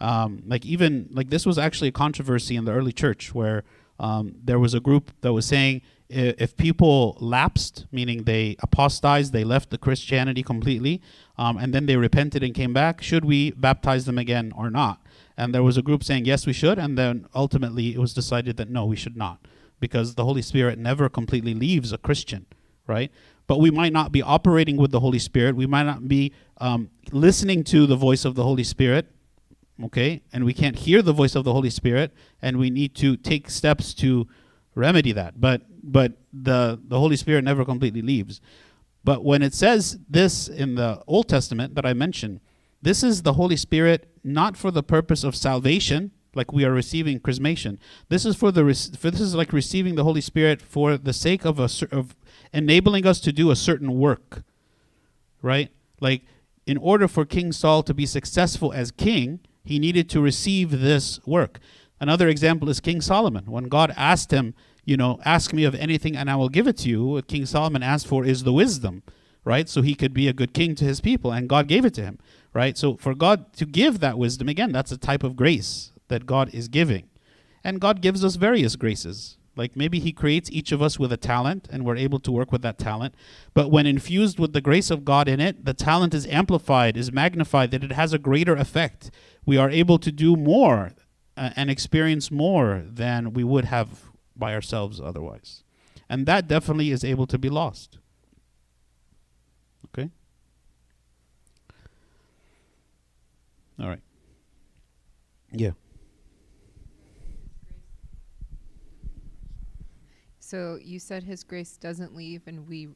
Um, 0.00 0.42
like 0.46 0.66
even 0.66 1.08
like 1.12 1.30
this 1.30 1.46
was 1.46 1.58
actually 1.58 1.88
a 1.88 1.92
controversy 1.92 2.56
in 2.56 2.64
the 2.64 2.72
early 2.72 2.92
church 2.92 3.34
where 3.34 3.64
um, 4.00 4.34
there 4.42 4.58
was 4.58 4.74
a 4.74 4.80
group 4.80 5.12
that 5.20 5.32
was 5.32 5.46
saying 5.46 5.80
i- 6.10 6.34
if 6.36 6.56
people 6.56 7.16
lapsed, 7.20 7.86
meaning 7.92 8.24
they 8.24 8.56
apostatized, 8.58 9.32
they 9.32 9.44
left 9.44 9.70
the 9.70 9.78
Christianity 9.78 10.42
completely, 10.42 11.00
um, 11.38 11.56
and 11.56 11.72
then 11.72 11.86
they 11.86 11.96
repented 11.96 12.42
and 12.42 12.54
came 12.54 12.72
back, 12.72 13.00
should 13.02 13.24
we 13.24 13.52
baptize 13.52 14.04
them 14.04 14.18
again 14.18 14.52
or 14.56 14.68
not? 14.68 15.00
And 15.36 15.54
there 15.54 15.62
was 15.62 15.76
a 15.76 15.82
group 15.82 16.02
saying 16.02 16.24
yes, 16.24 16.44
we 16.44 16.52
should, 16.52 16.78
and 16.78 16.98
then 16.98 17.26
ultimately 17.34 17.94
it 17.94 17.98
was 17.98 18.12
decided 18.12 18.56
that 18.56 18.68
no, 18.68 18.84
we 18.84 18.96
should 18.96 19.16
not, 19.16 19.46
because 19.80 20.16
the 20.16 20.24
Holy 20.24 20.42
Spirit 20.42 20.76
never 20.78 21.08
completely 21.08 21.54
leaves 21.54 21.92
a 21.92 21.98
Christian, 21.98 22.46
right? 22.86 23.10
But 23.46 23.60
we 23.60 23.70
might 23.70 23.92
not 23.92 24.12
be 24.12 24.22
operating 24.22 24.76
with 24.76 24.90
the 24.90 25.00
Holy 25.00 25.18
Spirit. 25.18 25.56
We 25.56 25.66
might 25.66 25.84
not 25.84 26.08
be 26.08 26.32
um, 26.58 26.90
listening 27.12 27.64
to 27.64 27.86
the 27.86 27.96
voice 27.96 28.24
of 28.24 28.34
the 28.34 28.42
Holy 28.42 28.64
Spirit 28.64 29.10
okay 29.82 30.22
and 30.32 30.44
we 30.44 30.54
can't 30.54 30.76
hear 30.76 31.02
the 31.02 31.12
voice 31.12 31.34
of 31.34 31.44
the 31.44 31.52
holy 31.52 31.70
spirit 31.70 32.12
and 32.40 32.58
we 32.58 32.70
need 32.70 32.94
to 32.94 33.16
take 33.16 33.50
steps 33.50 33.92
to 33.92 34.26
remedy 34.74 35.12
that 35.12 35.40
but 35.40 35.62
but 35.82 36.12
the 36.32 36.80
the 36.86 36.98
holy 36.98 37.16
spirit 37.16 37.42
never 37.42 37.64
completely 37.64 38.02
leaves 38.02 38.40
but 39.02 39.24
when 39.24 39.42
it 39.42 39.52
says 39.52 39.98
this 40.08 40.48
in 40.48 40.76
the 40.76 41.02
old 41.06 41.28
testament 41.28 41.74
that 41.74 41.84
i 41.84 41.92
mentioned 41.92 42.40
this 42.82 43.02
is 43.02 43.22
the 43.22 43.32
holy 43.32 43.56
spirit 43.56 44.08
not 44.22 44.56
for 44.56 44.70
the 44.70 44.82
purpose 44.82 45.24
of 45.24 45.34
salvation 45.34 46.12
like 46.36 46.52
we 46.52 46.64
are 46.64 46.72
receiving 46.72 47.18
chrismation 47.18 47.78
this 48.08 48.24
is 48.24 48.36
for 48.36 48.52
the 48.52 48.62
for 48.96 49.10
this 49.10 49.20
is 49.20 49.34
like 49.34 49.52
receiving 49.52 49.96
the 49.96 50.04
holy 50.04 50.20
spirit 50.20 50.62
for 50.62 50.96
the 50.96 51.12
sake 51.12 51.44
of 51.44 51.58
a 51.58 51.68
of 51.90 52.14
enabling 52.54 53.06
us 53.06 53.20
to 53.20 53.32
do 53.32 53.50
a 53.50 53.56
certain 53.56 53.98
work 53.98 54.44
right? 55.44 55.70
Like, 56.00 56.22
in 56.66 56.78
order 56.78 57.06
for 57.06 57.26
King 57.26 57.52
Saul 57.52 57.82
to 57.82 57.94
be 57.94 58.06
successful 58.06 58.72
as 58.72 58.90
king, 58.90 59.40
he 59.62 59.78
needed 59.78 60.08
to 60.10 60.20
receive 60.20 60.70
this 60.70 61.20
work. 61.26 61.60
Another 62.00 62.28
example 62.28 62.68
is 62.70 62.80
King 62.80 63.02
Solomon. 63.02 63.44
When 63.50 63.64
God 63.64 63.92
asked 63.96 64.32
him, 64.32 64.54
you 64.84 64.96
know, 64.96 65.20
ask 65.24 65.52
me 65.52 65.64
of 65.64 65.74
anything 65.74 66.16
and 66.16 66.30
I 66.30 66.36
will 66.36 66.48
give 66.48 66.66
it 66.66 66.78
to 66.78 66.88
you, 66.88 67.04
what 67.04 67.28
King 67.28 67.46
Solomon 67.46 67.82
asked 67.82 68.06
for 68.06 68.24
is 68.24 68.42
the 68.42 68.52
wisdom, 68.52 69.02
right? 69.44 69.68
So 69.68 69.82
he 69.82 69.94
could 69.94 70.14
be 70.14 70.26
a 70.26 70.32
good 70.32 70.54
king 70.54 70.74
to 70.76 70.84
his 70.84 71.00
people, 71.00 71.30
and 71.30 71.48
God 71.48 71.68
gave 71.68 71.84
it 71.84 71.94
to 71.94 72.02
him, 72.02 72.18
right? 72.54 72.76
So 72.76 72.96
for 72.96 73.14
God 73.14 73.52
to 73.54 73.66
give 73.66 74.00
that 74.00 74.18
wisdom, 74.18 74.48
again, 74.48 74.72
that's 74.72 74.92
a 74.92 74.98
type 74.98 75.22
of 75.22 75.36
grace 75.36 75.92
that 76.08 76.26
God 76.26 76.52
is 76.54 76.68
giving. 76.68 77.08
And 77.62 77.80
God 77.80 78.00
gives 78.00 78.24
us 78.24 78.36
various 78.36 78.76
graces. 78.76 79.36
Like 79.56 79.76
maybe 79.76 79.98
He 79.98 80.12
creates 80.12 80.50
each 80.50 80.72
of 80.72 80.82
us 80.82 80.98
with 80.98 81.12
a 81.12 81.16
talent 81.16 81.68
and 81.70 81.84
we're 81.84 81.96
able 81.96 82.18
to 82.20 82.32
work 82.32 82.50
with 82.52 82.62
that 82.62 82.78
talent. 82.78 83.14
But 83.52 83.70
when 83.70 83.86
infused 83.86 84.38
with 84.38 84.52
the 84.52 84.60
grace 84.60 84.90
of 84.90 85.04
God 85.04 85.28
in 85.28 85.40
it, 85.40 85.64
the 85.64 85.74
talent 85.74 86.14
is 86.14 86.26
amplified, 86.26 86.96
is 86.96 87.12
magnified, 87.12 87.70
that 87.70 87.84
it 87.84 87.92
has 87.92 88.12
a 88.12 88.18
greater 88.18 88.54
effect. 88.54 89.10
We 89.46 89.56
are 89.56 89.70
able 89.70 89.98
to 89.98 90.10
do 90.10 90.36
more 90.36 90.92
uh, 91.36 91.50
and 91.56 91.70
experience 91.70 92.30
more 92.30 92.84
than 92.86 93.32
we 93.32 93.44
would 93.44 93.66
have 93.66 94.04
by 94.36 94.54
ourselves 94.54 95.00
otherwise. 95.00 95.62
And 96.08 96.26
that 96.26 96.48
definitely 96.48 96.90
is 96.90 97.04
able 97.04 97.26
to 97.26 97.38
be 97.38 97.48
lost. 97.48 97.98
Okay? 99.86 100.10
All 103.80 103.88
right. 103.88 104.02
Yeah. 105.52 105.70
So 110.44 110.78
you 110.82 110.98
said 110.98 111.24
his 111.24 111.42
grace 111.42 111.78
doesn't 111.78 112.14
leave 112.14 112.42
and 112.46 112.68
we 112.68 112.88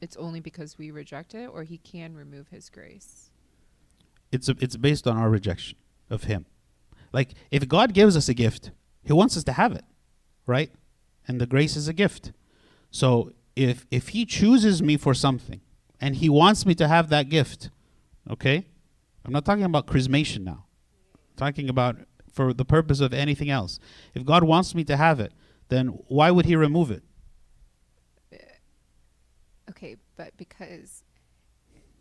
it's 0.00 0.16
only 0.16 0.38
because 0.38 0.78
we 0.78 0.92
reject 0.92 1.34
it 1.34 1.46
or 1.46 1.64
he 1.64 1.78
can 1.78 2.14
remove 2.14 2.48
his 2.48 2.70
grace. 2.70 3.30
It's 4.30 4.48
a, 4.48 4.54
it's 4.60 4.76
based 4.76 5.06
on 5.08 5.16
our 5.16 5.28
rejection 5.28 5.78
of 6.10 6.24
him. 6.24 6.46
Like 7.12 7.30
if 7.50 7.66
God 7.66 7.92
gives 7.92 8.16
us 8.16 8.28
a 8.28 8.34
gift, 8.34 8.70
he 9.02 9.12
wants 9.12 9.36
us 9.36 9.42
to 9.44 9.52
have 9.52 9.72
it, 9.72 9.84
right? 10.46 10.70
And 11.26 11.40
the 11.40 11.46
grace 11.46 11.74
is 11.74 11.88
a 11.88 11.92
gift. 11.92 12.30
So 12.92 13.32
if 13.56 13.84
if 13.90 14.10
he 14.10 14.24
chooses 14.24 14.80
me 14.80 14.96
for 14.96 15.12
something 15.12 15.62
and 16.00 16.14
he 16.14 16.28
wants 16.28 16.64
me 16.64 16.76
to 16.76 16.86
have 16.86 17.08
that 17.08 17.28
gift, 17.28 17.70
okay? 18.30 18.64
I'm 19.24 19.32
not 19.32 19.44
talking 19.44 19.64
about 19.64 19.88
chrismation 19.88 20.44
now. 20.44 20.66
I'm 21.14 21.36
talking 21.36 21.68
about 21.68 21.96
for 22.32 22.52
the 22.52 22.64
purpose 22.64 23.00
of 23.00 23.12
anything 23.12 23.50
else. 23.50 23.80
If 24.14 24.24
God 24.24 24.44
wants 24.44 24.72
me 24.72 24.84
to 24.84 24.96
have 24.96 25.18
it, 25.18 25.32
then 25.68 25.88
why 26.08 26.30
would 26.30 26.46
he 26.46 26.56
remove 26.56 26.90
it? 26.90 27.02
Uh, 28.32 28.36
okay, 29.70 29.96
but 30.16 30.36
because 30.36 31.04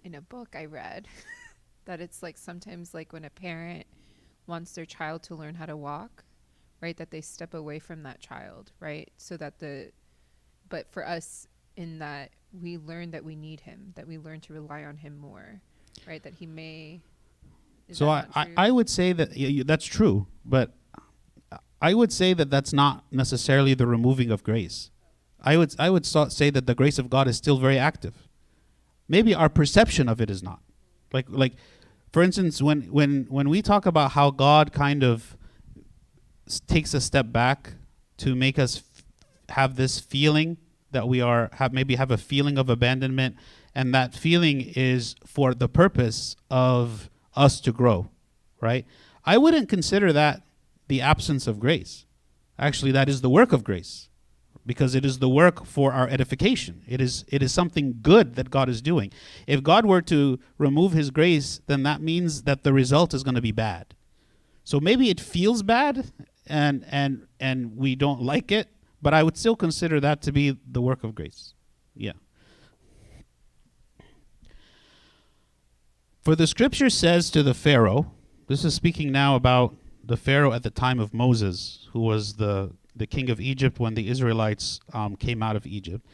in 0.03 0.16
a 0.16 0.22
book 0.22 0.55
I 0.55 0.66
read 0.66 1.07
that 1.86 1.99
it's 2.01 2.22
like 2.22 2.38
sometimes 2.38 2.93
like 2.93 3.13
when 3.13 3.26
a 3.26 3.30
parent 3.30 3.86
wants 4.47 4.74
their 4.74 4.86
child 4.86 5.24
to 5.24 5.36
learn 5.36 5.55
how 5.55 5.66
to 5.66 5.76
walk, 5.76 6.24
right? 6.82 6.95
That 6.97 7.11
they 7.11 7.22
step 7.22 7.53
away 7.53 7.80
from 7.80 8.03
that 8.03 8.20
child, 8.20 8.72
right? 8.80 9.11
So 9.18 9.38
that 9.38 9.59
the 9.59 9.91
but 10.70 10.91
for 10.91 11.07
us 11.07 11.47
in 11.76 11.99
that 11.99 12.32
we 12.61 12.78
learn 12.78 13.11
that 13.11 13.24
we 13.24 13.36
need 13.36 13.61
him, 13.61 13.93
that 13.95 14.07
we 14.07 14.18
learn 14.18 14.39
to 14.41 14.53
rely 14.53 14.84
on 14.84 14.97
him 14.97 15.18
more, 15.18 15.61
right? 16.07 16.22
That 16.24 16.36
he 16.36 16.45
may 16.45 17.01
so 17.91 18.09
I, 18.09 18.26
I. 18.34 18.47
I 18.57 18.72
would 18.72 18.89
say 18.89 19.13
that 19.13 19.30
y- 19.30 19.53
y- 19.57 19.63
that's 19.66 19.86
true, 19.86 20.28
but 20.43 20.74
I 21.81 21.93
would 21.93 22.11
say 22.11 22.33
that 22.33 22.49
that's 22.49 22.73
not 22.73 23.03
necessarily 23.11 23.73
the 23.73 23.87
removing 23.87 24.31
of 24.31 24.43
grace. 24.43 24.91
I 25.41 25.57
would 25.57 25.75
I 25.77 25.89
would 25.89 26.05
say 26.05 26.49
that 26.49 26.65
the 26.65 26.75
grace 26.75 26.97
of 26.97 27.09
God 27.09 27.27
is 27.27 27.37
still 27.37 27.57
very 27.57 27.77
active. 27.77 28.27
Maybe 29.07 29.35
our 29.35 29.49
perception 29.49 30.09
of 30.09 30.19
it 30.19 30.29
is 30.29 30.41
not. 30.41 30.61
Like 31.13 31.27
like 31.29 31.53
for 32.11 32.23
instance 32.23 32.61
when 32.61 32.83
when 32.83 33.25
when 33.29 33.49
we 33.49 33.61
talk 33.61 33.85
about 33.85 34.11
how 34.11 34.31
God 34.31 34.73
kind 34.73 35.03
of 35.03 35.37
takes 36.67 36.93
a 36.93 37.01
step 37.01 37.31
back 37.31 37.73
to 38.17 38.35
make 38.35 38.57
us 38.57 38.77
f- 38.77 39.03
have 39.49 39.75
this 39.75 39.99
feeling 39.99 40.57
that 40.91 41.07
we 41.07 41.21
are 41.21 41.49
have 41.53 41.73
maybe 41.73 41.95
have 41.95 42.09
a 42.09 42.17
feeling 42.17 42.57
of 42.57 42.69
abandonment 42.69 43.35
and 43.75 43.93
that 43.93 44.15
feeling 44.15 44.61
is 44.75 45.15
for 45.25 45.53
the 45.53 45.67
purpose 45.67 46.35
of 46.49 47.09
us 47.35 47.59
to 47.59 47.71
grow, 47.71 48.09
right? 48.61 48.85
I 49.25 49.37
wouldn't 49.37 49.67
consider 49.67 50.13
that 50.13 50.44
the 50.88 51.01
absence 51.01 51.47
of 51.47 51.59
grace. 51.59 52.05
Actually, 52.57 52.91
that 52.91 53.09
is 53.09 53.21
the 53.21 53.29
work 53.29 53.51
of 53.51 53.63
grace 53.63 54.09
because 54.65 54.95
it 54.95 55.05
is 55.05 55.19
the 55.19 55.29
work 55.29 55.65
for 55.65 55.93
our 55.93 56.07
edification. 56.07 56.81
It 56.88 57.01
is 57.01 57.25
it 57.27 57.43
is 57.43 57.53
something 57.53 57.99
good 58.01 58.36
that 58.36 58.49
God 58.49 58.69
is 58.69 58.81
doing. 58.81 59.11
If 59.47 59.61
God 59.61 59.86
were 59.86 60.01
to 60.03 60.39
remove 60.57 60.93
his 60.93 61.11
grace, 61.11 61.61
then 61.67 61.83
that 61.83 62.01
means 62.01 62.43
that 62.43 62.63
the 62.63 62.73
result 62.73 63.13
is 63.13 63.23
going 63.23 63.36
to 63.36 63.41
be 63.41 63.51
bad. 63.51 63.95
So 64.63 64.79
maybe 64.79 65.09
it 65.09 65.19
feels 65.19 65.61
bad 65.61 66.11
and 66.47 66.86
and 66.89 67.27
and 67.39 67.77
we 67.77 67.95
don't 67.95 68.21
like 68.21 68.51
it, 68.51 68.69
but 69.01 69.13
I 69.13 69.23
would 69.23 69.38
still 69.38 69.55
consider 69.55 69.99
that 69.99 70.21
to 70.23 70.31
be 70.31 70.57
the 70.69 70.81
work 70.81 71.03
of 71.03 71.13
grace. 71.13 71.53
Yeah. 71.93 72.13
For 76.21 76.36
the 76.36 76.47
scripture 76.47 76.89
says 76.89 77.29
to 77.31 77.43
the 77.43 77.53
Pharaoh, 77.53 78.11
this 78.47 78.65
is 78.65 78.73
speaking 78.73 79.11
now 79.11 79.36
about 79.36 79.75
the 80.07 80.17
Pharaoh 80.17 80.53
at 80.53 80.63
the 80.63 80.69
time 80.69 80.99
of 80.99 81.13
Moses, 81.13 81.87
who 81.93 82.01
was 82.01 82.33
the, 82.33 82.71
the 82.95 83.07
king 83.07 83.29
of 83.29 83.41
Egypt 83.41 83.79
when 83.79 83.95
the 83.95 84.07
Israelites 84.07 84.79
um, 84.93 85.15
came 85.15 85.41
out 85.41 85.55
of 85.55 85.65
Egypt. 85.65 86.05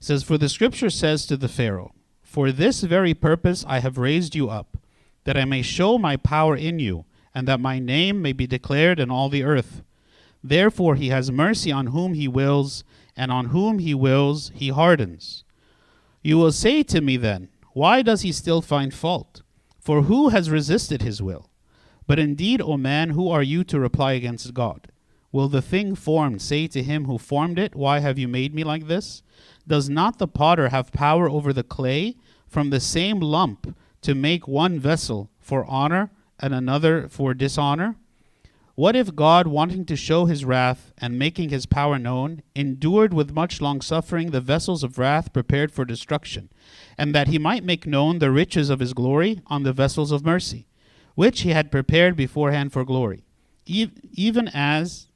Says, 0.00 0.22
For 0.22 0.38
the 0.38 0.48
scripture 0.48 0.90
says 0.90 1.26
to 1.26 1.36
the 1.36 1.48
Pharaoh, 1.48 1.92
For 2.22 2.50
this 2.50 2.82
very 2.82 3.14
purpose 3.14 3.64
I 3.68 3.80
have 3.80 3.98
raised 3.98 4.34
you 4.34 4.48
up, 4.48 4.76
that 5.24 5.36
I 5.36 5.44
may 5.44 5.62
show 5.62 5.98
my 5.98 6.16
power 6.16 6.56
in 6.56 6.78
you, 6.78 7.04
and 7.34 7.48
that 7.48 7.60
my 7.60 7.78
name 7.78 8.22
may 8.22 8.32
be 8.32 8.46
declared 8.46 9.00
in 9.00 9.10
all 9.10 9.28
the 9.28 9.44
earth. 9.44 9.82
Therefore 10.42 10.94
he 10.94 11.08
has 11.08 11.30
mercy 11.30 11.72
on 11.72 11.88
whom 11.88 12.14
he 12.14 12.28
wills, 12.28 12.84
and 13.16 13.30
on 13.30 13.46
whom 13.46 13.78
he 13.78 13.94
wills 13.94 14.52
he 14.54 14.68
hardens. 14.68 15.44
You 16.22 16.38
will 16.38 16.52
say 16.52 16.82
to 16.84 17.00
me 17.00 17.16
then, 17.16 17.48
Why 17.72 18.02
does 18.02 18.22
he 18.22 18.32
still 18.32 18.62
find 18.62 18.92
fault? 18.92 19.42
For 19.78 20.02
who 20.02 20.30
has 20.30 20.50
resisted 20.50 21.02
his 21.02 21.20
will? 21.20 21.50
But 22.06 22.18
indeed, 22.18 22.60
O 22.60 22.76
man, 22.76 23.10
who 23.10 23.30
are 23.30 23.42
you 23.42 23.64
to 23.64 23.80
reply 23.80 24.12
against 24.12 24.54
God? 24.54 24.88
Will 25.32 25.48
the 25.48 25.62
thing 25.62 25.94
formed 25.94 26.42
say 26.42 26.66
to 26.68 26.82
him 26.82 27.06
who 27.06 27.18
formed 27.18 27.58
it, 27.58 27.74
Why 27.74 27.98
have 27.98 28.18
you 28.18 28.28
made 28.28 28.54
me 28.54 28.62
like 28.62 28.86
this? 28.86 29.22
Does 29.66 29.88
not 29.88 30.18
the 30.18 30.28
potter 30.28 30.68
have 30.68 30.92
power 30.92 31.28
over 31.28 31.52
the 31.52 31.64
clay 31.64 32.16
from 32.46 32.70
the 32.70 32.80
same 32.80 33.18
lump 33.20 33.76
to 34.02 34.14
make 34.14 34.46
one 34.46 34.78
vessel 34.78 35.30
for 35.40 35.64
honor 35.64 36.10
and 36.38 36.54
another 36.54 37.08
for 37.08 37.34
dishonor? 37.34 37.96
What 38.76 38.96
if 38.96 39.14
God, 39.14 39.46
wanting 39.46 39.84
to 39.86 39.96
show 39.96 40.24
his 40.24 40.44
wrath 40.44 40.92
and 40.98 41.18
making 41.18 41.50
his 41.50 41.64
power 41.64 41.96
known, 41.98 42.42
endured 42.56 43.14
with 43.14 43.32
much 43.32 43.60
long 43.60 43.80
suffering 43.80 44.30
the 44.30 44.40
vessels 44.40 44.82
of 44.82 44.98
wrath 44.98 45.32
prepared 45.32 45.70
for 45.70 45.84
destruction, 45.84 46.48
and 46.98 47.14
that 47.14 47.28
he 47.28 47.38
might 47.38 47.62
make 47.62 47.86
known 47.86 48.18
the 48.18 48.32
riches 48.32 48.70
of 48.70 48.80
his 48.80 48.92
glory 48.92 49.40
on 49.46 49.62
the 49.62 49.72
vessels 49.72 50.10
of 50.10 50.24
mercy, 50.24 50.66
which 51.14 51.42
he 51.42 51.50
had 51.50 51.70
prepared 51.70 52.16
beforehand 52.16 52.72
for 52.72 52.84
glory, 52.84 53.24
even 53.66 54.48
as 54.52 55.08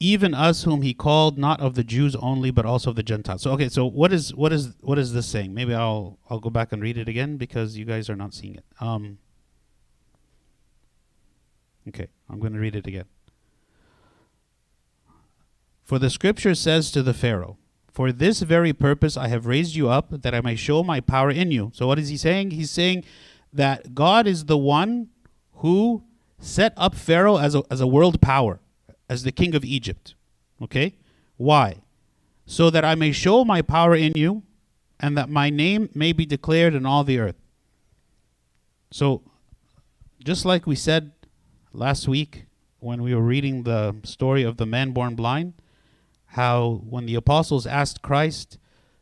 even 0.00 0.34
us 0.34 0.64
whom 0.64 0.82
he 0.82 0.92
called 0.92 1.38
not 1.38 1.60
of 1.60 1.74
the 1.74 1.84
Jews 1.84 2.14
only 2.16 2.50
but 2.50 2.66
also 2.66 2.90
of 2.90 2.96
the 2.96 3.02
Gentiles. 3.02 3.42
So 3.42 3.52
okay, 3.52 3.68
so 3.68 3.86
what 3.86 4.12
is 4.12 4.34
what 4.34 4.52
is 4.52 4.74
what 4.80 4.98
is 4.98 5.12
this 5.12 5.26
saying? 5.26 5.54
Maybe 5.54 5.74
I'll 5.74 6.18
I'll 6.28 6.40
go 6.40 6.50
back 6.50 6.72
and 6.72 6.82
read 6.82 6.98
it 6.98 7.08
again 7.08 7.36
because 7.36 7.76
you 7.76 7.84
guys 7.84 8.10
are 8.10 8.16
not 8.16 8.34
seeing 8.34 8.56
it. 8.56 8.64
Um 8.80 9.18
Okay, 11.88 12.08
I'm 12.30 12.40
going 12.40 12.54
to 12.54 12.58
read 12.58 12.76
it 12.76 12.86
again. 12.86 13.04
For 15.82 15.98
the 15.98 16.08
scripture 16.08 16.54
says 16.54 16.90
to 16.92 17.02
the 17.02 17.12
Pharaoh, 17.12 17.58
For 17.92 18.10
this 18.10 18.40
very 18.40 18.72
purpose 18.72 19.16
I 19.16 19.28
have 19.28 19.46
raised 19.46 19.74
you 19.74 19.90
up, 19.90 20.22
that 20.22 20.34
I 20.34 20.40
may 20.40 20.56
show 20.56 20.82
my 20.82 21.00
power 21.00 21.30
in 21.30 21.50
you. 21.50 21.70
So, 21.74 21.86
what 21.86 21.98
is 21.98 22.08
he 22.08 22.16
saying? 22.16 22.52
He's 22.52 22.70
saying 22.70 23.04
that 23.52 23.94
God 23.94 24.26
is 24.26 24.46
the 24.46 24.56
one 24.56 25.10
who 25.64 26.02
set 26.38 26.74
up 26.76 26.94
Pharaoh 26.94 27.38
as 27.38 27.54
a, 27.54 27.62
as 27.70 27.80
a 27.80 27.86
world 27.86 28.20
power, 28.20 28.60
as 29.08 29.22
the 29.22 29.32
king 29.32 29.54
of 29.54 29.64
Egypt. 29.64 30.14
Okay? 30.60 30.92
Why? 31.38 31.76
So 32.44 32.68
that 32.68 32.84
I 32.84 32.94
may 32.94 33.12
show 33.12 33.46
my 33.46 33.62
power 33.62 33.94
in 33.94 34.12
you, 34.14 34.42
and 35.00 35.16
that 35.16 35.30
my 35.30 35.48
name 35.48 35.88
may 35.94 36.12
be 36.12 36.26
declared 36.26 36.74
in 36.74 36.84
all 36.84 37.02
the 37.02 37.18
earth. 37.18 37.40
So, 38.90 39.22
just 40.22 40.44
like 40.44 40.66
we 40.66 40.76
said 40.76 41.12
last 41.72 42.06
week 42.06 42.44
when 42.80 43.02
we 43.02 43.14
were 43.14 43.22
reading 43.22 43.62
the 43.62 43.96
story 44.04 44.42
of 44.42 44.58
the 44.58 44.66
man 44.66 44.90
born 44.90 45.14
blind, 45.14 45.54
how 46.26 46.82
when 46.86 47.06
the 47.06 47.14
apostles 47.14 47.66
asked 47.66 48.02
Christ, 48.02 48.58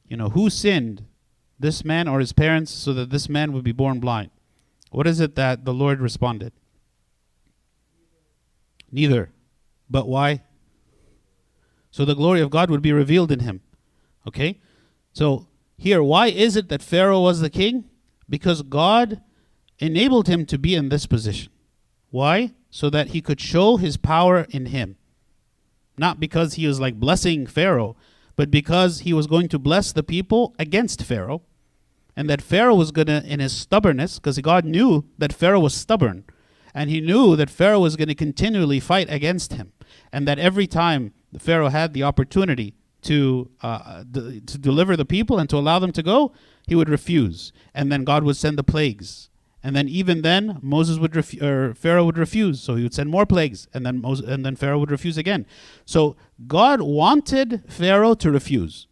you 0.06 0.16
know, 0.16 0.28
who 0.28 0.48
sinned, 0.48 1.06
this 1.58 1.84
man 1.84 2.06
or 2.06 2.20
his 2.20 2.32
parents, 2.32 2.70
so 2.70 2.92
that 2.92 3.10
this 3.10 3.28
man 3.28 3.52
would 3.52 3.64
be 3.64 3.72
born 3.72 3.98
blind? 3.98 4.30
What 4.92 5.06
is 5.06 5.20
it 5.20 5.34
that 5.36 5.64
the 5.64 5.72
Lord 5.72 6.00
responded? 6.00 6.52
Neither. 8.90 9.30
But 9.88 10.06
why? 10.06 10.42
So 11.90 12.04
the 12.04 12.14
glory 12.14 12.42
of 12.42 12.50
God 12.50 12.70
would 12.70 12.82
be 12.82 12.92
revealed 12.92 13.32
in 13.32 13.40
him. 13.40 13.62
Okay? 14.28 14.60
So 15.14 15.48
here, 15.78 16.02
why 16.02 16.26
is 16.26 16.56
it 16.56 16.68
that 16.68 16.82
Pharaoh 16.82 17.22
was 17.22 17.40
the 17.40 17.48
king? 17.48 17.84
Because 18.28 18.60
God 18.62 19.22
enabled 19.78 20.28
him 20.28 20.44
to 20.46 20.58
be 20.58 20.74
in 20.74 20.90
this 20.90 21.06
position. 21.06 21.50
Why? 22.10 22.52
So 22.70 22.90
that 22.90 23.08
he 23.08 23.22
could 23.22 23.40
show 23.40 23.78
his 23.78 23.96
power 23.96 24.46
in 24.50 24.66
him. 24.66 24.96
Not 25.96 26.20
because 26.20 26.54
he 26.54 26.66
was 26.66 26.80
like 26.80 27.00
blessing 27.00 27.46
Pharaoh, 27.46 27.96
but 28.36 28.50
because 28.50 29.00
he 29.00 29.14
was 29.14 29.26
going 29.26 29.48
to 29.48 29.58
bless 29.58 29.90
the 29.90 30.02
people 30.02 30.54
against 30.58 31.02
Pharaoh. 31.02 31.42
And 32.16 32.28
that 32.28 32.42
Pharaoh 32.42 32.74
was 32.74 32.90
going 32.90 33.06
to, 33.06 33.24
in 33.24 33.40
his 33.40 33.52
stubbornness, 33.52 34.18
because 34.18 34.38
God 34.38 34.64
knew 34.64 35.06
that 35.18 35.32
Pharaoh 35.32 35.60
was 35.60 35.74
stubborn. 35.74 36.24
And 36.74 36.90
he 36.90 37.00
knew 37.00 37.36
that 37.36 37.50
Pharaoh 37.50 37.80
was 37.80 37.96
going 37.96 38.08
to 38.08 38.14
continually 38.14 38.80
fight 38.80 39.08
against 39.10 39.54
him. 39.54 39.72
And 40.12 40.26
that 40.28 40.38
every 40.38 40.66
time 40.66 41.12
the 41.32 41.38
Pharaoh 41.38 41.68
had 41.68 41.92
the 41.92 42.02
opportunity 42.02 42.74
to, 43.02 43.50
uh, 43.62 44.04
d- 44.10 44.40
to 44.40 44.58
deliver 44.58 44.96
the 44.96 45.04
people 45.04 45.38
and 45.38 45.48
to 45.50 45.56
allow 45.56 45.78
them 45.78 45.92
to 45.92 46.02
go, 46.02 46.32
he 46.66 46.74
would 46.74 46.88
refuse. 46.88 47.52
And 47.74 47.90
then 47.90 48.04
God 48.04 48.24
would 48.24 48.36
send 48.36 48.56
the 48.56 48.64
plagues. 48.64 49.28
And 49.62 49.76
then 49.76 49.88
even 49.88 50.22
then, 50.22 50.58
Moses 50.60 50.98
would 50.98 51.14
ref- 51.14 51.40
or 51.40 51.74
Pharaoh 51.74 52.04
would 52.04 52.18
refuse, 52.18 52.60
so 52.60 52.74
he 52.74 52.82
would 52.82 52.94
send 52.94 53.10
more 53.10 53.24
plagues, 53.24 53.68
and 53.72 53.86
then 53.86 54.00
Moses, 54.00 54.26
and 54.28 54.44
then 54.44 54.56
Pharaoh 54.56 54.78
would 54.78 54.90
refuse 54.90 55.16
again. 55.16 55.46
So 55.84 56.16
God 56.48 56.80
wanted 56.80 57.62
Pharaoh 57.68 58.14
to 58.14 58.30
refuse, 58.30 58.88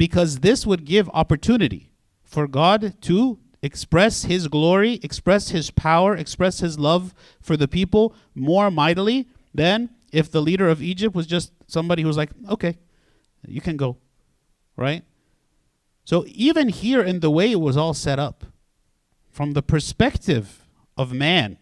because 0.00 0.38
this 0.38 0.66
would 0.66 0.86
give 0.86 1.10
opportunity 1.12 1.92
for 2.22 2.48
God 2.48 2.94
to 3.02 3.38
express 3.60 4.22
his 4.22 4.48
glory, 4.48 4.98
express 5.02 5.50
his 5.50 5.70
power, 5.70 6.16
express 6.16 6.60
his 6.60 6.78
love 6.78 7.12
for 7.42 7.54
the 7.54 7.68
people 7.68 8.14
more 8.34 8.70
mightily 8.70 9.28
than 9.52 9.90
if 10.10 10.30
the 10.30 10.40
leader 10.40 10.70
of 10.70 10.80
Egypt 10.80 11.14
was 11.14 11.26
just 11.26 11.52
somebody 11.66 12.00
who 12.00 12.08
was 12.08 12.16
like, 12.16 12.30
okay, 12.48 12.78
you 13.46 13.60
can 13.60 13.76
go, 13.76 13.98
right? 14.74 15.04
So 16.06 16.24
even 16.28 16.70
here 16.70 17.02
in 17.02 17.20
the 17.20 17.30
way 17.30 17.52
it 17.52 17.60
was 17.60 17.76
all 17.76 17.92
set 17.92 18.18
up, 18.18 18.44
from 19.28 19.52
the 19.52 19.62
perspective 19.62 20.66
of 20.96 21.12
man 21.12 21.58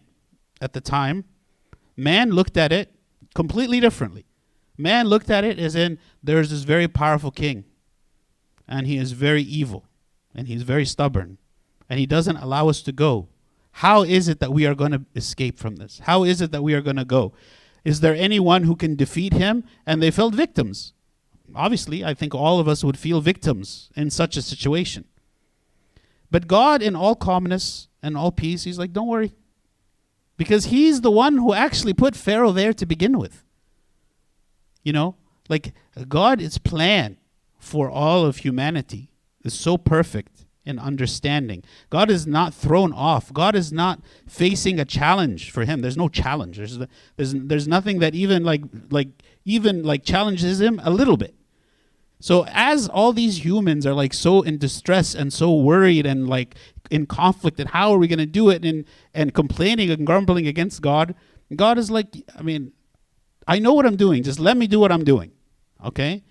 at 0.61 0.71
the 0.71 0.79
time, 0.79 1.25
man 1.97 2.29
looked 2.29 2.55
at 2.55 2.71
it 2.71 2.95
completely 3.35 3.81
differently. 3.81 4.23
Man 4.77 5.07
looked 5.07 5.29
at 5.29 5.43
it 5.43 5.59
as 5.59 5.75
in 5.75 5.99
there's 6.23 6.51
this 6.51 6.63
very 6.63 6.87
powerful 6.87 7.31
king, 7.31 7.65
and 8.69 8.85
he 8.87 8.97
is 8.97 9.11
very 9.11 9.41
evil, 9.41 9.85
and 10.33 10.47
he's 10.47 10.61
very 10.61 10.85
stubborn, 10.85 11.39
and 11.89 11.99
he 11.99 12.05
doesn't 12.05 12.37
allow 12.37 12.69
us 12.69 12.81
to 12.83 12.91
go. 12.91 13.27
How 13.71 14.03
is 14.03 14.27
it 14.27 14.39
that 14.39 14.53
we 14.53 14.65
are 14.65 14.75
going 14.75 14.91
to 14.91 15.05
escape 15.15 15.57
from 15.57 15.77
this? 15.77 15.99
How 16.05 16.23
is 16.23 16.39
it 16.39 16.51
that 16.51 16.63
we 16.63 16.75
are 16.75 16.81
going 16.81 16.95
to 16.95 17.05
go? 17.05 17.33
Is 17.83 18.01
there 18.01 18.15
anyone 18.15 18.63
who 18.63 18.75
can 18.75 18.95
defeat 18.95 19.33
him? 19.33 19.63
And 19.85 20.01
they 20.01 20.11
felt 20.11 20.35
victims. 20.35 20.93
Obviously, 21.55 22.05
I 22.05 22.13
think 22.13 22.35
all 22.35 22.59
of 22.59 22.67
us 22.67 22.83
would 22.83 22.97
feel 22.97 23.21
victims 23.21 23.89
in 23.95 24.11
such 24.11 24.37
a 24.37 24.41
situation. 24.41 25.05
But 26.29 26.47
God, 26.47 26.81
in 26.81 26.95
all 26.95 27.15
calmness 27.15 27.87
and 28.03 28.15
all 28.15 28.31
peace, 28.31 28.63
He's 28.63 28.77
like, 28.77 28.93
don't 28.93 29.07
worry. 29.07 29.33
Because 30.37 30.65
He's 30.65 31.01
the 31.01 31.09
one 31.09 31.37
who 31.37 31.53
actually 31.53 31.93
put 31.93 32.15
Pharaoh 32.15 32.51
there 32.51 32.73
to 32.73 32.85
begin 32.85 33.17
with. 33.17 33.43
You 34.83 34.93
know, 34.93 35.15
like 35.47 35.73
God's 36.07 36.59
plan 36.59 37.17
for 37.59 37.89
all 37.89 38.25
of 38.25 38.37
humanity 38.37 39.11
is 39.43 39.53
so 39.53 39.77
perfect 39.77 40.45
in 40.65 40.79
understanding. 40.79 41.63
God 41.89 42.09
is 42.09 42.27
not 42.27 42.53
thrown 42.53 42.93
off. 42.93 43.33
God 43.33 43.55
is 43.55 43.71
not 43.71 44.01
facing 44.27 44.79
a 44.79 44.85
challenge 44.85 45.51
for 45.51 45.65
him. 45.65 45.81
There's 45.81 45.97
no 45.97 46.09
challenge. 46.09 46.57
There's 46.57 46.77
there's 47.17 47.33
there's 47.33 47.67
nothing 47.67 47.99
that 47.99 48.15
even 48.15 48.43
like 48.43 48.61
like 48.89 49.09
even 49.45 49.83
like 49.83 50.03
challenges 50.03 50.61
him 50.61 50.79
a 50.83 50.89
little 50.89 51.17
bit. 51.17 51.35
So 52.21 52.45
as 52.49 52.87
all 52.87 53.13
these 53.13 53.45
humans 53.45 53.85
are 53.85 53.93
like 53.93 54.13
so 54.13 54.41
in 54.41 54.57
distress 54.57 55.15
and 55.15 55.31
so 55.31 55.55
worried 55.55 56.05
and 56.05 56.27
like 56.27 56.55
in 56.91 57.05
conflict 57.05 57.59
and 57.59 57.69
how 57.69 57.93
are 57.93 57.97
we 57.97 58.07
going 58.07 58.19
to 58.19 58.25
do 58.25 58.49
it 58.49 58.65
and 58.65 58.85
and 59.13 59.33
complaining 59.33 59.89
and 59.89 60.05
grumbling 60.05 60.45
against 60.45 60.81
God, 60.81 61.15
God 61.55 61.77
is 61.77 61.89
like 61.89 62.15
I 62.37 62.41
mean, 62.41 62.73
I 63.47 63.59
know 63.59 63.73
what 63.73 63.85
I'm 63.85 63.95
doing. 63.95 64.23
Just 64.23 64.39
let 64.39 64.57
me 64.57 64.67
do 64.67 64.79
what 64.79 64.91
I'm 64.91 65.03
doing. 65.03 65.31
Okay? 65.83 66.23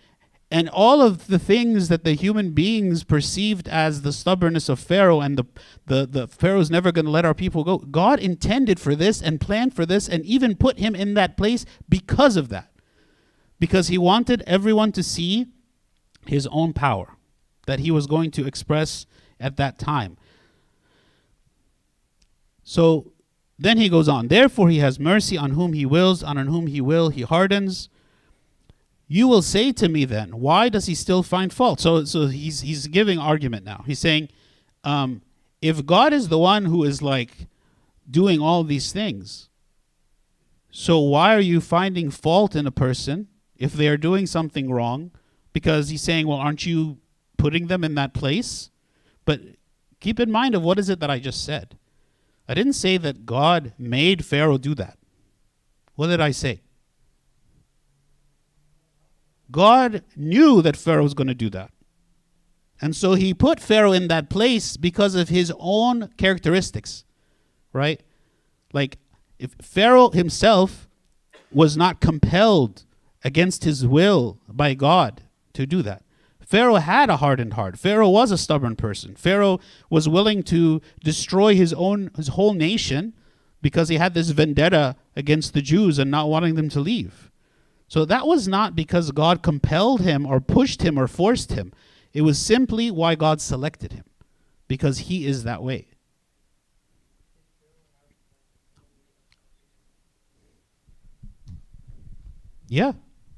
And 0.50 0.70
all 0.70 1.02
of 1.02 1.26
the 1.26 1.38
things 1.38 1.88
that 1.88 2.04
the 2.04 2.14
human 2.14 2.52
beings 2.52 3.04
perceived 3.04 3.68
as 3.68 4.00
the 4.00 4.14
stubbornness 4.14 4.70
of 4.70 4.80
Pharaoh 4.80 5.20
and 5.20 5.36
the 5.36 5.44
the, 5.86 6.06
the 6.06 6.26
Pharaoh's 6.26 6.70
never 6.70 6.90
going 6.90 7.04
to 7.04 7.10
let 7.10 7.26
our 7.26 7.34
people 7.34 7.64
go. 7.64 7.78
God 7.78 8.18
intended 8.18 8.80
for 8.80 8.94
this 8.94 9.20
and 9.20 9.40
planned 9.40 9.74
for 9.74 9.84
this 9.84 10.08
and 10.08 10.24
even 10.24 10.56
put 10.56 10.78
him 10.78 10.94
in 10.94 11.14
that 11.14 11.36
place 11.36 11.66
because 11.88 12.36
of 12.36 12.48
that. 12.48 12.70
Because 13.60 13.88
he 13.88 13.98
wanted 13.98 14.42
everyone 14.46 14.92
to 14.92 15.02
see 15.02 15.48
his 16.26 16.46
own 16.46 16.72
power 16.72 17.16
that 17.66 17.80
he 17.80 17.90
was 17.90 18.06
going 18.06 18.30
to 18.30 18.46
express 18.46 19.04
at 19.38 19.56
that 19.58 19.78
time. 19.78 20.16
So 22.62 23.12
then 23.58 23.76
he 23.76 23.88
goes 23.88 24.08
on, 24.08 24.28
therefore 24.28 24.70
he 24.70 24.78
has 24.78 24.98
mercy 24.98 25.36
on 25.36 25.50
whom 25.50 25.72
he 25.74 25.84
wills, 25.84 26.22
and 26.22 26.38
on 26.38 26.46
whom 26.46 26.68
he 26.68 26.80
will 26.80 27.10
he 27.10 27.22
hardens. 27.22 27.88
You 29.10 29.26
will 29.26 29.40
say 29.40 29.72
to 29.72 29.88
me 29.88 30.04
then, 30.04 30.38
why 30.38 30.68
does 30.68 30.84
he 30.84 30.94
still 30.94 31.22
find 31.22 31.50
fault? 31.52 31.80
So 31.80 32.04
so 32.04 32.26
he's 32.26 32.60
he's 32.60 32.86
giving 32.86 33.18
argument 33.18 33.64
now. 33.64 33.82
He's 33.86 33.98
saying, 33.98 34.28
um, 34.84 35.22
if 35.62 35.86
God 35.86 36.12
is 36.12 36.28
the 36.28 36.38
one 36.38 36.66
who 36.66 36.84
is 36.84 37.00
like 37.00 37.46
doing 38.08 38.40
all 38.40 38.64
these 38.64 38.92
things, 38.92 39.48
so 40.70 40.98
why 41.00 41.34
are 41.34 41.40
you 41.40 41.60
finding 41.62 42.10
fault 42.10 42.54
in 42.54 42.66
a 42.66 42.70
person 42.70 43.28
if 43.56 43.72
they 43.72 43.88
are 43.88 43.96
doing 43.96 44.26
something 44.26 44.70
wrong? 44.70 45.10
Because 45.54 45.88
he's 45.88 46.02
saying, 46.02 46.26
well, 46.26 46.38
aren't 46.38 46.66
you 46.66 46.98
putting 47.38 47.68
them 47.68 47.82
in 47.82 47.94
that 47.94 48.12
place? 48.12 48.70
But 49.24 49.40
keep 50.00 50.20
in 50.20 50.30
mind 50.30 50.54
of 50.54 50.62
what 50.62 50.78
is 50.78 50.90
it 50.90 51.00
that 51.00 51.10
I 51.10 51.18
just 51.18 51.44
said. 51.44 51.78
I 52.46 52.54
didn't 52.54 52.74
say 52.74 52.98
that 52.98 53.26
God 53.26 53.72
made 53.78 54.24
Pharaoh 54.24 54.58
do 54.58 54.74
that. 54.74 54.98
What 55.94 56.08
did 56.08 56.20
I 56.20 56.30
say? 56.30 56.60
God 59.50 60.02
knew 60.16 60.62
that 60.62 60.76
Pharaoh 60.76 61.02
was 61.02 61.14
going 61.14 61.28
to 61.28 61.34
do 61.34 61.50
that. 61.50 61.70
And 62.80 62.94
so 62.94 63.14
he 63.14 63.34
put 63.34 63.60
Pharaoh 63.60 63.92
in 63.92 64.08
that 64.08 64.30
place 64.30 64.76
because 64.76 65.14
of 65.14 65.28
his 65.28 65.52
own 65.58 66.10
characteristics, 66.16 67.04
right? 67.72 68.00
Like, 68.72 68.98
if 69.38 69.54
Pharaoh 69.60 70.10
himself 70.10 70.88
was 71.50 71.76
not 71.76 72.00
compelled 72.00 72.84
against 73.24 73.64
his 73.64 73.86
will 73.86 74.38
by 74.48 74.74
God 74.74 75.22
to 75.54 75.66
do 75.66 75.82
that. 75.82 76.02
Pharaoh 76.40 76.76
had 76.76 77.10
a 77.10 77.18
hardened 77.18 77.54
heart. 77.54 77.78
Pharaoh 77.78 78.08
was 78.08 78.30
a 78.30 78.38
stubborn 78.38 78.74
person. 78.74 79.14
Pharaoh 79.16 79.60
was 79.90 80.08
willing 80.08 80.42
to 80.44 80.80
destroy 81.04 81.54
his 81.54 81.74
own 81.74 82.10
his 82.16 82.28
whole 82.28 82.54
nation 82.54 83.12
because 83.60 83.90
he 83.90 83.96
had 83.96 84.14
this 84.14 84.30
vendetta 84.30 84.96
against 85.14 85.52
the 85.52 85.60
Jews 85.60 85.98
and 85.98 86.10
not 86.10 86.30
wanting 86.30 86.54
them 86.54 86.68
to 86.70 86.80
leave. 86.80 87.30
So 87.88 88.04
that 88.04 88.26
was 88.26 88.46
not 88.46 88.76
because 88.76 89.10
God 89.12 89.42
compelled 89.42 90.02
him 90.02 90.26
or 90.26 90.40
pushed 90.40 90.82
him 90.82 90.98
or 90.98 91.08
forced 91.08 91.52
him. 91.52 91.72
It 92.12 92.20
was 92.20 92.38
simply 92.38 92.90
why 92.90 93.14
God 93.14 93.40
selected 93.40 93.92
him 93.92 94.04
because 94.68 94.98
he 94.98 95.26
is 95.26 95.44
that 95.44 95.62
way. 95.62 95.88
Yeah, 102.68 102.92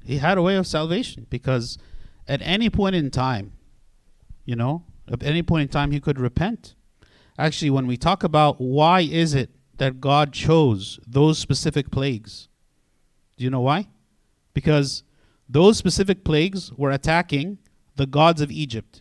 he 0.04 0.18
had 0.18 0.36
a 0.36 0.42
way 0.42 0.56
of 0.56 0.66
salvation 0.66 1.28
because 1.30 1.78
at 2.26 2.42
any 2.42 2.68
point 2.68 2.96
in 2.96 3.12
time, 3.12 3.52
you 4.44 4.56
know, 4.56 4.84
at 5.08 5.22
any 5.22 5.42
point 5.42 5.62
in 5.62 5.68
time, 5.68 5.92
he 5.92 6.00
could 6.00 6.18
repent. 6.18 6.74
Actually, 7.38 7.70
when 7.70 7.86
we 7.86 7.96
talk 7.96 8.24
about 8.24 8.60
why 8.60 9.02
is 9.02 9.34
it 9.34 9.50
that 9.76 10.00
God 10.00 10.32
chose 10.32 10.98
those 11.06 11.38
specific 11.38 11.92
plagues, 11.92 12.48
do 13.36 13.44
you 13.44 13.50
know 13.50 13.60
why? 13.60 13.86
Because 14.60 15.04
those 15.48 15.78
specific 15.78 16.22
plagues 16.22 16.70
were 16.74 16.90
attacking 16.90 17.56
the 17.96 18.06
gods 18.06 18.42
of 18.42 18.50
Egypt, 18.50 19.00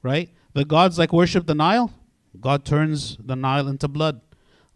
right? 0.00 0.30
The 0.52 0.64
gods 0.64 0.96
like 0.96 1.12
worship 1.12 1.46
the 1.46 1.56
Nile, 1.56 1.92
God 2.40 2.64
turns 2.64 3.16
the 3.18 3.34
Nile 3.34 3.66
into 3.66 3.88
blood. 3.88 4.20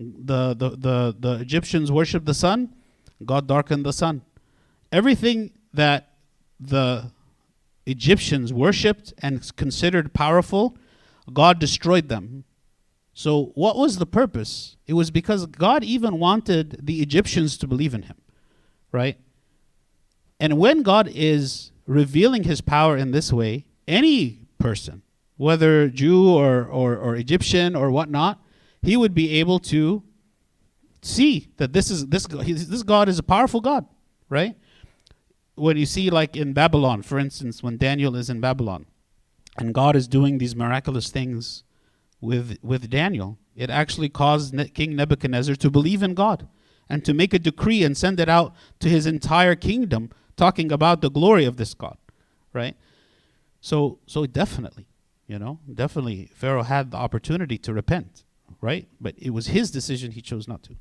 The, 0.01 0.55
the, 0.55 0.71
the, 0.71 1.17
the 1.17 1.33
Egyptians 1.41 1.93
worship 1.93 2.25
the 2.25 2.35
sun, 2.35 2.75
God 3.25 3.47
darkened 3.47 3.87
the 3.87 3.93
sun. 3.93 4.23
Everything 4.91 5.53
that 5.73 6.11
the 6.59 7.13
Egyptians 7.87 8.53
worshipped 8.53 9.15
and 9.19 9.57
considered 9.57 10.13
powerful, 10.13 10.77
God 11.33 11.61
destroyed 11.61 12.09
them. 12.09 12.45
So, 13.15 13.53
what 13.55 13.77
was 13.77 13.99
the 13.99 14.07
purpose? 14.07 14.77
It 14.87 14.95
was 14.95 15.11
because 15.11 15.47
God 15.47 15.85
even 15.85 16.19
wanted 16.19 16.81
the 16.83 17.01
Egyptians 17.01 17.57
to 17.59 17.69
believe 17.69 17.95
in 17.95 18.03
Him, 18.03 18.17
right? 18.91 19.19
And 20.41 20.59
when 20.59 20.83
God 20.83 21.09
is 21.15 21.71
revealing 21.87 22.43
His 22.43 22.61
power 22.61 22.97
in 22.97 23.13
this 23.13 23.33
way, 23.33 23.67
any 23.87 24.41
person, 24.59 25.03
whether 25.37 25.89
Jew 25.89 26.29
or, 26.29 26.65
or, 26.65 26.97
or 26.97 27.15
Egyptian 27.15 27.77
or 27.77 27.91
whatnot, 27.93 28.43
he 28.83 28.97
would 28.97 29.15
be 29.15 29.39
able 29.39 29.59
to 29.61 30.03
see 31.03 31.49
that 31.59 31.73
this 31.73 31.91
is 31.91 32.09
this 32.09 32.27
this 32.27 32.83
God 32.83 33.09
is 33.09 33.19
a 33.19 33.23
powerful 33.23 33.61
God, 33.61 33.87
right? 34.29 34.57
when 35.61 35.77
you 35.77 35.87
see 35.87 36.11
like 36.11 36.37
in 36.37 36.53
Babylon, 36.53 37.03
for 37.03 37.19
instance, 37.19 37.63
when 37.63 37.77
Daniel 37.77 38.17
is 38.17 38.31
in 38.31 38.41
Babylon, 38.41 38.87
and 39.59 39.75
God 39.75 39.95
is 39.95 40.09
doing 40.09 40.39
these 40.39 40.57
miraculous 40.57 41.11
things 41.11 41.65
with 42.21 42.57
with 42.63 42.89
Daniel, 42.89 43.39
it 43.55 43.69
actually 43.69 44.09
caused 44.09 44.55
ne- 44.55 44.69
King 44.69 44.97
Nebuchadnezzar 44.97 45.57
to 45.57 45.71
believe 45.71 46.03
in 46.03 46.15
God 46.15 46.49
and 46.89 47.05
to 47.05 47.13
make 47.13 47.35
a 47.35 47.39
decree 47.39 47.85
and 47.85 47.97
send 47.97 48.19
it 48.19 48.29
out 48.29 48.55
to 48.81 48.89
his 48.89 49.07
entire 49.07 49.55
kingdom, 49.55 50.11
talking 50.45 50.73
about 50.73 51.01
the 51.01 51.11
glory 51.11 51.45
of 51.45 51.55
this 51.57 51.73
God, 51.75 51.99
right? 52.53 52.77
So 53.61 53.99
so 54.07 54.27
definitely, 54.27 54.87
you 55.27 55.39
know, 55.39 55.61
definitely 55.83 56.31
Pharaoh 56.35 56.63
had 56.75 56.91
the 56.91 56.97
opportunity 57.07 57.59
to 57.59 57.71
repent, 57.75 58.25
right? 58.61 58.89
But 59.01 59.15
it 59.19 59.31
was 59.31 59.49
his 59.49 59.71
decision; 59.71 60.13
he 60.13 60.23
chose 60.23 60.47
not 60.49 60.63
to. 60.65 60.75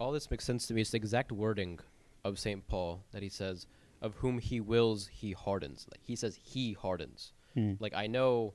all 0.00 0.12
this 0.12 0.30
makes 0.30 0.44
sense 0.44 0.66
to 0.66 0.74
me. 0.74 0.80
It's 0.80 0.90
the 0.90 0.96
exact 0.96 1.32
wording 1.32 1.80
of 2.24 2.38
St. 2.38 2.66
Paul 2.68 3.02
that 3.12 3.22
he 3.22 3.28
says, 3.28 3.66
of 4.00 4.14
whom 4.20 4.38
he 4.38 4.60
wills, 4.60 5.08
he 5.08 5.32
hardens. 5.32 5.86
Like 5.90 6.00
he 6.02 6.16
says 6.16 6.38
he 6.42 6.72
hardens. 6.72 7.32
Hmm. 7.54 7.72
Like 7.80 7.94
I 7.94 8.06
know 8.06 8.54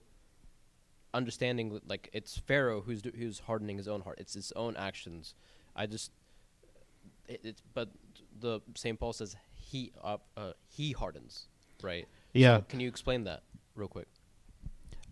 understanding 1.13 1.79
like 1.87 2.09
it's 2.13 2.37
Pharaoh 2.37 2.81
who's 2.81 3.01
do, 3.01 3.11
who's 3.17 3.39
hardening 3.39 3.77
his 3.77 3.87
own 3.87 4.01
heart. 4.01 4.17
It's 4.19 4.33
his 4.33 4.51
own 4.55 4.75
actions. 4.75 5.35
I 5.75 5.85
just 5.85 6.11
it, 7.27 7.41
it's 7.43 7.61
but 7.73 7.89
the 8.39 8.61
St. 8.75 8.99
Paul 8.99 9.13
says 9.13 9.35
he 9.53 9.91
uh, 10.03 10.17
uh, 10.35 10.53
he 10.67 10.91
hardens, 10.91 11.47
right? 11.81 12.07
Yeah. 12.33 12.57
So 12.57 12.65
can 12.69 12.79
you 12.79 12.87
explain 12.87 13.23
that 13.25 13.43
real 13.75 13.87
quick? 13.87 14.07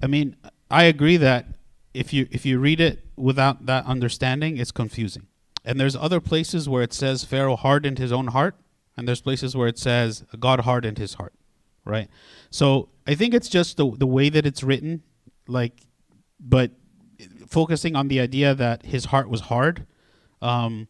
I 0.01 0.07
mean, 0.07 0.35
I 0.69 0.83
agree 0.83 1.17
that 1.17 1.45
if 1.93 2.13
you 2.13 2.27
if 2.31 2.45
you 2.45 2.59
read 2.59 2.79
it 2.79 3.05
without 3.15 3.65
that 3.65 3.85
understanding, 3.85 4.57
it's 4.57 4.71
confusing. 4.71 5.27
And 5.63 5.79
there's 5.79 5.95
other 5.95 6.19
places 6.19 6.67
where 6.67 6.81
it 6.81 6.93
says 6.93 7.23
Pharaoh 7.23 7.55
hardened 7.55 7.99
his 7.99 8.11
own 8.11 8.27
heart, 8.27 8.55
and 8.97 9.07
there's 9.07 9.21
places 9.21 9.55
where 9.55 9.67
it 9.67 9.77
says 9.77 10.23
God 10.39 10.61
hardened 10.61 10.97
his 10.97 11.15
heart, 11.15 11.33
right? 11.85 12.09
So 12.49 12.89
I 13.05 13.15
think 13.15 13.33
it's 13.33 13.49
just 13.49 13.77
the 13.77 13.91
the 13.91 14.07
way 14.07 14.29
that 14.29 14.45
it's 14.45 14.63
written, 14.63 15.03
like, 15.47 15.87
but 16.41 16.71
focusing 17.47 17.95
on 17.95 18.07
the 18.07 18.19
idea 18.19 18.55
that 18.55 18.85
his 18.85 19.05
heart 19.05 19.29
was 19.29 19.41
hard. 19.41 19.85
Um, 20.41 20.87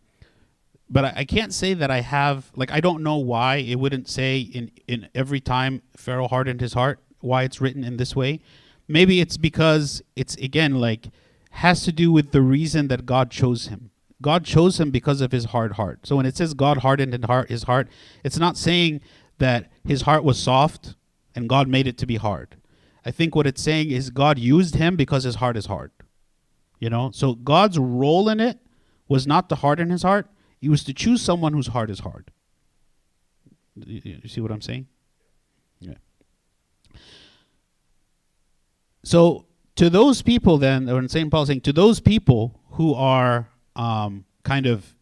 but 0.89 1.05
I, 1.05 1.13
I 1.17 1.25
can't 1.25 1.53
say 1.53 1.73
that 1.73 1.91
I 1.91 2.01
have 2.01 2.51
like 2.55 2.71
I 2.71 2.79
don't 2.79 3.03
know 3.03 3.17
why 3.17 3.57
it 3.57 3.79
wouldn't 3.79 4.07
say 4.07 4.39
in 4.39 4.71
in 4.87 5.09
every 5.13 5.39
time 5.39 5.81
Pharaoh 5.95 6.27
hardened 6.27 6.61
his 6.61 6.73
heart 6.73 6.99
why 7.19 7.43
it's 7.43 7.61
written 7.61 7.83
in 7.83 7.97
this 7.97 8.15
way. 8.15 8.39
Maybe 8.87 9.21
it's 9.21 9.37
because 9.37 10.01
it's 10.15 10.35
again 10.35 10.75
like 10.75 11.09
has 11.51 11.83
to 11.83 11.91
do 11.91 12.11
with 12.11 12.31
the 12.31 12.41
reason 12.41 12.87
that 12.87 13.05
God 13.05 13.29
chose 13.29 13.67
him. 13.67 13.91
God 14.21 14.45
chose 14.45 14.79
him 14.79 14.91
because 14.91 15.19
of 15.19 15.31
his 15.31 15.45
hard 15.45 15.73
heart. 15.73 16.05
So 16.05 16.15
when 16.15 16.25
it 16.25 16.37
says 16.37 16.53
God 16.53 16.77
hardened 16.77 17.13
his 17.49 17.63
heart, 17.63 17.89
it's 18.23 18.37
not 18.37 18.55
saying 18.55 19.01
that 19.39 19.69
his 19.85 20.03
heart 20.03 20.23
was 20.23 20.39
soft 20.39 20.95
and 21.35 21.49
God 21.49 21.67
made 21.67 21.87
it 21.87 21.97
to 21.97 22.05
be 22.05 22.17
hard. 22.17 22.55
I 23.05 23.11
think 23.11 23.35
what 23.35 23.47
it's 23.47 23.61
saying 23.61 23.89
is 23.89 24.09
God 24.09 24.37
used 24.37 24.75
him 24.75 24.95
because 24.95 25.23
his 25.23 25.35
heart 25.35 25.57
is 25.57 25.65
hard. 25.65 25.91
You 26.79 26.89
know? 26.89 27.11
So 27.13 27.33
God's 27.33 27.77
role 27.77 28.29
in 28.29 28.39
it 28.39 28.59
was 29.07 29.25
not 29.27 29.49
to 29.49 29.55
harden 29.55 29.89
his 29.89 30.03
heart, 30.03 30.27
he 30.59 30.69
was 30.69 30.83
to 30.85 30.93
choose 30.93 31.21
someone 31.21 31.53
whose 31.53 31.67
heart 31.67 31.89
is 31.89 31.99
hard. 31.99 32.31
You, 33.75 34.01
you- 34.03 34.29
see 34.29 34.41
what 34.41 34.51
I'm 34.51 34.61
saying? 34.61 34.87
Yeah. 35.79 35.95
So 39.03 39.45
to 39.75 39.89
those 39.89 40.21
people, 40.21 40.57
then, 40.57 40.89
or 40.89 40.99
in 40.99 41.09
St. 41.09 41.31
Paul 41.31 41.45
saying, 41.45 41.61
to 41.61 41.73
those 41.73 41.99
people 41.99 42.59
who 42.71 42.93
are 42.93 43.49
um, 43.75 44.25
kind 44.43 44.65
of, 44.67 44.93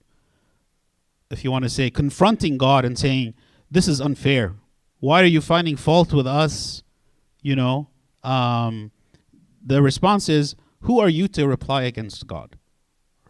if 1.29 1.43
you 1.43 1.51
want 1.51 1.63
to 1.63 1.69
say, 1.69 1.89
confronting 1.89 2.57
God 2.57 2.85
and 2.85 2.97
saying, 2.97 3.33
this 3.69 3.87
is 3.87 3.99
unfair. 3.99 4.55
Why 4.99 5.21
are 5.21 5.25
you 5.25 5.41
finding 5.41 5.75
fault 5.75 6.13
with 6.13 6.25
us? 6.27 6.81
You 7.41 7.55
know, 7.55 7.89
um, 8.23 8.91
the 9.65 9.81
response 9.81 10.29
is, 10.29 10.55
who 10.81 10.99
are 10.99 11.09
you 11.09 11.27
to 11.29 11.47
reply 11.47 11.83
against 11.83 12.27
God? 12.27 12.57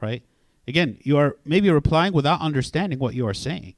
Right? 0.02 0.24
Again, 0.68 0.98
you 1.02 1.18
are 1.18 1.38
maybe 1.46 1.70
replying 1.70 2.14
without 2.14 2.42
understanding 2.42 3.00
what 3.00 3.16
you 3.16 3.28
are 3.28 3.34
saying. 3.34 3.76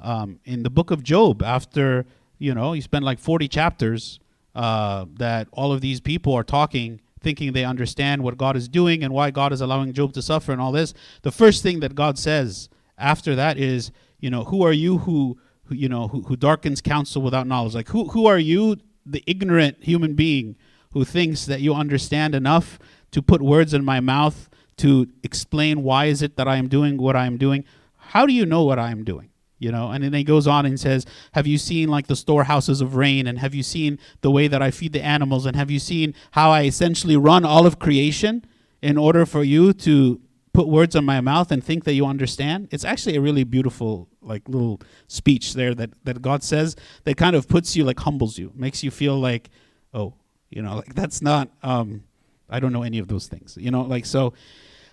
Um, 0.00 0.38
in 0.44 0.62
the 0.62 0.70
book 0.70 0.90
of 0.90 1.02
Job, 1.02 1.42
after 1.42 2.06
you 2.38 2.54
know 2.54 2.72
you 2.72 2.82
spend 2.82 3.04
like 3.04 3.18
forty 3.18 3.48
chapters, 3.48 4.20
uh, 4.54 5.06
that 5.18 5.48
all 5.52 5.72
of 5.72 5.80
these 5.80 6.00
people 6.00 6.34
are 6.34 6.44
talking, 6.44 7.00
thinking 7.20 7.52
they 7.52 7.64
understand 7.64 8.22
what 8.22 8.38
God 8.38 8.56
is 8.56 8.68
doing 8.68 9.02
and 9.02 9.12
why 9.12 9.30
God 9.30 9.52
is 9.52 9.60
allowing 9.60 9.92
Job 9.92 10.12
to 10.12 10.22
suffer 10.22 10.52
and 10.52 10.60
all 10.60 10.72
this. 10.72 10.94
The 11.22 11.32
first 11.32 11.62
thing 11.62 11.80
that 11.80 11.94
God 11.94 12.18
says 12.18 12.68
after 12.96 13.34
that 13.34 13.58
is, 13.58 13.90
you 14.20 14.30
know, 14.30 14.44
who 14.44 14.62
are 14.62 14.72
you 14.72 14.98
who, 14.98 15.38
who 15.64 15.74
you 15.74 15.88
know 15.88 16.08
who, 16.08 16.22
who 16.22 16.36
darkens 16.36 16.80
counsel 16.80 17.20
without 17.22 17.46
knowledge? 17.46 17.74
Like 17.74 17.88
who 17.88 18.08
who 18.08 18.26
are 18.26 18.38
you, 18.38 18.76
the 19.10 19.24
ignorant 19.26 19.82
human 19.82 20.14
being 20.14 20.56
who 20.92 21.04
thinks 21.04 21.46
that 21.46 21.60
you 21.60 21.74
understand 21.74 22.34
enough 22.34 22.78
to 23.10 23.22
put 23.22 23.42
words 23.42 23.74
in 23.74 23.84
my 23.84 24.00
mouth 24.00 24.48
to 24.78 25.08
explain 25.22 25.82
why 25.82 26.06
is 26.06 26.22
it 26.22 26.36
that 26.36 26.48
I 26.48 26.56
am 26.56 26.68
doing 26.68 26.98
what 26.98 27.16
I 27.16 27.26
am 27.26 27.36
doing? 27.36 27.64
How 27.96 28.26
do 28.26 28.32
you 28.32 28.46
know 28.46 28.64
what 28.64 28.78
I 28.78 28.90
am 28.90 29.04
doing? 29.04 29.30
You 29.58 29.72
know, 29.72 29.90
and 29.90 30.04
then 30.04 30.12
he 30.12 30.22
goes 30.22 30.46
on 30.46 30.66
and 30.66 30.78
says, 30.78 31.04
Have 31.32 31.46
you 31.46 31.58
seen 31.58 31.88
like 31.88 32.06
the 32.06 32.14
storehouses 32.14 32.80
of 32.80 32.94
rain? 32.94 33.26
And 33.26 33.40
have 33.40 33.54
you 33.54 33.64
seen 33.64 33.98
the 34.20 34.30
way 34.30 34.46
that 34.46 34.62
I 34.62 34.70
feed 34.70 34.92
the 34.92 35.02
animals? 35.02 35.46
And 35.46 35.56
have 35.56 35.70
you 35.70 35.80
seen 35.80 36.14
how 36.32 36.50
I 36.50 36.64
essentially 36.64 37.16
run 37.16 37.44
all 37.44 37.66
of 37.66 37.80
creation 37.80 38.44
in 38.80 38.96
order 38.96 39.26
for 39.26 39.42
you 39.42 39.72
to 39.72 40.20
put 40.52 40.68
words 40.68 40.96
on 40.96 41.04
my 41.04 41.20
mouth 41.20 41.50
and 41.52 41.62
think 41.62 41.84
that 41.84 41.94
you 41.94 42.06
understand? 42.06 42.68
It's 42.70 42.84
actually 42.84 43.16
a 43.16 43.20
really 43.20 43.44
beautiful, 43.44 44.08
like 44.22 44.48
little 44.48 44.80
speech 45.06 45.54
there 45.54 45.74
that, 45.74 45.90
that 46.04 46.22
God 46.22 46.42
says 46.42 46.76
that 47.04 47.16
kind 47.16 47.36
of 47.36 47.48
puts 47.48 47.76
you 47.76 47.84
like 47.84 48.00
humbles 48.00 48.38
you, 48.38 48.52
makes 48.54 48.82
you 48.82 48.90
feel 48.90 49.18
like, 49.18 49.50
oh, 49.94 50.14
you 50.50 50.62
know, 50.62 50.76
like 50.76 50.94
that's 50.94 51.20
not 51.22 51.50
um 51.62 52.04
I 52.50 52.60
don't 52.60 52.72
know 52.72 52.82
any 52.82 52.98
of 52.98 53.08
those 53.08 53.26
things. 53.26 53.56
You 53.60 53.70
know, 53.70 53.82
like 53.82 54.06
so 54.06 54.34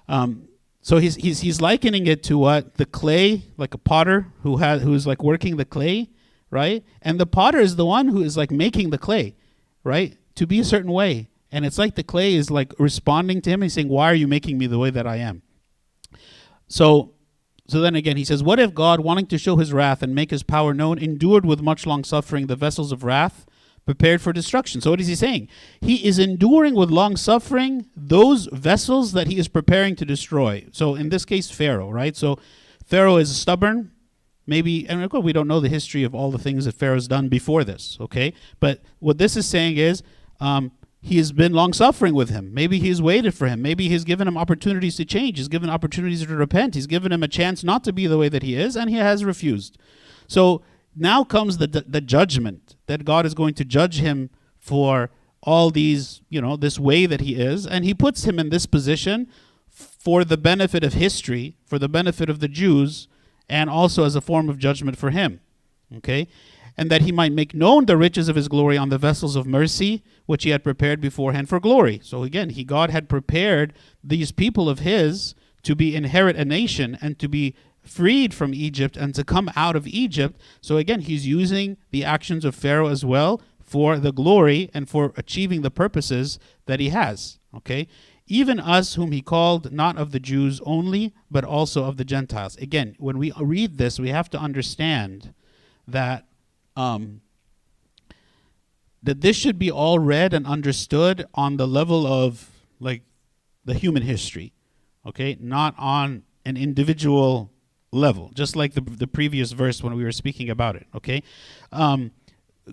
um 0.08 0.48
so 0.82 0.98
he's 0.98 1.16
he's 1.16 1.40
he's 1.40 1.62
likening 1.62 2.08
it 2.08 2.22
to 2.24 2.38
what 2.38 2.76
the 2.76 2.86
clay, 2.86 3.44
like 3.58 3.74
a 3.74 3.78
potter 3.78 4.28
who 4.42 4.58
has 4.58 4.84
who's 4.84 5.08
like 5.08 5.24
working 5.24 5.58
the 5.58 5.66
clay, 5.66 6.10
right? 6.52 6.84
And 7.02 7.20
the 7.20 7.26
potter 7.26 7.60
is 7.60 7.76
the 7.76 7.86
one 7.86 8.10
who 8.10 8.22
is 8.22 8.38
like 8.38 8.52
making 8.52 8.90
the 8.92 8.98
clay, 8.98 9.36
right? 9.84 10.18
To 10.36 10.46
be 10.46 10.60
a 10.60 10.64
certain 10.64 10.92
way. 10.92 11.30
And 11.52 11.66
it's 11.66 11.78
like 11.78 11.96
the 11.96 12.04
clay 12.04 12.34
is 12.34 12.52
like 12.52 12.74
responding 12.78 13.42
to 13.42 13.50
him 13.50 13.62
and 13.62 13.72
saying, 13.72 13.88
Why 13.88 14.12
are 14.12 14.16
you 14.16 14.28
making 14.28 14.58
me 14.58 14.68
the 14.68 14.78
way 14.78 14.90
that 14.90 15.08
I 15.08 15.18
am? 15.18 15.42
So 16.68 17.16
so 17.68 17.80
then 17.82 17.96
again 17.96 18.18
he 18.18 18.26
says, 18.26 18.44
What 18.44 18.60
if 18.60 18.74
God, 18.74 19.00
wanting 19.00 19.28
to 19.28 19.38
show 19.38 19.58
his 19.58 19.74
wrath 19.74 20.04
and 20.04 20.14
make 20.14 20.32
his 20.32 20.44
power 20.44 20.74
known, 20.74 20.98
endured 21.00 21.46
with 21.46 21.62
much 21.62 21.86
long 21.86 22.04
suffering 22.04 22.48
the 22.48 22.56
vessels 22.56 22.92
of 22.92 23.04
wrath 23.04 23.46
prepared 23.86 24.22
for 24.22 24.34
destruction? 24.34 24.82
So 24.82 24.92
what 24.92 25.02
is 25.02 25.08
he 25.08 25.16
saying? 25.16 25.48
He 25.82 26.06
is 26.08 26.20
enduring 26.20 26.76
with 26.76 26.92
long 26.92 27.16
suffering 27.16 27.88
those 27.96 28.48
vessels 28.52 29.14
that 29.14 29.28
he 29.28 29.38
is 29.38 29.48
preparing 29.48 29.96
to 29.98 30.06
destroy. 30.06 30.66
So 30.72 30.96
in 30.96 31.10
this 31.10 31.26
case, 31.26 31.50
Pharaoh, 31.50 31.92
right? 31.92 32.16
So 32.16 32.40
Pharaoh 32.86 33.18
is 33.18 33.36
stubborn. 33.36 33.92
Maybe, 34.48 34.88
and 34.88 35.04
of 35.04 35.10
course, 35.10 35.24
we 35.24 35.34
don't 35.34 35.48
know 35.48 35.60
the 35.60 35.70
history 35.70 36.04
of 36.04 36.14
all 36.14 36.30
the 36.30 36.38
things 36.38 36.66
that 36.66 36.76
Pharaoh's 36.76 37.08
done 37.08 37.30
before 37.30 37.64
this, 37.64 37.98
okay? 38.00 38.32
But 38.60 38.84
what 39.00 39.18
this 39.18 39.36
is 39.36 39.48
saying 39.48 39.78
is, 39.78 40.04
um, 40.40 40.72
he 41.06 41.18
has 41.18 41.32
been 41.32 41.54
long 41.54 41.72
suffering 41.72 42.16
with 42.16 42.32
him. 42.32 42.52
Maybe 42.52 42.80
he's 42.80 43.00
waited 43.00 43.36
for 43.36 43.48
him. 43.48 43.62
Maybe 43.62 43.90
he's 43.90 44.04
given 44.04 44.28
him 44.28 44.40
opportunities 44.40 44.96
to 44.96 45.06
change. 45.06 45.38
He's 45.38 45.48
given 45.48 45.70
opportunities 45.70 46.26
to 46.26 46.36
repent. 46.36 46.74
He's 46.74 46.88
given 46.88 47.12
him 47.12 47.22
a 47.22 47.28
chance 47.28 47.64
not 47.64 47.84
to 47.84 47.94
be 47.94 48.08
the 48.08 48.18
way 48.18 48.28
that 48.28 48.42
he 48.42 48.56
is, 48.56 48.76
and 48.76 48.90
he 48.90 48.96
has 48.96 49.24
refused. 49.24 49.78
So 50.28 50.64
now 50.96 51.24
comes 51.24 51.60
the, 51.60 51.68
the, 51.68 51.82
the 51.88 52.02
judgment 52.02 52.76
that 52.88 53.06
God 53.06 53.24
is 53.24 53.36
going 53.36 53.54
to 53.54 53.64
judge 53.64 54.00
him 54.00 54.32
for 54.58 55.12
all 55.44 55.70
these, 55.70 56.22
you 56.28 56.42
know, 56.42 56.56
this 56.56 56.80
way 56.80 57.06
that 57.06 57.22
he 57.22 57.36
is, 57.36 57.68
and 57.68 57.86
he 57.86 57.94
puts 57.94 58.24
him 58.24 58.40
in 58.40 58.50
this 58.50 58.66
position 58.66 59.28
for 59.70 60.26
the 60.26 60.38
benefit 60.38 60.84
of 60.84 60.94
history, 60.94 61.56
for 61.68 61.78
the 61.78 61.88
benefit 61.88 62.32
of 62.32 62.40
the 62.40 62.48
Jews, 62.48 63.08
and 63.48 63.70
also 63.70 64.06
as 64.06 64.16
a 64.16 64.22
form 64.22 64.50
of 64.50 64.58
judgment 64.58 64.98
for 64.98 65.12
him. 65.12 65.40
Okay? 65.98 66.28
And 66.78 66.92
that 66.92 67.04
he 67.04 67.12
might 67.12 67.32
make 67.32 67.54
known 67.54 67.86
the 67.86 67.98
riches 67.98 68.28
of 68.28 68.36
his 68.36 68.48
glory 68.48 68.78
on 68.78 68.90
the 68.90 68.98
vessels 68.98 69.36
of 69.36 69.48
mercy, 69.48 70.04
which 70.26 70.44
he 70.44 70.50
had 70.50 70.64
prepared 70.64 71.00
beforehand 71.00 71.48
for 71.48 71.60
glory. 71.60 72.02
So 72.04 72.24
again, 72.24 72.50
he 72.50 72.64
God 72.64 72.90
had 72.90 73.08
prepared 73.08 73.74
these 74.04 74.32
people 74.32 74.70
of 74.70 74.80
his 74.80 75.36
to 75.64 75.76
be 75.76 75.96
inherit 75.96 76.36
a 76.36 76.46
nation 76.46 76.98
and 77.02 77.18
to 77.20 77.28
be 77.28 77.56
freed 77.82 78.34
from 78.34 78.54
Egypt 78.54 78.98
and 78.98 79.16
to 79.16 79.24
come 79.24 79.50
out 79.56 79.76
of 79.76 79.88
Egypt. 79.88 80.40
So 80.62 80.78
again, 80.78 81.02
he's 81.02 81.28
using 81.28 81.78
the 81.92 82.04
actions 82.04 82.44
of 82.44 82.56
Pharaoh 82.56 82.88
as 82.88 83.06
well 83.06 83.42
for 83.62 83.98
the 83.98 84.12
glory 84.12 84.70
and 84.74 84.90
for 84.90 85.14
achieving 85.18 85.62
the 85.62 85.72
purposes 85.72 86.40
that 86.66 86.80
he 86.80 86.90
has. 86.90 87.40
Okay? 87.56 87.88
Even 88.28 88.60
us, 88.60 88.96
whom 88.96 89.12
he 89.12 89.22
called 89.22 89.72
not 89.72 89.98
of 89.98 90.12
the 90.12 90.20
Jews 90.20 90.60
only, 90.66 91.14
but 91.30 91.44
also 91.44 91.84
of 91.86 91.98
the 91.98 92.06
Gentiles. 92.06 92.58
Again, 92.58 92.96
when 92.98 93.18
we 93.18 93.32
read 93.40 93.78
this, 93.78 94.00
we 94.00 94.10
have 94.10 94.30
to 94.32 94.40
understand 94.40 95.34
that 95.88 96.26
um, 96.76 97.22
that 99.02 99.22
this 99.22 99.36
should 99.36 99.60
be 99.60 99.72
all 99.72 100.00
read 100.00 100.34
and 100.34 100.48
understood 100.48 101.26
on 101.34 101.58
the 101.58 101.68
level 101.68 102.08
of 102.08 102.50
like 102.80 103.04
the 103.64 103.74
human 103.74 104.04
history, 104.04 104.54
okay, 105.06 105.38
not 105.40 105.76
on 105.78 106.24
an 106.46 106.58
individual 106.58 107.52
level, 107.92 108.32
just 108.34 108.56
like 108.56 108.74
the 108.74 108.82
the 108.82 109.08
previous 109.08 109.52
verse 109.52 109.82
when 109.84 109.96
we 109.96 110.04
were 110.04 110.12
speaking 110.12 110.50
about 110.50 110.76
it. 110.76 110.88
Okay, 110.96 111.24
um, 111.72 112.12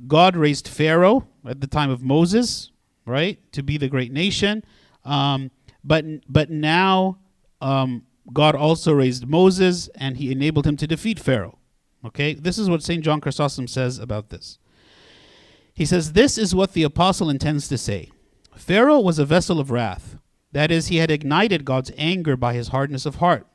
God 0.06 0.36
raised 0.36 0.68
Pharaoh 0.68 1.26
at 1.46 1.60
the 1.60 1.66
time 1.66 1.90
of 1.90 2.02
Moses, 2.02 2.70
right, 3.06 3.38
to 3.52 3.62
be 3.62 3.76
the 3.76 3.88
great 3.88 4.12
nation, 4.12 4.64
um, 5.04 5.50
but 5.84 6.04
but 6.28 6.50
now 6.50 7.18
um, 7.60 8.06
God 8.32 8.54
also 8.54 8.92
raised 8.92 9.26
Moses, 9.26 9.88
and 9.94 10.16
He 10.16 10.32
enabled 10.32 10.66
him 10.66 10.76
to 10.78 10.86
defeat 10.86 11.20
Pharaoh. 11.20 11.58
Okay, 12.04 12.34
this 12.34 12.58
is 12.58 12.68
what 12.68 12.82
Saint 12.82 13.04
John 13.04 13.20
Chrysostom 13.20 13.68
says 13.68 13.98
about 13.98 14.30
this. 14.30 14.58
He 15.74 15.84
says, 15.84 16.12
This 16.12 16.36
is 16.36 16.54
what 16.54 16.72
the 16.72 16.82
apostle 16.82 17.30
intends 17.30 17.68
to 17.68 17.78
say. 17.78 18.10
Pharaoh 18.56 19.00
was 19.00 19.18
a 19.18 19.24
vessel 19.24 19.60
of 19.60 19.70
wrath. 19.70 20.16
That 20.52 20.70
is, 20.70 20.88
he 20.88 20.96
had 20.96 21.10
ignited 21.10 21.64
God's 21.64 21.90
anger 21.96 22.36
by 22.36 22.54
his 22.54 22.68
hardness 22.68 23.06
of 23.06 23.16
heart. 23.16 23.46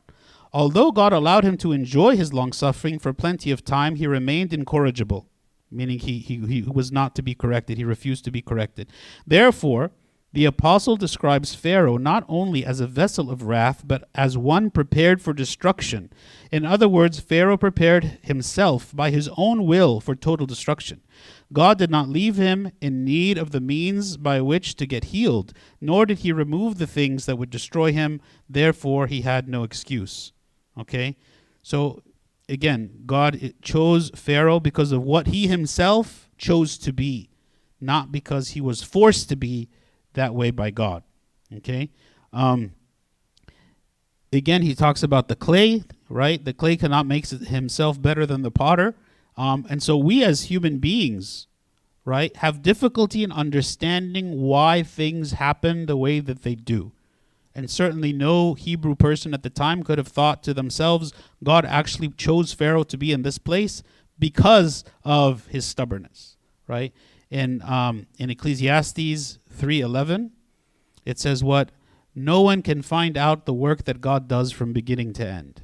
Although 0.51 0.91
God 0.91 1.13
allowed 1.13 1.43
him 1.43 1.57
to 1.57 1.71
enjoy 1.71 2.15
his 2.15 2.33
long 2.33 2.53
suffering 2.53 2.97
for 2.99 3.13
plenty 3.13 3.51
of 3.51 3.63
time, 3.63 3.95
he 3.95 4.07
remained 4.07 4.53
incorrigible, 4.53 5.27
meaning 5.69 5.99
he, 5.99 6.19
he, 6.19 6.37
he 6.37 6.61
was 6.61 6.91
not 6.91 7.13
to 7.15 7.21
be 7.21 7.35
corrected. 7.35 7.77
He 7.77 7.83
refused 7.83 8.25
to 8.25 8.31
be 8.31 8.41
corrected. 8.41 8.89
Therefore, 9.27 9.91
The 10.33 10.45
apostle 10.45 10.97
describes 10.97 11.55
Pharaoh 11.55 11.97
not 11.97 12.25
only 12.27 12.65
as 12.65 12.79
a 12.79 12.87
vessel 12.87 13.31
of 13.31 13.43
wrath, 13.43 13.83
but 13.85 14.09
as 14.13 14.37
one 14.37 14.69
prepared 14.69 15.21
for 15.21 15.33
destruction. 15.33 16.11
In 16.51 16.65
other 16.65 16.89
words, 16.89 17.19
Pharaoh 17.19 17.57
prepared 17.57 18.19
himself 18.23 18.95
by 18.95 19.09
his 19.09 19.29
own 19.37 19.65
will 19.65 20.01
for 20.01 20.15
total 20.15 20.45
destruction. 20.45 21.01
God 21.53 21.77
did 21.77 21.89
not 21.89 22.09
leave 22.09 22.35
him 22.35 22.71
in 22.81 23.05
need 23.05 23.37
of 23.37 23.51
the 23.51 23.61
means 23.61 24.17
by 24.17 24.41
which 24.41 24.75
to 24.75 24.85
get 24.85 25.05
healed, 25.05 25.53
nor 25.79 26.05
did 26.05 26.19
he 26.19 26.31
remove 26.33 26.77
the 26.77 26.87
things 26.87 27.25
that 27.25 27.37
would 27.37 27.49
destroy 27.49 27.93
him. 27.93 28.19
Therefore, 28.49 29.07
he 29.07 29.21
had 29.21 29.47
no 29.47 29.63
excuse. 29.63 30.33
Okay? 30.77 31.15
So, 31.63 32.03
again, 32.49 33.03
God 33.05 33.53
chose 33.61 34.11
Pharaoh 34.13 34.59
because 34.59 34.91
of 34.91 35.03
what 35.03 35.27
he 35.27 35.47
himself 35.47 36.29
chose 36.37 36.77
to 36.79 36.91
be, 36.91 37.29
not 37.79 38.11
because 38.11 38.49
he 38.49 38.61
was 38.61 38.83
forced 38.83 39.29
to 39.29 39.37
be 39.37 39.69
that 40.17 40.35
way 40.35 40.51
by 40.51 40.69
God. 40.69 41.03
Okay? 41.51 41.89
Um, 42.33 42.73
again, 44.31 44.61
he 44.61 44.75
talks 44.75 45.01
about 45.01 45.27
the 45.27 45.35
clay, 45.35 45.83
right? 46.09 46.43
The 46.43 46.53
clay 46.53 46.75
cannot 46.75 47.07
make 47.07 47.27
himself 47.27 48.01
better 48.01 48.25
than 48.25 48.41
the 48.41 48.51
potter. 48.51 48.95
Um, 49.37 49.65
and 49.69 49.81
so 49.81 49.97
we 49.97 50.23
as 50.23 50.43
human 50.43 50.79
beings, 50.79 51.47
right, 52.05 52.35
have 52.37 52.61
difficulty 52.61 53.23
in 53.23 53.31
understanding 53.31 54.41
why 54.41 54.83
things 54.83 55.33
happen 55.33 55.85
the 55.85 55.97
way 55.97 56.19
that 56.19 56.43
they 56.43 56.55
do. 56.55 56.91
And 57.55 57.71
certainly 57.71 58.13
no 58.13 58.53
Hebrew 58.53 58.95
person 58.95 59.33
at 59.33 59.41
the 59.41 59.49
time 59.49 59.83
could 59.83 59.97
have 59.97 60.07
thought 60.07 60.43
to 60.43 60.53
themselves, 60.53 61.11
God 61.43 61.65
actually 61.65 62.09
chose 62.09 62.53
Pharaoh 62.53 62.83
to 62.83 62.97
be 62.97 63.11
in 63.11 63.23
this 63.23 63.39
place 63.39 63.81
because 64.19 64.83
of 65.03 65.47
his 65.47 65.65
stubbornness, 65.65 66.37
right? 66.67 66.93
In 67.31 67.61
um, 67.63 68.05
in 68.19 68.29
Ecclesiastes 68.29 69.39
3:11, 69.57 70.31
it 71.05 71.19
says 71.19 71.43
what 71.43 71.71
no 72.15 72.41
one 72.41 72.61
can 72.61 72.81
find 72.81 73.17
out 73.17 73.45
the 73.45 73.53
work 73.53 73.83
that 73.85 74.01
God 74.01 74.27
does 74.27 74.51
from 74.51 74.73
beginning 74.73 75.13
to 75.13 75.27
end, 75.27 75.61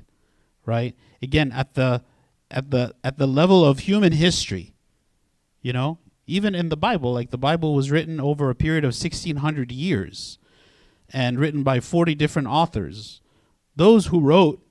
right? 0.66 0.96
Again, 1.22 1.52
at 1.52 1.74
the 1.74 2.04
at 2.52 2.72
the 2.72 2.94
at 3.04 3.18
the 3.18 3.28
level 3.28 3.66
of 3.66 3.80
human 3.80 4.14
history, 4.14 4.76
you 5.62 5.74
know, 5.74 5.98
even 6.28 6.56
in 6.56 6.70
the 6.70 6.78
Bible, 6.78 7.14
like 7.14 7.32
the 7.32 7.38
Bible 7.38 7.74
was 7.74 7.92
written 7.92 8.20
over 8.20 8.50
a 8.50 8.56
period 8.56 8.84
of 8.84 8.90
1600 8.90 9.72
years 9.72 10.38
and 11.12 11.40
written 11.40 11.64
by 11.64 11.80
40 11.80 12.16
different 12.16 12.48
authors. 12.48 13.22
Those 13.76 14.08
who 14.08 14.20
wrote 14.20 14.66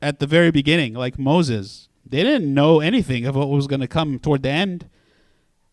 at 0.00 0.18
the 0.18 0.26
very 0.26 0.50
beginning, 0.50 0.94
like 0.94 1.18
Moses, 1.18 1.88
they 2.04 2.22
didn't 2.22 2.52
know 2.52 2.80
anything 2.80 3.24
of 3.24 3.36
what 3.36 3.48
was 3.48 3.66
going 3.66 3.80
to 3.80 3.88
come 3.88 4.18
toward 4.18 4.42
the 4.42 4.50
end. 4.50 4.88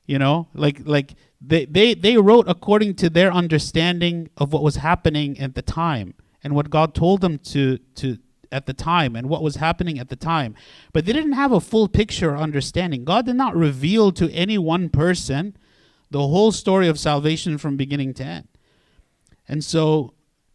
You 0.06 0.18
know, 0.18 0.47
like 0.56 0.82
like 0.86 1.14
they, 1.42 1.66
they 1.66 1.94
they 1.94 2.18
wrote 2.18 2.46
according 2.48 2.96
to 2.96 3.10
their 3.10 3.32
understanding 3.32 4.30
of 4.38 4.52
what 4.52 4.64
was 4.64 4.78
happening 4.78 5.40
at 5.40 5.56
the 5.56 5.62
time 5.62 6.14
and 6.44 6.54
what 6.54 6.70
God 6.70 6.94
told 6.94 7.22
them 7.22 7.40
to 7.40 7.78
to 7.96 8.18
at 8.52 8.66
the 8.66 8.74
time 8.74 9.16
and 9.16 9.30
what 9.30 9.44
was 9.44 9.58
happening 9.58 10.00
at 10.00 10.10
the 10.10 10.16
time. 10.16 10.56
But 10.92 11.06
they 11.06 11.14
didn't 11.14 11.34
have 11.34 11.52
a 11.52 11.62
full 11.62 11.88
picture 11.88 12.32
or 12.32 12.38
understanding. 12.38 13.06
God 13.06 13.26
did 13.26 13.36
not 13.36 13.56
reveal 13.56 14.12
to 14.14 14.32
any 14.32 14.58
one 14.58 14.90
person 14.90 15.56
the 16.12 16.20
whole 16.20 16.52
story 16.52 16.88
of 16.88 17.00
salvation 17.00 17.58
from 17.58 17.78
beginning 17.78 18.14
to 18.16 18.24
end. 18.24 18.48
And 19.48 19.64
so, 19.64 20.14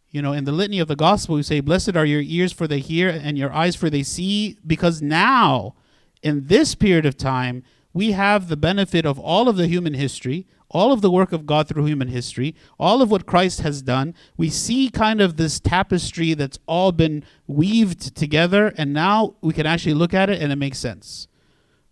you 0.09 0.21
know, 0.21 0.33
in 0.33 0.43
the 0.43 0.51
litany 0.51 0.79
of 0.79 0.87
the 0.87 0.95
gospel, 0.95 1.35
we 1.35 1.43
say, 1.43 1.59
Blessed 1.61 1.95
are 1.95 2.05
your 2.05 2.21
ears 2.21 2.51
for 2.51 2.67
they 2.67 2.79
hear 2.79 3.09
and 3.09 3.37
your 3.37 3.53
eyes 3.53 3.75
for 3.75 3.89
they 3.89 4.03
see, 4.03 4.57
because 4.65 5.01
now, 5.01 5.75
in 6.21 6.47
this 6.47 6.75
period 6.75 7.05
of 7.05 7.17
time, 7.17 7.63
we 7.93 8.11
have 8.11 8.49
the 8.49 8.57
benefit 8.57 9.05
of 9.05 9.17
all 9.19 9.47
of 9.47 9.55
the 9.55 9.67
human 9.67 9.93
history, 9.93 10.47
all 10.69 10.91
of 10.91 11.01
the 11.01 11.11
work 11.11 11.31
of 11.31 11.45
God 11.45 11.67
through 11.67 11.85
human 11.85 12.07
history, 12.07 12.55
all 12.79 13.01
of 13.01 13.11
what 13.11 13.25
Christ 13.25 13.61
has 13.61 13.81
done. 13.81 14.13
We 14.37 14.49
see 14.49 14.89
kind 14.89 15.21
of 15.21 15.37
this 15.37 15.59
tapestry 15.59 16.33
that's 16.33 16.59
all 16.65 16.91
been 16.91 17.23
weaved 17.47 18.15
together, 18.15 18.73
and 18.77 18.93
now 18.93 19.35
we 19.41 19.53
can 19.53 19.65
actually 19.65 19.93
look 19.93 20.13
at 20.13 20.29
it 20.29 20.41
and 20.41 20.51
it 20.51 20.57
makes 20.57 20.79
sense 20.79 21.27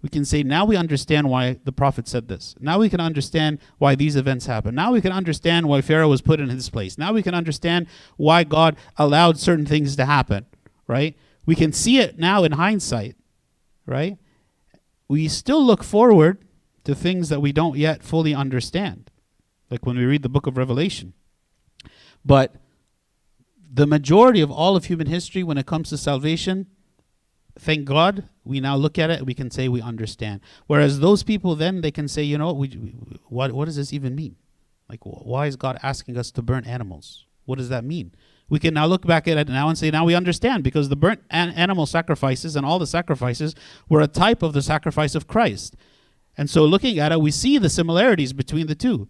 we 0.04 0.10
can 0.10 0.26
say 0.26 0.44
now 0.44 0.66
we 0.66 0.76
understand 0.76 1.30
why 1.30 1.58
the 1.64 1.72
prophet 1.72 2.10
said 2.10 2.28
this. 2.28 2.56
Now 2.60 2.78
we 2.78 2.90
can 2.90 3.00
understand 3.00 3.60
why 3.78 3.96
these 3.96 4.18
events 4.18 4.46
happened. 4.46 4.76
Now 4.76 4.92
we 4.92 5.00
can 5.00 5.14
understand 5.14 5.66
why 5.68 5.80
Pharaoh 5.80 6.10
was 6.10 6.22
put 6.22 6.42
in 6.42 6.50
his 6.50 6.70
place. 6.70 6.98
Now 6.98 7.14
we 7.14 7.24
can 7.24 7.34
understand 7.34 7.88
why 8.18 8.44
God 8.44 8.76
allowed 8.98 9.40
certain 9.40 9.66
things 9.66 9.96
to 9.96 10.06
happen, 10.06 10.46
right? 10.88 11.16
We 11.46 11.56
can 11.56 11.72
see 11.72 12.00
it 12.00 12.20
now 12.20 12.44
in 12.44 12.52
hindsight, 12.52 13.16
right? 13.86 14.18
We 15.08 15.30
still 15.30 15.66
look 15.66 15.86
forward 15.86 16.44
to 16.84 16.96
things 16.96 17.30
that 17.30 17.42
we 17.42 17.52
don't 17.52 17.78
yet 17.78 18.04
fully 18.04 18.34
understand, 18.34 19.10
like 19.70 19.86
when 19.86 19.98
we 19.98 20.06
read 20.06 20.24
the 20.24 20.30
book 20.30 20.48
of 20.48 20.58
Revelation. 20.58 21.14
But 22.26 22.56
the 23.72 23.88
majority 23.88 24.42
of 24.42 24.52
all 24.52 24.76
of 24.76 24.86
human 24.86 25.08
history, 25.08 25.44
when 25.44 25.58
it 25.58 25.66
comes 25.66 25.90
to 25.90 25.98
salvation, 25.98 26.68
thank 27.58 27.86
God, 27.86 28.30
we 28.44 28.60
now 28.60 28.76
look 28.76 29.00
at 29.00 29.10
it 29.10 29.20
and 29.20 29.28
we 29.28 29.34
can 29.34 29.50
say 29.50 29.68
we 29.68 29.82
understand. 29.82 30.42
Whereas 30.68 31.00
those 31.00 31.24
people 31.24 31.56
then 31.56 31.82
they 31.82 31.92
can 31.92 32.08
say, 32.08 32.24
you 32.24 32.38
know, 32.38 32.54
we, 32.54 32.70
we, 32.70 32.96
what 33.28 33.52
what 33.52 33.66
does 33.66 33.78
this 33.78 33.94
even 33.94 34.16
mean? 34.16 34.36
Like, 34.90 35.02
wh- 35.04 35.26
why 35.26 35.48
is 35.48 35.56
God 35.56 35.80
asking 35.82 36.18
us 36.18 36.32
to 36.32 36.42
burn 36.42 36.66
animals? 36.66 37.26
What 37.46 37.58
does 37.58 37.70
that 37.70 37.84
mean? 37.84 38.14
We 38.50 38.60
can 38.60 38.74
now 38.74 38.86
look 38.86 39.06
back 39.06 39.28
at 39.28 39.38
it 39.38 39.48
now 39.48 39.70
and 39.70 39.78
say, 39.78 39.90
now 39.90 40.06
we 40.06 40.16
understand 40.16 40.64
because 40.64 40.90
the 40.90 40.96
burnt 40.96 41.22
an- 41.30 41.52
animal 41.52 41.86
sacrifices 41.86 42.56
and 42.56 42.66
all 42.66 42.78
the 42.78 42.88
sacrifices 42.88 43.56
were 43.90 44.02
a 44.02 44.08
type 44.08 44.44
of 44.44 44.54
the 44.54 44.62
sacrifice 44.62 45.16
of 45.16 45.28
Christ. 45.28 45.76
And 46.38 46.50
so 46.50 46.66
looking 46.66 47.00
at 47.00 47.12
it, 47.12 47.22
we 47.22 47.32
see 47.32 47.58
the 47.58 47.70
similarities 47.70 48.34
between 48.34 48.68
the 48.68 48.76
two, 48.76 49.08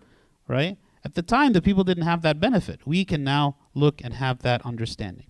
right? 0.48 0.78
At 1.06 1.16
the 1.16 1.22
time, 1.22 1.54
the 1.54 1.62
people 1.62 1.84
didn't 1.84 2.06
have 2.06 2.22
that 2.22 2.40
benefit. 2.40 2.86
We 2.86 3.06
can 3.06 3.24
now 3.24 3.58
look 3.74 4.02
and 4.04 4.14
have 4.14 4.40
that 4.40 4.66
understanding. 4.66 5.28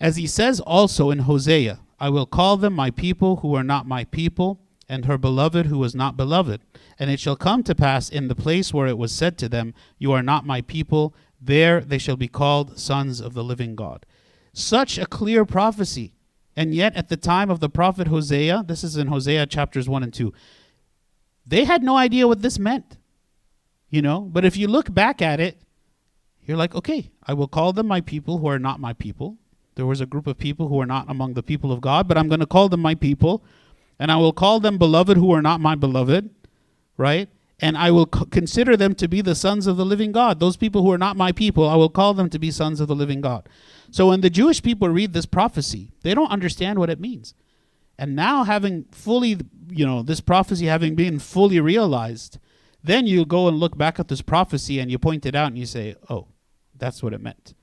As 0.00 0.16
he 0.16 0.26
says 0.26 0.60
also 0.60 1.10
in 1.10 1.20
Hosea, 1.20 1.80
I 1.98 2.10
will 2.10 2.26
call 2.26 2.56
them 2.56 2.74
my 2.74 2.90
people 2.90 3.36
who 3.36 3.54
are 3.54 3.64
not 3.64 3.86
my 3.86 4.04
people, 4.04 4.60
and 4.88 5.06
her 5.06 5.18
beloved 5.18 5.66
who 5.66 5.78
was 5.78 5.94
not 5.94 6.16
beloved. 6.16 6.60
And 6.98 7.10
it 7.10 7.20
shall 7.20 7.36
come 7.36 7.62
to 7.64 7.74
pass 7.74 8.08
in 8.08 8.28
the 8.28 8.34
place 8.34 8.72
where 8.72 8.86
it 8.86 8.98
was 8.98 9.12
said 9.12 9.38
to 9.38 9.48
them, 9.48 9.74
You 9.98 10.12
are 10.12 10.22
not 10.22 10.46
my 10.46 10.60
people, 10.60 11.14
there 11.40 11.80
they 11.80 11.98
shall 11.98 12.16
be 12.16 12.28
called 12.28 12.78
sons 12.78 13.20
of 13.20 13.34
the 13.34 13.44
living 13.44 13.74
God. 13.74 14.06
Such 14.52 14.98
a 14.98 15.06
clear 15.06 15.44
prophecy. 15.44 16.14
And 16.54 16.74
yet, 16.74 16.96
at 16.96 17.08
the 17.08 17.16
time 17.16 17.50
of 17.50 17.60
the 17.60 17.68
prophet 17.68 18.08
Hosea, 18.08 18.64
this 18.66 18.82
is 18.82 18.96
in 18.96 19.08
Hosea 19.08 19.46
chapters 19.46 19.88
1 19.88 20.02
and 20.02 20.14
2, 20.14 20.32
they 21.46 21.64
had 21.64 21.82
no 21.82 21.96
idea 21.96 22.26
what 22.26 22.42
this 22.42 22.58
meant. 22.58 22.96
You 23.88 24.02
know, 24.02 24.20
but 24.20 24.44
if 24.44 24.56
you 24.56 24.66
look 24.66 24.92
back 24.92 25.22
at 25.22 25.38
it, 25.38 25.60
you're 26.42 26.56
like, 26.56 26.74
okay, 26.74 27.10
I 27.24 27.34
will 27.34 27.48
call 27.48 27.72
them 27.72 27.86
my 27.86 28.00
people 28.00 28.38
who 28.38 28.48
are 28.48 28.58
not 28.58 28.80
my 28.80 28.92
people. 28.92 29.38
There 29.76 29.86
was 29.86 30.00
a 30.00 30.06
group 30.06 30.26
of 30.26 30.38
people 30.38 30.68
who 30.68 30.80
are 30.80 30.86
not 30.86 31.08
among 31.08 31.34
the 31.34 31.42
people 31.42 31.70
of 31.70 31.80
God, 31.80 32.08
but 32.08 32.18
I'm 32.18 32.28
going 32.28 32.40
to 32.40 32.46
call 32.46 32.68
them 32.68 32.80
my 32.80 32.94
people. 32.94 33.44
And 33.98 34.10
I 34.10 34.16
will 34.16 34.32
call 34.32 34.60
them 34.60 34.78
beloved 34.78 35.16
who 35.16 35.32
are 35.32 35.42
not 35.42 35.60
my 35.60 35.74
beloved, 35.74 36.30
right? 36.96 37.28
And 37.60 37.78
I 37.78 37.90
will 37.90 38.08
c- 38.12 38.26
consider 38.30 38.76
them 38.76 38.94
to 38.96 39.08
be 39.08 39.22
the 39.22 39.34
sons 39.34 39.66
of 39.66 39.76
the 39.76 39.84
living 39.84 40.12
God. 40.12 40.40
Those 40.40 40.56
people 40.56 40.82
who 40.82 40.92
are 40.92 40.98
not 40.98 41.16
my 41.16 41.32
people, 41.32 41.68
I 41.68 41.76
will 41.76 41.88
call 41.88 42.12
them 42.12 42.28
to 42.30 42.38
be 42.38 42.50
sons 42.50 42.80
of 42.80 42.88
the 42.88 42.94
living 42.94 43.20
God. 43.20 43.48
So 43.90 44.08
when 44.08 44.20
the 44.20 44.30
Jewish 44.30 44.62
people 44.62 44.88
read 44.88 45.12
this 45.12 45.26
prophecy, 45.26 45.92
they 46.02 46.14
don't 46.14 46.30
understand 46.30 46.78
what 46.78 46.90
it 46.90 47.00
means. 47.00 47.34
And 47.98 48.14
now, 48.14 48.44
having 48.44 48.84
fully, 48.90 49.38
you 49.68 49.86
know, 49.86 50.02
this 50.02 50.20
prophecy 50.20 50.66
having 50.66 50.94
been 50.94 51.18
fully 51.18 51.60
realized, 51.60 52.38
then 52.82 53.06
you 53.06 53.24
go 53.24 53.48
and 53.48 53.58
look 53.58 53.76
back 53.76 53.98
at 53.98 54.08
this 54.08 54.22
prophecy 54.22 54.78
and 54.78 54.90
you 54.90 54.98
point 54.98 55.26
it 55.26 55.34
out 55.34 55.48
and 55.48 55.58
you 55.58 55.66
say, 55.66 55.96
oh, 56.08 56.28
that's 56.76 57.02
what 57.02 57.12
it 57.12 57.20
meant. 57.20 57.54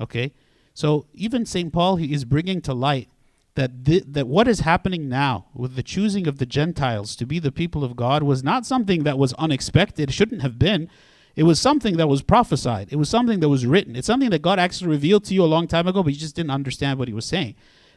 Okay? 0.00 0.32
So 0.74 1.06
even 1.12 1.44
St. 1.44 1.72
Paul 1.72 1.96
he 1.96 2.12
is 2.12 2.24
bringing 2.24 2.60
to 2.62 2.72
light 2.72 3.08
that 3.54 3.84
th- 3.84 4.04
that 4.06 4.26
what 4.26 4.48
is 4.48 4.60
happening 4.60 5.08
now 5.08 5.46
with 5.54 5.76
the 5.76 5.82
choosing 5.82 6.26
of 6.26 6.38
the 6.38 6.46
Gentiles 6.46 7.14
to 7.16 7.26
be 7.26 7.38
the 7.38 7.52
people 7.52 7.84
of 7.84 7.96
God 7.96 8.22
was 8.22 8.42
not 8.42 8.64
something 8.64 9.04
that 9.04 9.18
was 9.18 9.34
unexpected, 9.34 10.12
shouldn't 10.12 10.42
have 10.42 10.58
been. 10.58 10.88
It 11.36 11.44
was 11.44 11.60
something 11.60 11.96
that 11.96 12.08
was 12.08 12.22
prophesied. 12.22 12.88
It 12.90 12.96
was 12.96 13.08
something 13.08 13.40
that 13.40 13.48
was 13.48 13.66
written. 13.66 13.96
It's 13.96 14.06
something 14.06 14.30
that 14.30 14.42
God 14.42 14.58
actually 14.58 14.90
revealed 14.90 15.24
to 15.24 15.34
you 15.34 15.44
a 15.44 15.46
long 15.46 15.66
time 15.66 15.86
ago, 15.86 16.02
but 16.02 16.12
you 16.12 16.18
just 16.18 16.36
didn't 16.36 16.50
understand 16.50 16.98
what 16.98 17.08
he 17.08 17.14
was 17.14 17.24
saying. 17.24 17.54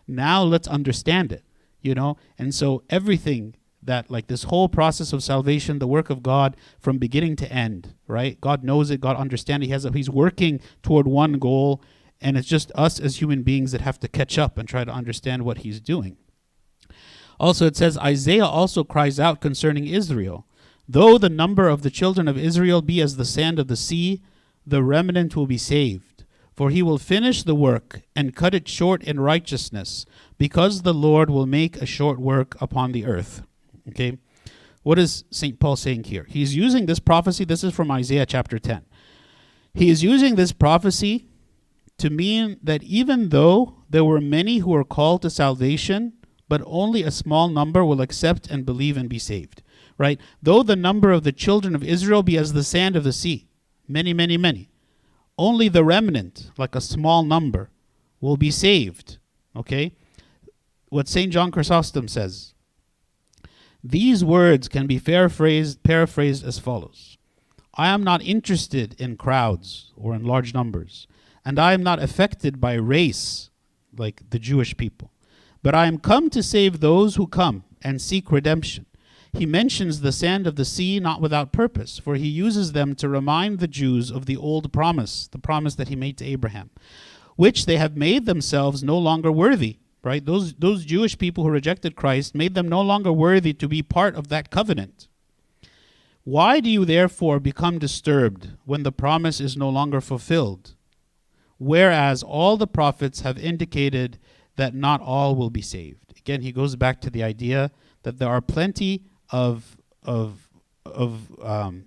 Now 0.08 0.44
let's 0.44 0.68
understand 0.68 1.32
it, 1.32 1.44
you 1.86 1.96
know? 1.96 2.18
And 2.38 2.54
so 2.54 2.84
everything 2.90 3.56
that 3.82 4.10
like 4.10 4.28
this 4.28 4.44
whole 4.44 4.68
process 4.68 5.14
of 5.14 5.24
salvation, 5.24 5.80
the 5.80 5.88
work 5.88 6.10
of 6.10 6.24
God 6.24 6.58
from 6.80 6.98
beginning 6.98 7.36
to 7.38 7.52
end, 7.52 7.94
right? 8.08 8.40
God 8.42 8.64
knows 8.64 8.90
it, 8.90 9.00
God 9.00 9.16
understands 9.16 9.64
it. 9.64 9.68
He 9.68 9.74
has 9.74 9.86
a, 9.86 9.92
he's 9.92 10.10
working 10.10 10.60
toward 10.82 11.08
one 11.08 11.34
goal 11.34 11.82
and 12.20 12.38
it's 12.38 12.48
just 12.48 12.72
us 12.76 13.00
as 13.00 13.22
human 13.22 13.44
beings 13.44 13.72
that 13.72 13.82
have 13.82 14.00
to 14.00 14.08
catch 14.08 14.38
up 14.38 14.58
and 14.58 14.68
try 14.68 14.84
to 14.84 14.92
understand 14.92 15.44
what 15.44 15.60
he's 15.60 15.80
doing. 15.80 16.18
Also, 17.40 17.66
it 17.66 17.76
says 17.76 17.98
Isaiah 17.98 18.46
also 18.46 18.84
cries 18.84 19.20
out 19.20 19.42
concerning 19.42 19.88
Israel 19.88 20.48
Though 20.88 21.18
the 21.18 21.30
number 21.30 21.68
of 21.68 21.82
the 21.82 21.90
children 21.90 22.28
of 22.28 22.38
Israel 22.38 22.82
be 22.82 23.02
as 23.02 23.18
the 23.18 23.26
sand 23.26 23.58
of 23.60 23.68
the 23.68 23.76
sea, 23.76 24.22
the 24.66 24.84
remnant 24.84 25.36
will 25.36 25.48
be 25.48 25.58
saved. 25.58 26.24
For 26.54 26.70
he 26.70 26.82
will 26.82 26.98
finish 26.98 27.44
the 27.44 27.56
work 27.56 28.02
and 28.16 28.36
cut 28.36 28.54
it 28.54 28.68
short 28.68 29.04
in 29.04 29.20
righteousness, 29.20 30.06
because 30.38 30.82
the 30.82 30.94
Lord 30.94 31.30
will 31.30 31.46
make 31.46 31.78
a 31.78 31.86
short 31.86 32.20
work 32.20 32.60
upon 32.62 32.92
the 32.92 33.06
earth. 33.06 33.44
Okay? 33.90 34.18
What 34.84 35.00
is 35.00 35.24
St. 35.32 35.60
Paul 35.60 35.76
saying 35.76 36.06
here? 36.06 36.26
He's 36.30 36.56
using 36.56 36.86
this 36.86 37.00
prophecy. 37.00 37.46
This 37.46 37.64
is 37.64 37.74
from 37.74 37.92
Isaiah 37.92 38.26
chapter 38.26 38.60
10. 38.60 38.86
he 39.74 39.90
is 39.90 40.04
using 40.04 40.36
this 40.36 40.52
prophecy 40.52 41.28
to 41.98 42.10
mean 42.10 42.58
that 42.62 42.84
even 42.84 43.30
though 43.30 43.84
there 43.90 44.04
were 44.04 44.22
many 44.22 44.60
who 44.60 44.72
were 44.72 44.84
called 44.84 45.22
to 45.22 45.30
salvation, 45.30 46.14
but 46.48 46.62
only 46.66 47.04
a 47.04 47.12
small 47.12 47.50
number 47.50 47.84
will 47.84 48.02
accept 48.02 48.48
and 48.48 48.66
believe 48.66 48.98
and 48.98 49.10
be 49.10 49.20
saved. 49.20 49.64
Right? 49.98 50.20
Though 50.42 50.62
the 50.62 50.76
number 50.76 51.12
of 51.12 51.24
the 51.24 51.32
children 51.32 51.74
of 51.74 51.84
Israel 51.84 52.22
be 52.22 52.38
as 52.38 52.54
the 52.54 52.64
sand 52.64 52.96
of 52.96 53.04
the 53.04 53.14
sea, 53.14 53.48
many, 53.88 54.14
many, 54.14 54.38
many, 54.38 54.70
only 55.38 55.70
the 55.70 55.84
remnant, 55.84 56.52
like 56.58 56.76
a 56.76 56.82
small 56.82 57.24
number, 57.24 57.70
will 58.20 58.38
be 58.38 58.52
saved. 58.52 59.18
Okay? 59.56 59.94
What 60.96 61.10
St. 61.10 61.30
John 61.30 61.52
Chrysostom 61.52 62.08
says 62.08 62.54
these 63.84 64.24
words 64.24 64.70
can 64.70 64.88
be 64.88 64.98
paraphrased, 64.98 65.84
paraphrased 65.84 66.46
as 66.46 66.58
follows 66.58 67.18
I 67.74 67.90
am 67.90 68.02
not 68.02 68.24
interested 68.24 68.96
in 68.98 69.18
crowds 69.18 69.92
or 69.98 70.16
in 70.16 70.24
large 70.24 70.54
numbers, 70.54 71.06
and 71.44 71.60
I 71.60 71.74
am 71.74 71.84
not 71.84 72.02
affected 72.02 72.62
by 72.62 72.76
race 72.76 73.50
like 73.98 74.30
the 74.30 74.40
Jewish 74.40 74.78
people, 74.78 75.12
but 75.62 75.76
I 75.76 75.88
am 75.88 75.98
come 75.98 76.30
to 76.30 76.42
save 76.42 76.80
those 76.80 77.18
who 77.18 77.28
come 77.28 77.66
and 77.82 78.02
seek 78.02 78.32
redemption. 78.32 78.86
He 79.34 79.46
mentions 79.46 80.00
the 80.00 80.14
sand 80.14 80.48
of 80.48 80.56
the 80.56 80.64
sea 80.64 81.02
not 81.02 81.20
without 81.20 81.52
purpose, 81.52 82.00
for 82.00 82.16
he 82.16 82.30
uses 82.30 82.72
them 82.72 82.96
to 82.96 83.10
remind 83.10 83.60
the 83.60 83.68
Jews 83.68 84.12
of 84.12 84.28
the 84.28 84.38
old 84.38 84.72
promise, 84.72 85.28
the 85.28 85.40
promise 85.40 85.76
that 85.76 85.90
he 85.90 85.98
made 85.98 86.18
to 86.20 86.26
Abraham, 86.26 86.70
which 87.36 87.66
they 87.66 87.76
have 87.76 87.98
made 87.98 88.26
themselves 88.26 88.82
no 88.82 88.98
longer 88.98 89.30
worthy 89.30 89.80
right? 90.06 90.24
Those 90.24 90.54
those 90.54 90.86
Jewish 90.86 91.18
people 91.18 91.44
who 91.44 91.50
rejected 91.50 91.96
Christ 91.96 92.36
made 92.36 92.54
them 92.54 92.70
no 92.70 92.82
longer 92.82 93.12
worthy 93.12 93.54
to 93.54 93.68
be 93.68 93.82
part 93.82 94.16
of 94.16 94.28
that 94.30 94.52
covenant. 94.52 95.08
Why 96.24 96.60
do 96.60 96.70
you 96.70 96.86
therefore 96.86 97.40
become 97.40 97.80
disturbed 97.80 98.52
when 98.66 98.84
the 98.84 98.92
promise 98.92 99.42
is 99.42 99.58
no 99.58 99.70
longer 99.70 100.02
fulfilled? 100.02 100.76
Whereas 101.58 102.24
all 102.24 102.56
the 102.56 102.68
prophets 102.68 103.22
have 103.22 103.38
indicated 103.38 104.20
that 104.56 104.74
not 104.74 105.02
all 105.02 105.36
will 105.36 105.50
be 105.50 105.62
saved. 105.62 106.14
Again, 106.18 106.42
he 106.42 106.52
goes 106.52 106.76
back 106.76 107.02
to 107.02 107.10
the 107.10 107.24
idea 107.24 107.72
that 108.04 108.18
there 108.20 108.30
are 108.30 108.42
plenty 108.42 109.04
of 109.32 109.78
of 110.04 110.48
of 110.86 111.32
um, 111.42 111.86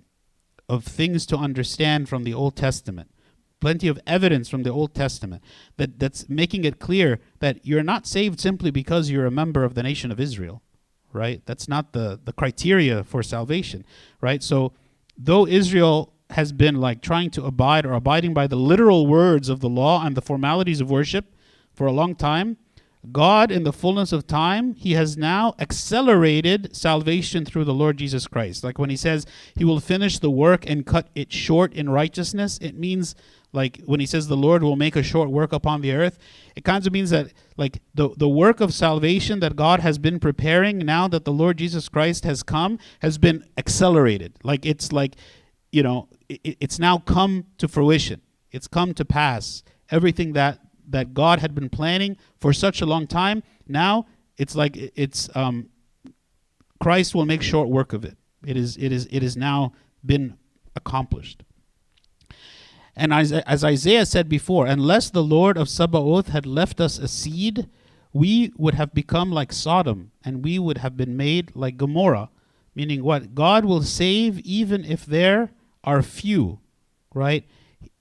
of 0.67 0.83
things 0.83 1.25
to 1.27 1.37
understand 1.37 2.09
from 2.09 2.23
the 2.25 2.33
Old 2.33 2.55
Testament 2.55 3.11
plenty 3.59 3.87
of 3.87 3.99
evidence 4.07 4.49
from 4.49 4.63
the 4.63 4.71
Old 4.71 4.93
Testament 4.93 5.43
that, 5.77 5.99
that's 5.99 6.29
making 6.29 6.63
it 6.63 6.79
clear 6.79 7.19
that 7.39 7.65
you're 7.65 7.83
not 7.83 8.07
saved 8.07 8.39
simply 8.39 8.71
because 8.71 9.09
you're 9.09 9.25
a 9.25 9.31
member 9.31 9.63
of 9.63 9.75
the 9.75 9.83
nation 9.83 10.11
of 10.11 10.19
Israel, 10.19 10.61
right? 11.11 11.41
That's 11.45 11.67
not 11.67 11.93
the, 11.93 12.19
the 12.23 12.33
criteria 12.33 13.03
for 13.03 13.21
salvation, 13.23 13.85
right? 14.21 14.41
So, 14.41 14.73
though 15.17 15.45
Israel 15.45 16.13
has 16.31 16.51
been 16.51 16.75
like 16.75 17.01
trying 17.01 17.31
to 17.31 17.43
abide 17.45 17.85
or 17.85 17.93
abiding 17.93 18.33
by 18.33 18.47
the 18.47 18.55
literal 18.55 19.07
words 19.07 19.49
of 19.49 19.59
the 19.59 19.69
law 19.69 20.05
and 20.05 20.15
the 20.15 20.21
formalities 20.21 20.79
of 20.79 20.89
worship 20.89 21.35
for 21.73 21.87
a 21.87 21.91
long 21.91 22.15
time, 22.15 22.57
God, 23.11 23.51
in 23.51 23.63
the 23.63 23.73
fullness 23.73 24.11
of 24.11 24.27
time, 24.27 24.73
He 24.73 24.93
has 24.93 25.17
now 25.17 25.55
accelerated 25.59 26.75
salvation 26.75 27.45
through 27.45 27.65
the 27.65 27.73
Lord 27.73 27.97
Jesus 27.97 28.27
Christ. 28.27 28.63
Like 28.63 28.77
when 28.77 28.89
He 28.89 28.97
says 28.97 29.25
He 29.55 29.65
will 29.65 29.79
finish 29.79 30.19
the 30.19 30.31
work 30.31 30.69
and 30.69 30.85
cut 30.85 31.07
it 31.15 31.31
short 31.31 31.73
in 31.73 31.89
righteousness, 31.89 32.57
it 32.61 32.77
means 32.77 33.15
like 33.51 33.81
when 33.85 33.99
he 33.99 34.05
says 34.05 34.27
the 34.27 34.37
lord 34.37 34.61
will 34.61 34.75
make 34.75 34.95
a 34.95 35.01
short 35.01 35.27
work 35.27 35.51
upon 35.51 35.81
the 35.81 35.91
earth 35.91 36.19
it 36.55 36.63
kind 36.63 36.85
of 36.85 36.93
means 36.93 37.09
that 37.09 37.33
like 37.57 37.81
the, 37.95 38.09
the 38.15 38.29
work 38.29 38.61
of 38.61 38.71
salvation 38.71 39.39
that 39.39 39.55
god 39.55 39.79
has 39.79 39.97
been 39.97 40.19
preparing 40.19 40.77
now 40.77 41.07
that 41.07 41.25
the 41.25 41.31
lord 41.31 41.57
jesus 41.57 41.89
christ 41.89 42.25
has 42.25 42.43
come 42.43 42.77
has 42.99 43.17
been 43.17 43.43
accelerated. 43.57 44.33
Like 44.43 44.65
it's 44.65 44.91
like 44.91 45.15
you 45.71 45.83
know 45.83 46.09
it, 46.27 46.57
it's 46.59 46.79
now 46.79 46.97
come 46.97 47.45
to 47.57 47.67
fruition. 47.67 48.21
It's 48.51 48.67
come 48.67 48.93
to 48.95 49.05
pass. 49.05 49.63
Everything 49.91 50.33
that 50.33 50.59
that 50.89 51.13
god 51.13 51.39
had 51.39 51.53
been 51.55 51.69
planning 51.69 52.17
for 52.39 52.53
such 52.53 52.81
a 52.81 52.85
long 52.85 53.07
time 53.07 53.43
now 53.67 54.05
it's 54.37 54.55
like 54.55 54.75
it's 54.95 55.29
um 55.35 55.69
christ 56.79 57.13
will 57.15 57.25
make 57.25 57.41
short 57.41 57.69
work 57.69 57.93
of 57.93 58.03
it 58.03 58.17
it 58.45 58.57
is 58.57 58.77
it 58.77 58.91
is 58.91 59.07
it 59.11 59.23
is 59.23 59.35
now 59.37 59.71
been 60.05 60.37
accomplished 60.75 61.43
and 62.99 63.13
as, 63.13 63.31
as 63.31 63.63
Isaiah 63.63 64.05
said 64.05 64.27
before, 64.27 64.67
unless 64.67 65.09
the 65.09 65.23
Lord 65.23 65.57
of 65.57 65.69
Sabaoth 65.69 66.27
had 66.27 66.45
left 66.45 66.81
us 66.81 66.99
a 66.99 67.07
seed, 67.07 67.69
we 68.11 68.51
would 68.57 68.73
have 68.73 68.93
become 68.93 69.31
like 69.31 69.53
Sodom, 69.53 70.11
and 70.21 70.43
we 70.43 70.59
would 70.59 70.79
have 70.79 70.97
been 70.97 71.15
made 71.15 71.55
like 71.55 71.77
Gomorrah. 71.77 72.29
Meaning 72.75 73.01
what? 73.05 73.33
God 73.33 73.63
will 73.63 73.83
save 73.83 74.39
even 74.39 74.83
if 74.83 75.05
there 75.05 75.51
are 75.81 76.01
few, 76.01 76.59
right? 77.13 77.45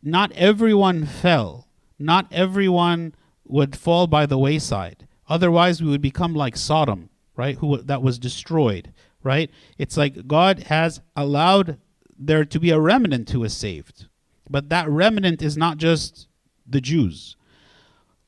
Not 0.03 0.33
everyone 0.33 1.07
fell. 1.07 1.68
Not 1.99 2.27
everyone 2.33 3.15
would 3.45 3.77
fall 3.77 4.07
by 4.07 4.27
the 4.27 4.39
wayside. 4.39 5.07
Otherwise, 5.29 5.83
we 5.83 5.89
would 5.91 6.01
become 6.01 6.35
like 6.35 6.57
Sodom, 6.57 7.11
right? 7.37 7.57
Who 7.59 7.79
that 7.83 8.03
was 8.03 8.19
destroyed, 8.19 8.93
right? 9.23 9.51
It's 9.79 9.97
like 9.97 10.27
God 10.27 10.65
has 10.65 11.01
allowed 11.17 11.79
there 12.19 12.45
to 12.45 12.61
be 12.61 12.71
a 12.71 12.81
remnant 12.81 13.31
who 13.31 13.45
is 13.45 13.57
saved, 13.57 14.07
but 14.49 14.69
that 14.71 14.89
remnant 14.89 15.43
is 15.43 15.57
not 15.57 15.79
just 15.79 16.29
the 16.67 16.81
Jews. 16.81 17.37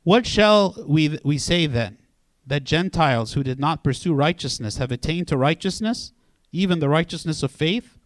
What 0.02 0.26
shall 0.26 0.76
we, 0.86 1.18
we 1.24 1.38
say 1.38 1.66
then? 1.66 1.98
That 2.46 2.64
Gentiles 2.64 3.34
who 3.34 3.42
did 3.42 3.60
not 3.60 3.84
pursue 3.84 4.14
righteousness 4.14 4.78
have 4.78 4.90
attained 4.90 5.28
to 5.28 5.36
righteousness, 5.36 6.12
even 6.52 6.80
the 6.80 6.88
righteousness 6.88 7.42
of 7.42 7.50
faith? 7.50 7.98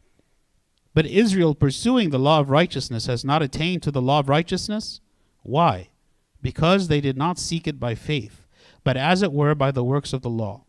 But 0.92 1.06
Israel, 1.06 1.54
pursuing 1.54 2.10
the 2.10 2.18
law 2.18 2.40
of 2.40 2.50
righteousness, 2.50 3.06
has 3.06 3.24
not 3.24 3.42
attained 3.42 3.82
to 3.82 3.90
the 3.90 4.02
law 4.02 4.20
of 4.20 4.28
righteousness? 4.28 5.00
Why? 5.44 5.90
Because 6.42 6.88
they 6.88 7.00
did 7.00 7.16
not 7.16 7.38
seek 7.38 7.68
it 7.68 7.78
by 7.78 7.94
faith, 7.94 8.46
but 8.82 8.96
as 8.96 9.22
it 9.22 9.32
were 9.32 9.54
by 9.54 9.70
the 9.70 9.84
works 9.84 10.12
of 10.12 10.22
the 10.22 10.30
law. 10.30 10.64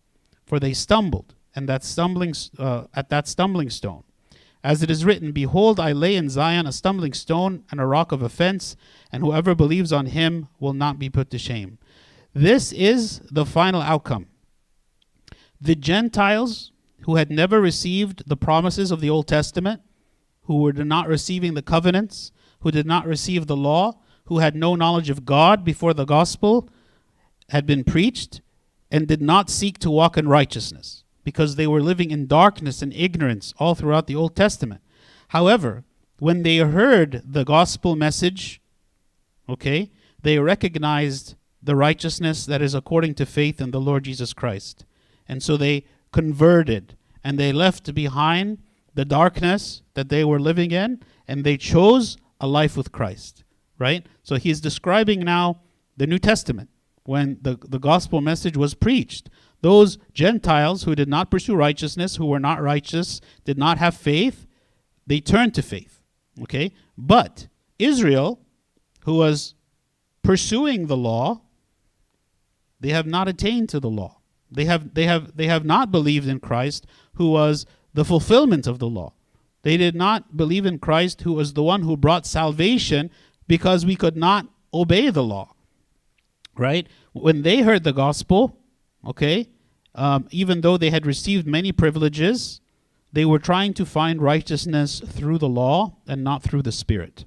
For 0.45 0.59
they 0.59 0.73
stumbled, 0.73 1.33
and 1.55 1.67
that 1.67 1.83
stumbling 1.83 2.35
uh, 2.59 2.83
at 2.93 3.09
that 3.09 3.27
stumbling 3.27 3.71
stone. 3.71 4.03
As 4.63 4.83
it 4.83 4.91
is 4.91 5.05
written, 5.05 5.31
Behold, 5.31 5.79
I 5.79 5.91
lay 5.91 6.15
in 6.15 6.29
Zion 6.29 6.67
a 6.67 6.71
stumbling 6.71 7.13
stone 7.13 7.63
and 7.71 7.79
a 7.79 7.85
rock 7.85 8.11
of 8.11 8.21
offense, 8.21 8.75
and 9.11 9.23
whoever 9.23 9.55
believes 9.55 9.93
on 9.93 10.07
him 10.07 10.49
will 10.59 10.73
not 10.73 10.99
be 10.99 11.09
put 11.09 11.29
to 11.31 11.37
shame. 11.37 11.77
This 12.33 12.71
is 12.71 13.21
the 13.31 13.45
final 13.45 13.81
outcome. 13.81 14.27
The 15.61 15.75
Gentiles 15.75 16.71
who 17.03 17.15
had 17.15 17.31
never 17.31 17.61
received 17.61 18.27
the 18.27 18.35
promises 18.35 18.91
of 18.91 18.99
the 18.99 19.09
Old 19.09 19.27
Testament, 19.27 19.81
who 20.43 20.61
were 20.61 20.73
not 20.73 21.07
receiving 21.07 21.53
the 21.53 21.61
covenants, 21.61 22.31
who 22.61 22.71
did 22.71 22.85
not 22.85 23.05
receive 23.05 23.45
the 23.45 23.55
law, 23.55 23.99
who 24.25 24.39
had 24.39 24.55
no 24.55 24.75
knowledge 24.75 25.09
of 25.09 25.25
God 25.25 25.63
before 25.63 25.93
the 25.93 26.05
gospel 26.05 26.69
had 27.49 27.65
been 27.65 27.83
preached, 27.83 28.41
and 28.91 29.07
did 29.07 29.21
not 29.21 29.49
seek 29.49 29.77
to 29.79 29.91
walk 29.91 30.17
in 30.17 30.27
righteousness 30.27 31.03
because 31.23 31.55
they 31.55 31.67
were 31.67 31.81
living 31.81 32.11
in 32.11 32.27
darkness 32.27 32.81
and 32.81 32.93
ignorance 32.93 33.53
all 33.57 33.75
throughout 33.75 34.07
the 34.07 34.15
Old 34.15 34.35
Testament. 34.35 34.81
However, 35.29 35.83
when 36.19 36.43
they 36.43 36.57
heard 36.57 37.21
the 37.25 37.43
gospel 37.43 37.95
message, 37.95 38.61
okay, 39.49 39.91
they 40.21 40.39
recognized 40.39 41.35
the 41.61 41.75
righteousness 41.75 42.45
that 42.45 42.61
is 42.61 42.75
according 42.75 43.15
to 43.15 43.25
faith 43.25 43.59
in 43.59 43.71
the 43.71 43.81
Lord 43.81 44.03
Jesus 44.03 44.33
Christ. 44.33 44.85
And 45.27 45.41
so 45.41 45.57
they 45.57 45.85
converted 46.11 46.95
and 47.23 47.39
they 47.39 47.51
left 47.51 47.93
behind 47.93 48.59
the 48.93 49.03
darkness 49.03 49.81
that 49.95 50.09
they 50.09 50.23
were 50.23 50.39
living 50.39 50.71
in 50.71 51.01
and 51.27 51.43
they 51.43 51.57
chose 51.57 52.17
a 52.39 52.47
life 52.47 52.77
with 52.77 52.91
Christ, 52.91 53.43
right? 53.79 54.05
So 54.25 54.35
he's 54.35 54.59
describing 54.59 55.19
now 55.19 55.61
the 55.95 56.07
New 56.07 56.17
Testament 56.17 56.69
when 57.05 57.37
the, 57.41 57.59
the 57.61 57.79
gospel 57.79 58.21
message 58.21 58.57
was 58.57 58.73
preached. 58.73 59.29
Those 59.61 59.99
Gentiles 60.13 60.83
who 60.83 60.95
did 60.95 61.07
not 61.07 61.29
pursue 61.29 61.55
righteousness, 61.55 62.15
who 62.15 62.25
were 62.25 62.39
not 62.39 62.59
righteous, 62.59 63.21
did 63.43 63.57
not 63.57 63.77
have 63.77 63.95
faith, 63.95 64.47
they 65.05 65.19
turned 65.19 65.53
to 65.53 65.61
faith. 65.61 66.01
Okay? 66.41 66.71
But 66.97 67.47
Israel, 67.77 68.39
who 69.05 69.13
was 69.13 69.53
pursuing 70.23 70.87
the 70.87 70.97
law, 70.97 71.43
they 72.79 72.89
have 72.89 73.05
not 73.05 73.27
attained 73.27 73.69
to 73.69 73.79
the 73.79 73.91
law. 73.91 74.21
They 74.49 74.65
have, 74.65 74.95
they 74.95 75.05
have, 75.05 75.37
they 75.37 75.47
have 75.47 75.65
not 75.65 75.91
believed 75.91 76.27
in 76.27 76.39
Christ, 76.39 76.87
who 77.13 77.29
was 77.29 77.67
the 77.93 78.05
fulfillment 78.05 78.65
of 78.65 78.79
the 78.79 78.89
law. 78.89 79.13
They 79.61 79.77
did 79.77 79.95
not 79.95 80.37
believe 80.37 80.65
in 80.65 80.77
Christ, 80.77 81.21
who 81.21 81.33
was 81.33 81.53
the 81.53 81.63
one 81.63 81.81
who 81.81 81.97
brought 81.97 82.27
salvation 82.27 83.09
because 83.47 83.85
we 83.85 83.95
could 83.95 84.15
not 84.17 84.47
obey 84.73 85.09
the 85.09 85.23
law. 85.23 85.53
Right? 86.57 86.87
When 87.13 87.41
they 87.41 87.61
heard 87.61 87.83
the 87.83 87.93
gospel, 87.93 88.57
okay, 89.05 89.49
um, 89.93 90.27
even 90.31 90.61
though 90.61 90.77
they 90.77 90.89
had 90.89 91.05
received 91.05 91.45
many 91.45 91.71
privileges, 91.71 92.61
they 93.11 93.25
were 93.25 93.39
trying 93.39 93.73
to 93.75 93.85
find 93.85 94.21
righteousness 94.21 95.01
through 95.05 95.37
the 95.37 95.49
law 95.49 95.97
and 96.07 96.23
not 96.23 96.43
through 96.43 96.63
the 96.63 96.71
Spirit. 96.71 97.25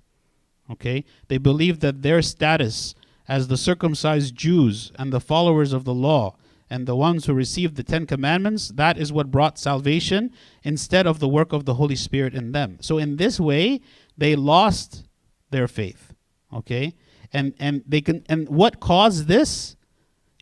Okay? 0.71 1.05
They 1.29 1.39
believed 1.39 1.81
that 1.81 2.03
their 2.03 2.23
status 2.23 2.95
as 3.29 3.49
the 3.49 3.57
circumcised 3.57 4.35
Jews 4.35 4.91
and 4.99 5.13
the 5.13 5.21
followers 5.21 5.73
of 5.73 5.85
the 5.85 5.95
law 5.95 6.37
and 6.71 6.87
the 6.87 6.97
ones 6.97 7.27
who 7.27 7.35
received 7.35 7.77
the 7.77 7.83
Ten 7.83 8.07
Commandments, 8.07 8.69
that 8.69 8.99
is 8.99 9.13
what 9.13 9.31
brought 9.31 9.59
salvation 9.59 10.33
instead 10.63 11.07
of 11.07 11.19
the 11.19 11.29
work 11.29 11.53
of 11.53 11.65
the 11.65 11.75
Holy 11.75 11.97
Spirit 11.97 12.35
in 12.35 12.53
them. 12.53 12.79
So, 12.81 12.99
in 12.99 13.17
this 13.17 13.39
way, 13.39 13.81
they 14.17 14.37
lost 14.37 15.05
their 15.51 15.69
faith. 15.69 16.08
Okay? 16.53 16.95
And 17.33 17.55
and 17.59 17.83
they 17.87 18.01
can 18.01 18.25
and 18.29 18.49
what 18.49 18.81
caused 18.81 19.27
this? 19.27 19.77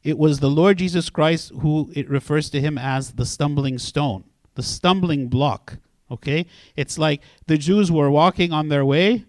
It 0.04 0.18
was 0.18 0.38
the 0.38 0.50
Lord 0.50 0.78
Jesus 0.78 1.11
Christ 1.11 1.52
who 1.61 1.90
it 1.94 2.09
refers 2.09 2.48
to 2.50 2.61
him 2.61 2.78
as 2.78 3.12
the 3.12 3.26
stumbling 3.26 3.78
stone, 3.78 4.24
the 4.54 4.62
stumbling 4.62 5.28
block. 5.28 5.78
Okay? 6.11 6.46
It's 6.76 6.96
like 6.96 7.22
the 7.46 7.59
Jews 7.59 7.90
were 7.90 8.11
walking 8.11 8.52
on 8.52 8.68
their 8.68 8.84
way, 8.84 9.24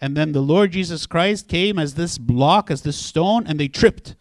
and 0.00 0.16
then 0.16 0.32
the 0.32 0.40
Lord 0.40 0.72
Jesus 0.72 1.06
Christ 1.06 1.48
came 1.48 1.78
as 1.78 1.94
this 1.94 2.16
block, 2.16 2.70
as 2.70 2.82
this 2.82 2.96
stone, 2.96 3.46
and 3.46 3.60
they 3.60 3.68
tripped. 3.68 4.16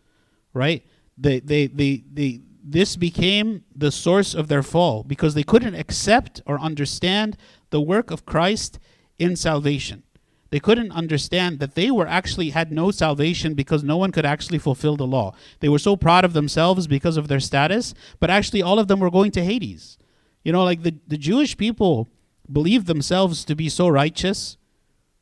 Right? 0.54 0.86
They 1.18 1.40
they 1.40 1.68
they 1.68 2.04
they 2.12 2.42
this 2.64 2.96
became 2.96 3.64
the 3.76 3.92
source 3.92 4.34
of 4.34 4.48
their 4.48 4.64
fall 4.64 5.04
because 5.04 5.34
they 5.34 5.44
couldn't 5.44 5.76
accept 5.76 6.42
or 6.46 6.60
understand 6.60 7.38
the 7.70 7.82
work 7.82 8.12
of 8.12 8.26
Christ 8.26 8.80
in 9.18 9.36
salvation. 9.36 10.04
They 10.52 10.60
couldn't 10.60 10.92
understand 10.92 11.60
that 11.60 11.76
they 11.76 11.90
were 11.90 12.08
actually 12.08 12.50
had 12.50 12.74
no 12.74 12.92
salvation 12.92 13.54
because 13.54 13.84
no 13.84 13.96
one 13.96 14.12
could 14.12 14.26
actually 14.26 14.60
fulfill 14.60 14.98
the 14.98 15.08
law. 15.08 15.34
They 15.62 15.70
were 15.70 15.80
so 15.80 15.96
proud 15.96 16.26
of 16.26 16.34
themselves 16.34 16.88
because 16.88 17.16
of 17.16 17.30
their 17.30 17.40
status, 17.40 17.94
but 18.20 18.30
actually 18.30 18.62
all 18.62 18.78
of 18.78 18.90
them 18.90 19.00
were 19.00 19.10
going 19.10 19.32
to 19.32 19.44
Hades. 19.44 19.98
You 20.44 20.52
know, 20.52 20.64
like 20.64 20.84
the, 20.84 20.96
the 21.08 21.18
Jewish 21.18 21.56
people 21.56 22.10
believed 22.52 22.88
themselves 22.88 23.46
to 23.46 23.56
be 23.56 23.70
so 23.70 23.88
righteous, 23.88 24.58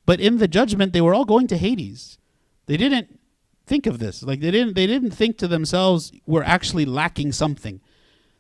but 0.07 0.19
in 0.19 0.39
the 0.39 0.47
judgment 0.47 0.93
they 0.93 1.01
were 1.01 1.13
all 1.13 1.25
going 1.25 1.45
to 1.47 1.57
Hades. 1.57 2.17
They 2.65 2.77
didn't 2.77 3.19
think 3.67 3.86
of 3.86 3.99
this. 3.99 4.23
Like 4.23 4.39
they 4.39 4.49
didn't 4.49 4.73
they 4.73 4.88
didn't 4.88 5.11
think 5.11 5.38
to 5.38 5.47
themselves 5.47 6.11
we're 6.25 6.43
actually 6.43 6.86
lacking 6.86 7.34
something. 7.34 7.82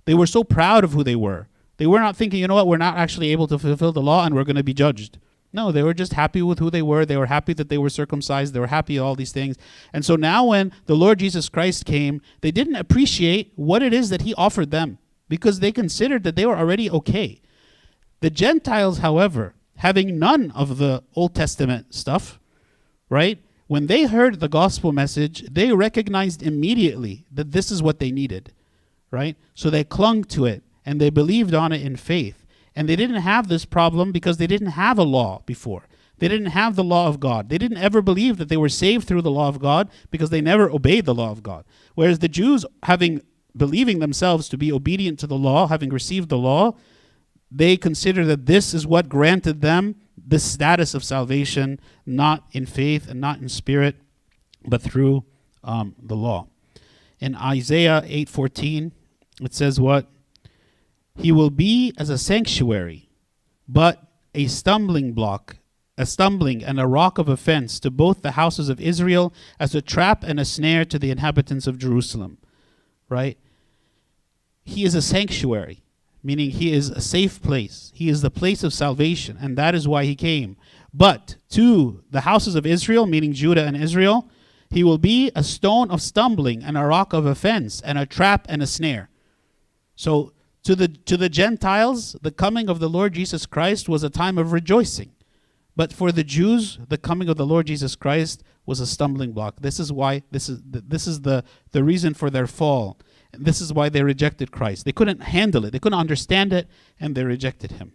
They 0.05 0.15
were 0.15 0.25
so 0.25 0.43
proud 0.43 0.83
of 0.83 0.93
who 0.93 1.03
they 1.03 1.15
were. 1.15 1.49
They 1.77 1.85
were 1.85 1.99
not 1.99 2.17
thinking, 2.17 2.39
you 2.39 2.47
know 2.47 2.55
what, 2.55 2.67
we're 2.67 2.77
not 2.77 2.97
actually 2.97 3.31
able 3.31 3.47
to 3.47 3.59
fulfill 3.59 3.91
the 3.91 4.01
law 4.01 4.25
and 4.25 4.33
we're 4.33 4.43
going 4.43 4.55
to 4.55 4.63
be 4.63 4.73
judged. 4.73 5.19
No, 5.51 5.71
they 5.71 5.81
were 5.81 5.95
just 5.95 6.13
happy 6.13 6.41
with 6.41 6.59
who 6.59 6.69
they 6.69 6.81
were. 6.81 7.05
They 7.05 7.17
were 7.17 7.25
happy 7.25 7.53
that 7.53 7.69
they 7.69 7.77
were 7.77 7.89
circumcised. 7.89 8.53
They 8.53 8.59
were 8.59 8.67
happy 8.67 8.99
all 8.99 9.15
these 9.15 9.31
things. 9.31 9.55
And 9.91 10.05
so 10.05 10.15
now 10.15 10.45
when 10.45 10.71
the 10.85 10.95
Lord 10.95 11.19
Jesus 11.19 11.49
Christ 11.49 11.85
came, 11.85 12.21
they 12.41 12.51
didn't 12.51 12.75
appreciate 12.75 13.53
what 13.55 13.81
it 13.81 13.93
is 13.93 14.09
that 14.09 14.21
he 14.21 14.35
offered 14.35 14.69
them 14.69 14.99
because 15.27 15.59
they 15.59 15.71
considered 15.71 16.23
that 16.23 16.35
they 16.35 16.45
were 16.45 16.57
already 16.57 16.89
okay. 16.89 17.41
The 18.19 18.29
Gentiles, 18.29 18.99
however, 18.99 19.55
having 19.77 20.19
none 20.19 20.51
of 20.51 20.77
the 20.77 21.03
Old 21.15 21.33
Testament 21.33 21.95
stuff, 21.95 22.39
right? 23.09 23.41
When 23.67 23.87
they 23.87 24.03
heard 24.03 24.39
the 24.39 24.49
gospel 24.49 24.91
message, 24.91 25.43
they 25.49 25.71
recognized 25.71 26.43
immediately 26.43 27.25
that 27.31 27.51
this 27.51 27.71
is 27.71 27.81
what 27.81 27.99
they 27.99 28.11
needed, 28.11 28.53
right? 29.09 29.37
So 29.53 29.69
they 29.69 29.83
clung 29.83 30.25
to 30.25 30.45
it 30.45 30.63
and 30.85 30.99
they 30.99 31.09
believed 31.09 31.53
on 31.53 31.71
it 31.71 31.81
in 31.81 31.95
faith. 31.95 32.38
And 32.79 32.87
they 32.87 32.95
didn't 32.95 33.23
have 33.23 33.49
this 33.49 33.65
problem 33.65 34.13
because 34.13 34.37
they 34.37 34.47
didn't 34.47 34.67
have 34.67 34.97
a 34.97 35.03
law 35.03 35.41
before. 35.45 35.89
They 36.19 36.29
didn't 36.29 36.51
have 36.51 36.77
the 36.77 36.83
law 36.83 37.09
of 37.09 37.19
God. 37.19 37.49
They 37.49 37.57
didn't 37.57 37.79
ever 37.79 38.01
believe 38.01 38.37
that 38.37 38.47
they 38.47 38.55
were 38.55 38.69
saved 38.69 39.05
through 39.05 39.23
the 39.23 39.29
law 39.29 39.49
of 39.49 39.59
God 39.59 39.89
because 40.11 40.29
they 40.29 40.39
never 40.39 40.71
obeyed 40.71 41.03
the 41.03 41.13
law 41.13 41.29
of 41.29 41.43
God. 41.43 41.65
Whereas 41.95 42.19
the 42.19 42.29
Jews, 42.29 42.65
having 42.83 43.21
believing 43.53 43.99
themselves 43.99 44.47
to 44.47 44.57
be 44.57 44.71
obedient 44.71 45.19
to 45.19 45.27
the 45.27 45.35
law, 45.35 45.67
having 45.67 45.89
received 45.89 46.29
the 46.29 46.37
law, 46.37 46.77
they 47.51 47.75
consider 47.75 48.23
that 48.23 48.45
this 48.45 48.73
is 48.73 48.87
what 48.87 49.09
granted 49.09 49.59
them 49.59 49.95
the 50.25 50.39
status 50.39 50.93
of 50.93 51.03
salvation, 51.03 51.81
not 52.05 52.45
in 52.53 52.65
faith 52.65 53.09
and 53.09 53.19
not 53.19 53.39
in 53.39 53.49
spirit, 53.49 53.97
but 54.65 54.81
through 54.81 55.25
um, 55.65 55.95
the 56.01 56.15
law. 56.15 56.47
In 57.19 57.35
Isaiah 57.35 58.03
8:14, 58.05 58.93
it 59.41 59.53
says 59.53 59.81
what? 59.81 60.07
He 61.19 61.33
will 61.33 61.49
be 61.49 61.93
as 61.97 62.09
a 62.09 62.17
sanctuary, 62.17 63.09
but 63.67 64.07
a 64.33 64.47
stumbling 64.47 65.11
block, 65.11 65.57
a 65.97 66.05
stumbling 66.05 66.63
and 66.63 66.79
a 66.79 66.87
rock 66.87 67.17
of 67.17 67.27
offense 67.27 67.77
to 67.81 67.91
both 67.91 68.21
the 68.21 68.31
houses 68.31 68.69
of 68.69 68.79
Israel, 68.79 69.33
as 69.59 69.75
a 69.75 69.81
trap 69.81 70.23
and 70.23 70.39
a 70.39 70.45
snare 70.45 70.85
to 70.85 70.97
the 70.97 71.11
inhabitants 71.11 71.67
of 71.67 71.77
Jerusalem. 71.77 72.37
Right? 73.09 73.37
He 74.63 74.85
is 74.85 74.95
a 74.95 75.01
sanctuary, 75.01 75.83
meaning 76.23 76.51
he 76.51 76.71
is 76.71 76.89
a 76.89 77.01
safe 77.01 77.41
place. 77.41 77.91
He 77.93 78.07
is 78.07 78.21
the 78.21 78.31
place 78.31 78.63
of 78.63 78.73
salvation, 78.73 79.37
and 79.41 79.57
that 79.57 79.75
is 79.75 79.89
why 79.89 80.05
he 80.05 80.15
came. 80.15 80.55
But 80.93 81.35
to 81.49 82.01
the 82.09 82.21
houses 82.21 82.55
of 82.55 82.65
Israel, 82.65 83.05
meaning 83.05 83.33
Judah 83.33 83.65
and 83.65 83.75
Israel, 83.75 84.29
he 84.69 84.85
will 84.85 84.97
be 84.97 85.31
a 85.35 85.43
stone 85.43 85.91
of 85.91 86.01
stumbling 86.01 86.63
and 86.63 86.77
a 86.77 86.85
rock 86.85 87.11
of 87.11 87.25
offense 87.25 87.81
and 87.81 87.97
a 87.97 88.05
trap 88.05 88.45
and 88.47 88.61
a 88.61 88.67
snare. 88.67 89.09
So 89.95 90.31
to 90.63 90.75
the 90.75 90.87
to 90.87 91.17
the 91.17 91.29
Gentiles, 91.29 92.15
the 92.21 92.31
coming 92.31 92.69
of 92.69 92.79
the 92.79 92.89
Lord 92.89 93.13
Jesus 93.13 93.45
Christ 93.45 93.87
was 93.87 94.03
a 94.03 94.09
time 94.09 94.37
of 94.37 94.51
rejoicing. 94.51 95.11
But 95.75 95.93
for 95.93 96.11
the 96.11 96.25
Jews, 96.25 96.77
the 96.89 96.97
coming 96.97 97.29
of 97.29 97.37
the 97.37 97.45
Lord 97.45 97.67
Jesus 97.67 97.95
Christ 97.95 98.43
was 98.65 98.79
a 98.79 98.87
stumbling 98.87 99.31
block. 99.31 99.61
This 99.61 99.79
is 99.79 99.91
why 99.93 100.23
this 100.31 100.49
is 100.49 100.61
th- 100.71 100.83
this 100.87 101.07
is 101.07 101.21
the 101.21 101.43
the 101.71 101.83
reason 101.83 102.13
for 102.13 102.29
their 102.29 102.47
fall. 102.47 102.99
And 103.31 103.45
this 103.45 103.61
is 103.61 103.71
why 103.71 103.89
they 103.89 104.03
rejected 104.03 104.51
Christ. 104.51 104.85
They 104.85 104.91
couldn't 104.91 105.21
handle 105.21 105.63
it. 105.65 105.71
They 105.71 105.79
couldn't 105.79 105.99
understand 105.99 106.51
it 106.51 106.67
and 106.99 107.15
they 107.15 107.23
rejected 107.23 107.73
him. 107.73 107.93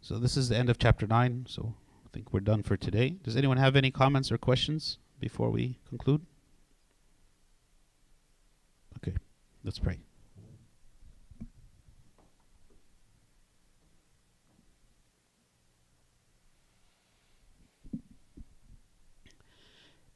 So 0.00 0.18
this 0.18 0.36
is 0.36 0.48
the 0.48 0.56
end 0.56 0.70
of 0.70 0.78
chapter 0.78 1.06
9. 1.06 1.46
So 1.48 1.74
I 2.06 2.08
think 2.12 2.32
we're 2.32 2.40
done 2.40 2.62
for 2.62 2.76
today. 2.76 3.16
Does 3.22 3.36
anyone 3.36 3.56
have 3.56 3.76
any 3.76 3.90
comments 3.90 4.30
or 4.30 4.38
questions 4.38 4.98
before 5.20 5.50
we 5.50 5.78
conclude? 5.88 6.24
Okay. 8.96 9.16
Let's 9.68 9.78
pray. 9.78 9.98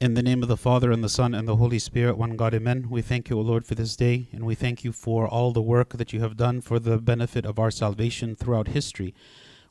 In 0.00 0.14
the 0.14 0.22
name 0.22 0.42
of 0.42 0.48
the 0.48 0.56
Father, 0.56 0.90
and 0.90 1.04
the 1.04 1.10
Son, 1.10 1.34
and 1.34 1.46
the 1.46 1.56
Holy 1.56 1.78
Spirit, 1.78 2.16
one 2.16 2.34
God, 2.34 2.54
amen. 2.54 2.88
We 2.88 3.02
thank 3.02 3.28
you, 3.28 3.38
O 3.38 3.42
Lord, 3.42 3.66
for 3.66 3.74
this 3.74 3.94
day, 3.94 4.28
and 4.32 4.46
we 4.46 4.54
thank 4.54 4.84
you 4.84 4.90
for 4.90 5.28
all 5.28 5.52
the 5.52 5.60
work 5.60 5.98
that 5.98 6.14
you 6.14 6.20
have 6.20 6.38
done 6.38 6.62
for 6.62 6.78
the 6.78 6.96
benefit 6.96 7.44
of 7.44 7.58
our 7.58 7.70
salvation 7.70 8.34
throughout 8.34 8.68
history. 8.68 9.14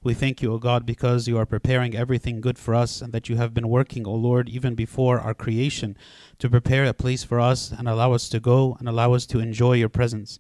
We 0.03 0.15
thank 0.15 0.41
you, 0.41 0.51
O 0.51 0.57
God, 0.57 0.83
because 0.83 1.27
you 1.27 1.37
are 1.37 1.45
preparing 1.45 1.95
everything 1.95 2.41
good 2.41 2.57
for 2.57 2.73
us, 2.73 3.03
and 3.03 3.13
that 3.13 3.29
you 3.29 3.35
have 3.35 3.53
been 3.53 3.69
working, 3.69 4.07
O 4.07 4.15
Lord, 4.15 4.49
even 4.49 4.73
before 4.73 5.19
our 5.19 5.35
creation, 5.35 5.95
to 6.39 6.49
prepare 6.49 6.85
a 6.85 6.93
place 6.93 7.23
for 7.23 7.39
us 7.39 7.71
and 7.71 7.87
allow 7.87 8.13
us 8.13 8.27
to 8.29 8.39
go 8.39 8.75
and 8.79 8.89
allow 8.89 9.13
us 9.13 9.27
to 9.27 9.37
enjoy 9.37 9.73
your 9.73 9.89
presence. 9.89 10.39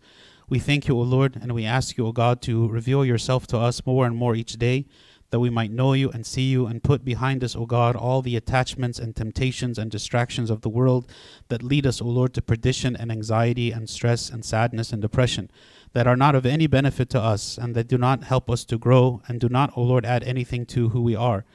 We 0.49 0.57
thank 0.57 0.87
you, 0.87 0.97
O 0.97 1.03
Lord, 1.03 1.37
and 1.39 1.51
we 1.51 1.63
ask 1.63 1.95
you, 1.95 2.07
O 2.07 2.11
God, 2.11 2.41
to 2.41 2.67
reveal 2.69 3.05
yourself 3.05 3.45
to 3.47 3.59
us 3.59 3.85
more 3.85 4.07
and 4.07 4.15
more 4.15 4.33
each 4.33 4.53
day, 4.53 4.87
that 5.29 5.39
we 5.39 5.51
might 5.51 5.71
know 5.71 5.93
you 5.93 6.09
and 6.09 6.25
see 6.25 6.49
you 6.49 6.65
and 6.65 6.83
put 6.83 7.05
behind 7.05 7.43
us, 7.43 7.55
O 7.55 7.67
God, 7.67 7.95
all 7.95 8.23
the 8.23 8.35
attachments 8.35 8.97
and 8.97 9.15
temptations 9.15 9.77
and 9.77 9.91
distractions 9.91 10.49
of 10.49 10.61
the 10.61 10.69
world 10.69 11.07
that 11.49 11.61
lead 11.61 11.85
us, 11.85 12.01
O 12.01 12.05
Lord, 12.05 12.33
to 12.33 12.41
perdition 12.41 12.95
and 12.95 13.11
anxiety 13.11 13.71
and 13.71 13.87
stress 13.87 14.31
and 14.31 14.43
sadness 14.43 14.91
and 14.91 15.03
depression 15.03 15.51
that 15.93 16.07
are 16.07 16.15
not 16.15 16.35
of 16.35 16.45
any 16.45 16.67
benefit 16.67 17.09
to 17.09 17.19
us 17.19 17.57
and 17.57 17.75
that 17.75 17.87
do 17.87 17.97
not 17.97 18.23
help 18.23 18.49
us 18.49 18.63
to 18.65 18.77
grow 18.77 19.21
and 19.27 19.39
do 19.39 19.49
not, 19.49 19.71
O 19.75 19.81
Lord, 19.83 20.05
add 20.05 20.23
anything 20.23 20.65
to 20.67 20.89
who 20.89 21.01
we 21.01 21.15
are. 21.15 21.45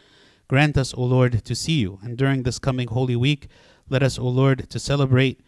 Grant 0.48 0.76
us, 0.76 0.94
O 0.94 1.02
Lord, 1.02 1.44
to 1.44 1.54
see 1.54 1.80
you. 1.80 1.98
And 2.02 2.16
during 2.16 2.42
this 2.42 2.58
coming 2.58 2.88
Holy 2.88 3.16
Week, 3.16 3.48
let 3.88 4.02
us, 4.02 4.18
O 4.18 4.28
Lord, 4.28 4.68
to 4.70 4.78
celebrate 4.78 5.40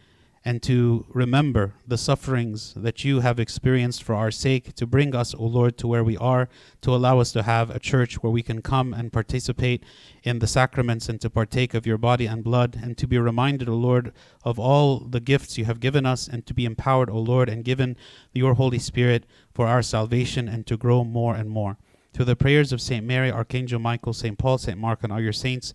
and 0.44 0.62
to 0.62 1.04
remember 1.08 1.74
the 1.86 1.98
sufferings 1.98 2.74
that 2.74 3.04
you 3.04 3.20
have 3.20 3.40
experienced 3.40 4.02
for 4.02 4.14
our 4.14 4.30
sake, 4.30 4.74
to 4.74 4.86
bring 4.86 5.14
us, 5.14 5.34
O 5.34 5.44
Lord, 5.44 5.76
to 5.78 5.86
where 5.86 6.04
we 6.04 6.16
are, 6.16 6.48
to 6.82 6.94
allow 6.94 7.20
us 7.20 7.32
to 7.32 7.42
have 7.42 7.70
a 7.70 7.78
church 7.78 8.22
where 8.22 8.30
we 8.30 8.42
can 8.42 8.62
come 8.62 8.94
and 8.94 9.12
participate 9.12 9.82
in 10.22 10.38
the 10.38 10.46
sacraments 10.46 11.08
and 11.08 11.20
to 11.20 11.30
partake 11.30 11.74
of 11.74 11.86
your 11.86 11.98
body 11.98 12.26
and 12.26 12.44
blood, 12.44 12.78
and 12.80 12.96
to 12.98 13.06
be 13.06 13.18
reminded, 13.18 13.68
O 13.68 13.74
Lord, 13.74 14.12
of 14.44 14.58
all 14.58 15.00
the 15.00 15.20
gifts 15.20 15.58
you 15.58 15.64
have 15.64 15.80
given 15.80 16.06
us, 16.06 16.28
and 16.28 16.46
to 16.46 16.54
be 16.54 16.64
empowered, 16.64 17.10
O 17.10 17.18
Lord, 17.18 17.48
and 17.48 17.64
given 17.64 17.96
your 18.32 18.54
Holy 18.54 18.78
Spirit 18.78 19.24
for 19.52 19.66
our 19.66 19.82
salvation 19.82 20.48
and 20.48 20.66
to 20.66 20.76
grow 20.76 21.04
more 21.04 21.34
and 21.34 21.50
more. 21.50 21.78
Through 22.12 22.26
the 22.26 22.36
prayers 22.36 22.72
of 22.72 22.80
St. 22.80 23.04
Mary, 23.04 23.30
Archangel 23.30 23.78
Michael, 23.78 24.12
St. 24.12 24.38
Paul, 24.38 24.58
St. 24.58 24.78
Mark, 24.78 25.04
and 25.04 25.12
all 25.12 25.20
your 25.20 25.32
saints, 25.32 25.74